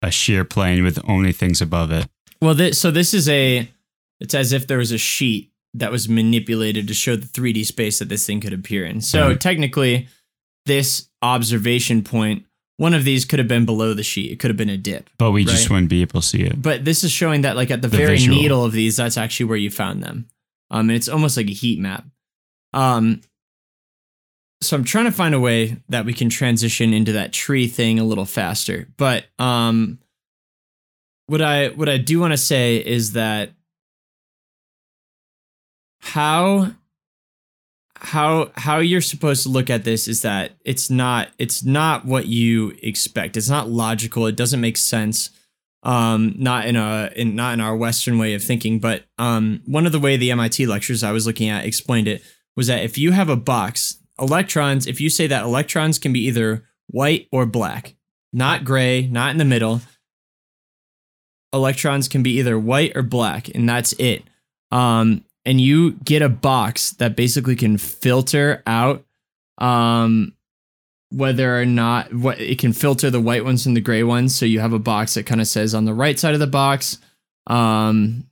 a 0.00 0.10
sheer 0.10 0.44
plane 0.44 0.82
with 0.82 0.98
only 1.08 1.32
things 1.32 1.60
above 1.60 1.92
it. 1.92 2.08
Well, 2.40 2.54
this, 2.54 2.80
so 2.80 2.90
this 2.90 3.14
is 3.14 3.28
a 3.28 3.68
it's 4.20 4.34
as 4.34 4.52
if 4.52 4.66
there 4.66 4.78
was 4.78 4.90
a 4.92 4.98
sheet 4.98 5.51
that 5.74 5.90
was 5.90 6.08
manipulated 6.08 6.86
to 6.88 6.94
show 6.94 7.16
the 7.16 7.26
3D 7.26 7.64
space 7.64 7.98
that 7.98 8.08
this 8.08 8.26
thing 8.26 8.40
could 8.40 8.52
appear 8.52 8.84
in. 8.84 9.00
So 9.00 9.28
Right. 9.28 9.40
technically, 9.40 10.08
this 10.66 11.08
observation 11.22 12.02
point, 12.04 12.44
one 12.76 12.94
of 12.94 13.04
these 13.04 13.24
could 13.24 13.38
have 13.38 13.48
been 13.48 13.64
below 13.64 13.94
the 13.94 14.02
sheet. 14.02 14.30
It 14.32 14.38
could 14.38 14.50
have 14.50 14.56
been 14.56 14.68
a 14.68 14.76
dip. 14.76 15.08
But 15.18 15.30
we 15.32 15.44
just 15.44 15.70
wouldn't 15.70 15.88
be 15.88 16.02
able 16.02 16.20
to 16.20 16.26
see 16.26 16.42
it. 16.42 16.60
But 16.60 16.84
this 16.84 17.04
is 17.04 17.10
showing 17.12 17.42
that 17.42 17.56
like 17.56 17.70
at 17.70 17.80
the, 17.82 17.88
The 17.88 17.96
very 17.96 18.16
visual. 18.16 18.36
needle 18.38 18.64
of 18.64 18.72
these, 18.72 18.96
that's 18.96 19.16
actually 19.16 19.46
where 19.46 19.56
you 19.56 19.70
found 19.70 20.02
them. 20.02 20.26
Um, 20.70 20.88
and 20.90 20.96
it's 20.96 21.08
almost 21.08 21.36
like 21.36 21.48
a 21.48 21.52
heat 21.54 21.78
map. 21.78 22.04
Um, 22.74 23.20
so 24.62 24.76
I'm 24.76 24.84
trying 24.84 25.06
to 25.06 25.12
find 25.12 25.34
a 25.34 25.40
way 25.40 25.78
that 25.88 26.04
we 26.04 26.12
can 26.14 26.28
transition 26.28 26.92
into 26.94 27.12
that 27.12 27.32
tree 27.32 27.66
thing 27.66 27.98
a 27.98 28.04
little 28.04 28.24
faster. 28.24 28.88
But 28.96 29.24
um, 29.38 29.98
what 31.26 31.42
I 31.42 31.68
what 31.68 31.88
I 31.88 31.98
do 31.98 32.20
want 32.20 32.32
to 32.32 32.36
say 32.38 32.76
is 32.76 33.12
that 33.12 33.52
how 36.02 36.72
how 37.96 38.50
how 38.56 38.78
you're 38.78 39.00
supposed 39.00 39.44
to 39.44 39.48
look 39.48 39.70
at 39.70 39.84
this 39.84 40.08
is 40.08 40.22
that 40.22 40.52
it's 40.64 40.90
not 40.90 41.28
it's 41.38 41.64
not 41.64 42.04
what 42.04 42.26
you 42.26 42.76
expect. 42.82 43.36
It's 43.36 43.48
not 43.48 43.70
logical. 43.70 44.26
It 44.26 44.36
doesn't 44.36 44.60
make 44.60 44.76
sense. 44.76 45.30
Um, 45.84 46.34
not 46.36 46.66
in 46.66 46.76
a 46.76 47.10
in 47.14 47.36
not 47.36 47.54
in 47.54 47.60
our 47.60 47.76
Western 47.76 48.18
way 48.18 48.34
of 48.34 48.42
thinking, 48.42 48.80
but 48.80 49.04
um, 49.18 49.62
one 49.66 49.86
of 49.86 49.92
the 49.92 50.00
way 50.00 50.16
the 50.16 50.32
MIT 50.32 50.66
lectures 50.66 51.04
I 51.04 51.12
was 51.12 51.26
looking 51.26 51.48
at 51.48 51.64
explained 51.64 52.08
it 52.08 52.22
was 52.56 52.66
that 52.66 52.84
if 52.84 52.98
you 52.98 53.12
have 53.12 53.28
a 53.28 53.36
box, 53.36 53.98
electrons, 54.18 54.86
if 54.86 55.00
you 55.00 55.08
say 55.08 55.28
that 55.28 55.44
electrons 55.44 55.98
can 55.98 56.12
be 56.12 56.26
either 56.26 56.64
white 56.88 57.28
or 57.30 57.46
black, 57.46 57.94
not 58.32 58.64
gray, 58.64 59.06
not 59.06 59.30
in 59.30 59.38
the 59.38 59.44
middle, 59.44 59.80
electrons 61.52 62.08
can 62.08 62.22
be 62.22 62.38
either 62.38 62.58
white 62.58 62.92
or 62.96 63.02
black, 63.02 63.48
and 63.54 63.68
that's 63.68 63.92
it. 63.94 64.24
Um, 64.70 65.24
and 65.44 65.60
you 65.60 65.92
get 66.04 66.22
a 66.22 66.28
box 66.28 66.92
that 66.92 67.16
basically 67.16 67.56
can 67.56 67.78
filter 67.78 68.62
out 68.66 69.04
um, 69.58 70.34
whether 71.10 71.60
or 71.60 71.66
not 71.66 72.12
what 72.14 72.40
it 72.40 72.58
can 72.58 72.72
filter 72.72 73.10
the 73.10 73.20
white 73.20 73.44
ones 73.44 73.64
from 73.64 73.74
the 73.74 73.80
gray 73.80 74.02
ones. 74.02 74.34
So 74.34 74.46
you 74.46 74.60
have 74.60 74.72
a 74.72 74.78
box 74.78 75.14
that 75.14 75.26
kind 75.26 75.40
of 75.40 75.46
says 75.46 75.74
on 75.74 75.84
the 75.84 75.94
right 75.94 76.18
side 76.18 76.34
of 76.34 76.40
the 76.40 76.46
box. 76.46 76.98
Um, 77.46 78.26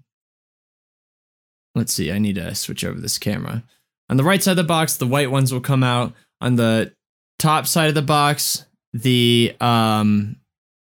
let's 1.75 1.93
see, 1.93 2.11
I 2.11 2.19
need 2.19 2.37
to 2.37 2.55
switch 2.55 2.85
over 2.85 3.01
this 3.01 3.19
camera. 3.19 3.65
On 4.09 4.17
the 4.17 4.25
right 4.25 4.43
side 4.43 4.53
of 4.53 4.57
the 4.57 4.65
box, 4.65 4.97
the 4.97 5.07
white 5.07 5.31
ones 5.31 5.53
will 5.53 5.61
come 5.61 5.85
out. 5.85 6.15
On 6.41 6.57
the 6.57 6.93
top 7.39 7.67
side 7.67 7.89
of 7.89 7.95
the 7.95 8.03
box, 8.03 8.65
the 8.93 9.55
um, 9.61 10.37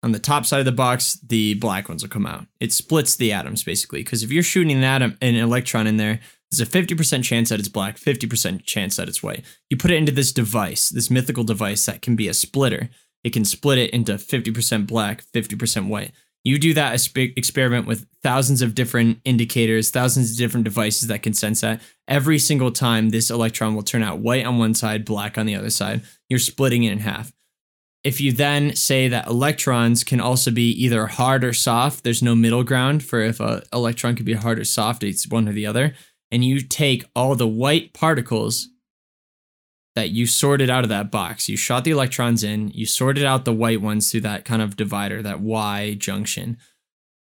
on 0.03 0.13
the 0.13 0.19
top 0.19 0.47
side 0.47 0.61
of 0.61 0.65
the 0.65 0.73
box, 0.73 1.19
the 1.27 1.55
black 1.55 1.89
ones 1.89 2.03
will 2.03 2.11
come 2.11 2.27
out. 2.27 2.47
It 2.59 2.73
splits 2.73 3.17
the 3.17 3.33
atoms 3.33 3.63
basically, 3.63 4.03
because 4.03 4.23
if 4.23 4.33
you're 4.33 4.43
shooting 4.43 4.77
an 4.77 4.85
atom, 4.85 5.19
an 5.21 5.35
electron 5.35 5.87
in 5.87 5.97
there, 5.97 6.21
there's 6.51 6.69
a 6.69 6.71
50% 6.71 7.23
chance 7.23 7.51
that 7.51 7.61
it's 7.61 7.69
black, 7.69 7.97
50% 7.97 8.65
chance 8.65 8.97
that 8.97 9.09
it's 9.09 9.23
white. 9.23 9.45
You 9.69 9.77
put 9.77 9.91
it 9.91 9.97
into 9.97 10.13
this 10.13 10.33
device, 10.33 10.89
this 10.89 11.11
mythical 11.11 11.45
device 11.45 11.87
that 11.87 12.03
can 12.03 12.17
be 12.17 12.29
a 12.29 12.35
splitter. 12.35 12.89
It 13.23 13.33
can 13.33 13.45
split 13.45 13.79
it 13.79 13.91
into 13.91 14.15
50% 14.15 14.87
black, 14.87 15.23
50% 15.35 15.89
white. 15.89 16.13
You 16.43 16.59
do 16.59 16.73
that 16.73 16.95
experiment 17.15 17.87
with 17.87 18.07
thousands 18.23 18.63
of 18.63 18.75
different 18.75 19.21
indicators, 19.27 19.91
thousands 19.91 20.33
of 20.33 20.39
different 20.39 20.65
devices 20.65 21.09
that 21.09 21.23
can 21.23 21.35
sense 21.35 21.61
that. 21.61 21.83
Every 22.09 22.39
single 22.39 22.73
time, 22.73 23.11
this 23.11 23.31
electron 23.31 23.75
will 23.75 23.83
turn 23.83 24.03
out 24.03 24.21
white 24.21 24.47
on 24.47 24.59
one 24.59 24.73
side, 24.73 25.05
black 25.05 25.37
on 25.37 25.45
the 25.45 25.55
other 25.55 25.69
side. 25.69 26.01
You're 26.31 26.39
splitting 26.39 26.83
it 26.85 26.93
in 26.93 27.01
half 27.01 27.33
if 28.03 28.21
you 28.21 28.33
then 28.33 28.75
say 28.75 29.09
that 29.09 29.27
electrons 29.27 30.05
can 30.05 30.21
also 30.21 30.51
be 30.51 30.71
either 30.71 31.07
hard 31.07 31.45
or 31.45 31.53
soft, 31.53 32.03
there's 32.03 32.23
no 32.23 32.35
middle 32.35 32.65
ground 32.65 33.05
for 33.05 33.21
if 33.21 33.41
an 33.41 33.63
electron 33.73 34.17
could 34.17 34.25
be 34.25 34.33
hard 34.35 34.59
or 34.59 34.65
soft, 34.65 35.03
it's 35.03 35.29
one 35.29 35.49
or 35.49 35.53
the 35.53 35.67
other. 35.67 35.95
And 36.31 36.45
you 36.45 36.61
take 36.61 37.05
all 37.15 37.35
the 37.35 37.47
white 37.47 37.93
particles 37.93 38.69
that 39.97 40.11
you 40.11 40.27
sorted 40.27 40.71
out 40.71 40.85
of 40.85 40.89
that 40.89 41.11
box, 41.11 41.49
you 41.49 41.57
shot 41.57 41.85
the 41.85 41.91
electrons 41.91 42.45
in, 42.45 42.69
you 42.69 42.87
sorted 42.87 43.25
out 43.25 43.45
the 43.45 43.53
white 43.53 43.83
ones 43.83 44.11
through 44.11 44.21
that 44.21 44.45
kind 44.45 44.63
of 44.63 44.77
divider, 44.77 45.21
that 45.21 45.41
Y 45.41 45.95
junction. 45.99 46.57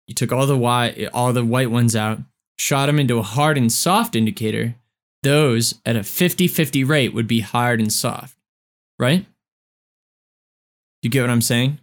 You 0.07 0.15
took 0.15 0.31
all 0.31 0.47
the 0.47 0.57
Y, 0.57 1.07
all 1.13 1.31
the 1.31 1.45
white 1.45 1.71
ones 1.71 1.95
out, 1.95 2.19
shot 2.57 2.87
them 2.87 2.99
into 2.99 3.19
a 3.19 3.23
hard 3.23 3.57
and 3.57 3.71
soft 3.71 4.15
indicator. 4.15 4.75
Those 5.23 5.75
at 5.85 5.95
a 5.95 6.03
50 6.03 6.47
50 6.47 6.83
rate 6.83 7.13
would 7.13 7.27
be 7.27 7.39
hard 7.39 7.79
and 7.79 7.93
soft, 7.93 8.35
right? 8.99 9.25
You 11.05 11.11
get 11.11 11.21
what 11.21 11.29
I'm 11.29 11.41
saying? 11.41 11.77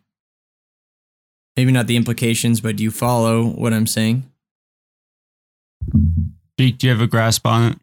Maybe 1.56 1.70
not 1.70 1.86
the 1.86 1.94
implications, 1.96 2.60
but 2.60 2.74
do 2.74 2.82
you 2.82 2.90
follow 2.90 3.44
what 3.44 3.72
I'm 3.72 3.86
saying? 3.86 4.24
Jake, 6.58 6.78
do 6.78 6.88
you 6.88 6.92
have 6.92 7.00
a 7.00 7.06
grasp 7.06 7.46
on 7.46 7.70
it? 7.72 7.78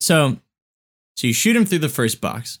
So, 0.00 0.36
so 1.16 1.26
you 1.26 1.32
shoot 1.32 1.54
them 1.54 1.64
through 1.66 1.80
the 1.80 1.88
first 1.88 2.20
box. 2.20 2.60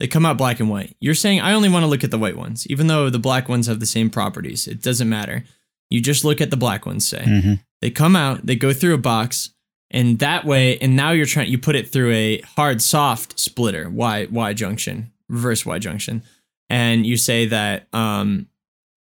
They 0.00 0.08
come 0.08 0.26
out 0.26 0.36
black 0.38 0.58
and 0.58 0.68
white. 0.68 0.96
You're 1.00 1.14
saying 1.14 1.40
I 1.40 1.52
only 1.52 1.68
want 1.68 1.84
to 1.84 1.86
look 1.86 2.02
at 2.02 2.10
the 2.10 2.18
white 2.18 2.36
ones, 2.36 2.66
even 2.66 2.88
though 2.88 3.10
the 3.10 3.20
black 3.20 3.48
ones 3.48 3.68
have 3.68 3.78
the 3.78 3.86
same 3.86 4.10
properties. 4.10 4.66
It 4.66 4.82
doesn't 4.82 5.08
matter. 5.08 5.44
You 5.90 6.00
just 6.00 6.24
look 6.24 6.40
at 6.40 6.50
the 6.50 6.56
black 6.56 6.84
ones. 6.84 7.06
Say 7.06 7.22
Mm-hmm. 7.24 7.52
they 7.80 7.90
come 7.90 8.16
out, 8.16 8.44
they 8.44 8.56
go 8.56 8.72
through 8.72 8.94
a 8.94 8.98
box, 8.98 9.50
and 9.90 10.18
that 10.18 10.44
way, 10.44 10.78
and 10.78 10.96
now 10.96 11.12
you're 11.12 11.26
trying. 11.26 11.48
You 11.48 11.58
put 11.58 11.76
it 11.76 11.92
through 11.92 12.10
a 12.12 12.40
hard 12.56 12.82
soft 12.82 13.38
splitter, 13.38 13.88
Y 13.88 14.26
Y 14.32 14.52
junction, 14.52 15.12
reverse 15.28 15.64
Y 15.64 15.78
junction, 15.78 16.24
and 16.68 17.06
you 17.06 17.16
say 17.16 17.46
that 17.46 17.88
um, 17.92 18.48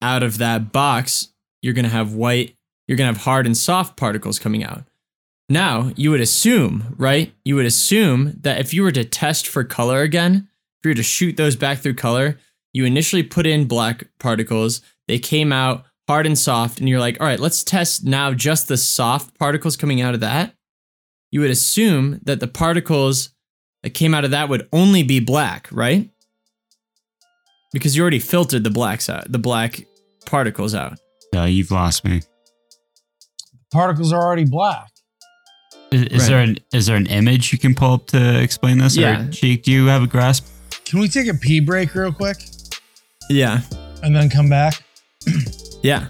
out 0.01 0.24
of 0.24 0.38
that 0.39 0.72
box, 0.72 1.30
you're 1.62 1.74
gonna 1.74 1.89
have 1.89 2.14
white, 2.14 2.56
you're 2.88 2.97
gonna 2.97 3.14
have 3.14 3.24
hard 3.24 3.45
and 3.45 3.56
soft 3.58 3.95
particles 3.97 4.39
coming 4.39 4.64
out. 4.64 4.84
Now, 5.49 5.91
you 5.95 6.10
would 6.12 6.22
assume, 6.22 6.95
right? 6.97 7.34
You 7.43 7.56
would 7.56 7.66
assume 7.66 8.38
that 8.41 8.60
if 8.60 8.74
you 8.74 8.82
were 8.84 8.91
to 8.93 9.04
test 9.06 9.47
for 9.47 9.64
color 9.64 10.01
again, 10.01 10.47
if 10.80 10.86
you 10.86 10.89
were 10.91 10.95
to 10.95 11.04
shoot 11.04 11.38
those 11.38 11.56
back 11.56 11.80
through 11.80 11.95
color, 11.95 12.38
you 12.74 12.86
initially 12.86 13.24
put 13.24 13.45
in 13.45 13.66
black 13.68 14.08
particles, 14.20 14.82
they 15.08 15.20
came 15.20 15.51
out 15.51 15.86
hard 16.08 16.26
and 16.26 16.38
soft, 16.38 16.80
and 16.80 16.89
you're 16.89 16.99
like, 16.99 17.20
all 17.22 17.28
right, 17.28 17.39
let's 17.39 17.64
test 17.64 18.04
now 18.04 18.34
just 18.34 18.68
the 18.68 18.78
soft 18.78 19.38
particles 19.38 19.78
coming 19.78 20.01
out 20.01 20.14
of 20.14 20.20
that. 20.22 20.56
you 21.32 21.39
would 21.39 21.49
assume 21.49 22.20
that 22.24 22.39
the 22.39 22.47
particles 22.47 23.30
that 23.82 23.89
came 23.89 24.14
out 24.14 24.24
of 24.24 24.30
that 24.32 24.49
would 24.49 24.70
only 24.72 25.01
be 25.01 25.20
black, 25.20 25.68
right? 25.72 26.12
Because 27.74 27.95
you 27.95 28.01
already 28.03 28.19
filtered 28.19 28.63
the 28.63 28.69
blacks 28.69 29.09
out, 29.09 29.32
the 29.32 29.39
black 29.39 29.86
particles 30.26 30.74
out. 30.76 30.99
No, 31.34 31.45
you've 31.45 31.71
lost 31.71 32.05
me. 32.05 32.21
Particles 33.71 34.13
are 34.13 34.21
already 34.24 34.45
black. 34.45 34.89
Is, 35.91 36.03
is 36.03 36.11
Right. 36.21 36.28
there 36.30 36.39
an 36.41 36.57
is 36.74 36.86
there 36.86 36.95
an 36.95 37.07
image 37.07 37.51
you 37.51 37.59
can 37.59 37.74
pull 37.76 37.93
up 37.93 38.07
to 38.07 38.41
explain 38.41 38.78
this? 38.78 38.95
Yeah. 38.95 39.28
Or 39.28 39.32
Cheek, 39.32 39.63
do 39.63 39.71
you 39.71 39.88
have 39.88 40.03
a 40.03 40.07
grasp? 40.07 40.45
Can 40.86 40.99
we 40.99 41.07
take 41.07 41.28
a 41.28 41.34
pee 41.34 41.59
break 41.59 41.93
real 41.95 42.11
quick 42.11 42.38
Yeah. 43.30 43.61
and 44.03 44.15
then 44.15 44.30
come 44.30 44.49
back? 44.49 44.84
Yeah. 45.82 46.07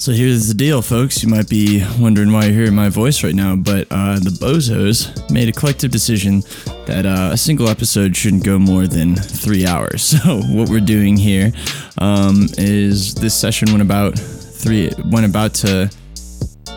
So 0.00 0.12
here's 0.12 0.46
the 0.46 0.54
deal, 0.54 0.80
folks. 0.80 1.24
You 1.24 1.28
might 1.28 1.48
be 1.48 1.84
wondering 1.98 2.32
why 2.32 2.44
you're 2.44 2.52
hearing 2.54 2.74
my 2.76 2.88
voice 2.88 3.24
right 3.24 3.34
now, 3.34 3.56
but 3.56 3.88
uh, 3.90 4.20
the 4.20 4.30
Bozos 4.30 5.28
made 5.28 5.48
a 5.48 5.52
collective 5.52 5.90
decision 5.90 6.42
that 6.86 7.04
uh, 7.04 7.30
a 7.32 7.36
single 7.36 7.68
episode 7.68 8.16
shouldn't 8.16 8.44
go 8.44 8.60
more 8.60 8.86
than 8.86 9.16
three 9.16 9.66
hours. 9.66 10.14
So 10.28 10.40
what 10.40 10.68
we're 10.68 10.80
doing 10.80 11.16
here 11.16 11.52
um, 11.98 12.46
is 12.58 13.14
this 13.14 13.34
session 13.34 13.70
went 13.70 13.82
about 13.82 14.18
three 14.18 14.90
went 15.06 15.26
about 15.26 15.54
to 15.54 15.90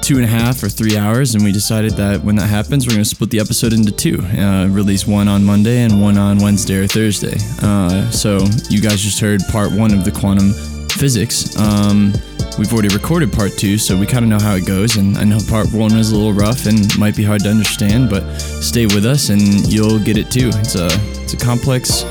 two 0.01 0.15
and 0.15 0.25
a 0.25 0.27
half 0.27 0.63
or 0.63 0.69
three 0.69 0.97
hours, 0.97 1.35
and 1.35 1.43
we 1.43 1.51
decided 1.51 1.93
that 1.93 2.23
when 2.23 2.35
that 2.37 2.47
happens, 2.47 2.87
we're 2.87 2.93
going 2.93 3.03
to 3.03 3.09
split 3.09 3.29
the 3.29 3.39
episode 3.39 3.73
into 3.73 3.91
two. 3.91 4.19
Uh, 4.37 4.67
release 4.69 5.05
one 5.05 5.27
on 5.27 5.43
Monday 5.43 5.83
and 5.83 6.01
one 6.01 6.17
on 6.17 6.39
Wednesday 6.39 6.75
or 6.75 6.87
Thursday. 6.87 7.35
Uh, 7.61 8.09
so 8.09 8.39
you 8.69 8.81
guys 8.81 8.99
just 9.01 9.19
heard 9.19 9.41
part 9.51 9.71
one 9.71 9.93
of 9.93 10.05
the 10.05 10.11
quantum 10.11 10.53
physics. 10.89 11.57
Um, 11.59 12.13
we've 12.57 12.71
already 12.73 12.93
recorded 12.93 13.31
part 13.31 13.51
two, 13.57 13.77
so 13.77 13.97
we 13.97 14.05
kind 14.05 14.23
of 14.23 14.29
know 14.29 14.39
how 14.39 14.55
it 14.55 14.65
goes. 14.65 14.97
And 14.97 15.17
I 15.17 15.23
know 15.23 15.39
part 15.49 15.71
one 15.71 15.95
was 15.95 16.11
a 16.11 16.15
little 16.15 16.33
rough 16.33 16.65
and 16.65 16.97
might 16.97 17.15
be 17.15 17.23
hard 17.23 17.41
to 17.43 17.49
understand, 17.49 18.09
but 18.09 18.23
stay 18.39 18.85
with 18.85 19.05
us 19.05 19.29
and 19.29 19.41
you'll 19.71 19.99
get 19.99 20.17
it 20.17 20.31
too. 20.31 20.49
It's 20.55 20.75
a 20.75 20.87
it's 21.21 21.33
a 21.33 21.37
complex 21.37 22.03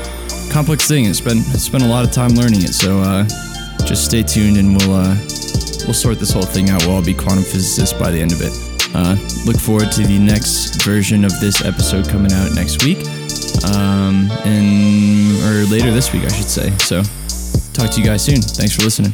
complex 0.51 0.87
thing. 0.87 1.05
It's 1.05 1.21
been 1.21 1.39
it's 1.39 1.69
been 1.69 1.81
a 1.81 1.87
lot 1.87 2.05
of 2.05 2.11
time 2.11 2.31
learning 2.31 2.63
it. 2.63 2.73
So 2.73 2.99
uh, 2.99 3.25
just 3.85 4.05
stay 4.05 4.23
tuned 4.23 4.57
and 4.57 4.77
we'll 4.77 4.93
uh, 4.93 5.15
we'll 5.85 5.93
sort 5.93 6.19
this 6.19 6.31
whole 6.31 6.43
thing 6.43 6.69
out. 6.69 6.85
We'll 6.85 6.95
all 6.95 7.05
be 7.05 7.13
quantum 7.13 7.43
physicists 7.43 7.97
by 7.97 8.11
the 8.11 8.19
end 8.19 8.31
of 8.31 8.41
it. 8.41 8.53
Uh, 8.93 9.15
look 9.45 9.57
forward 9.57 9.91
to 9.93 10.05
the 10.05 10.19
next 10.19 10.83
version 10.83 11.23
of 11.23 11.31
this 11.39 11.63
episode 11.63 12.09
coming 12.09 12.33
out 12.33 12.51
next 12.53 12.83
week, 12.83 12.99
um, 13.71 14.29
and 14.43 15.31
or 15.47 15.65
later 15.71 15.91
this 15.91 16.11
week, 16.11 16.23
I 16.23 16.27
should 16.27 16.49
say. 16.49 16.71
So, 16.79 17.01
talk 17.71 17.89
to 17.91 18.01
you 18.01 18.05
guys 18.05 18.25
soon. 18.25 18.41
Thanks 18.41 18.75
for 18.75 18.83
listening. 18.83 19.13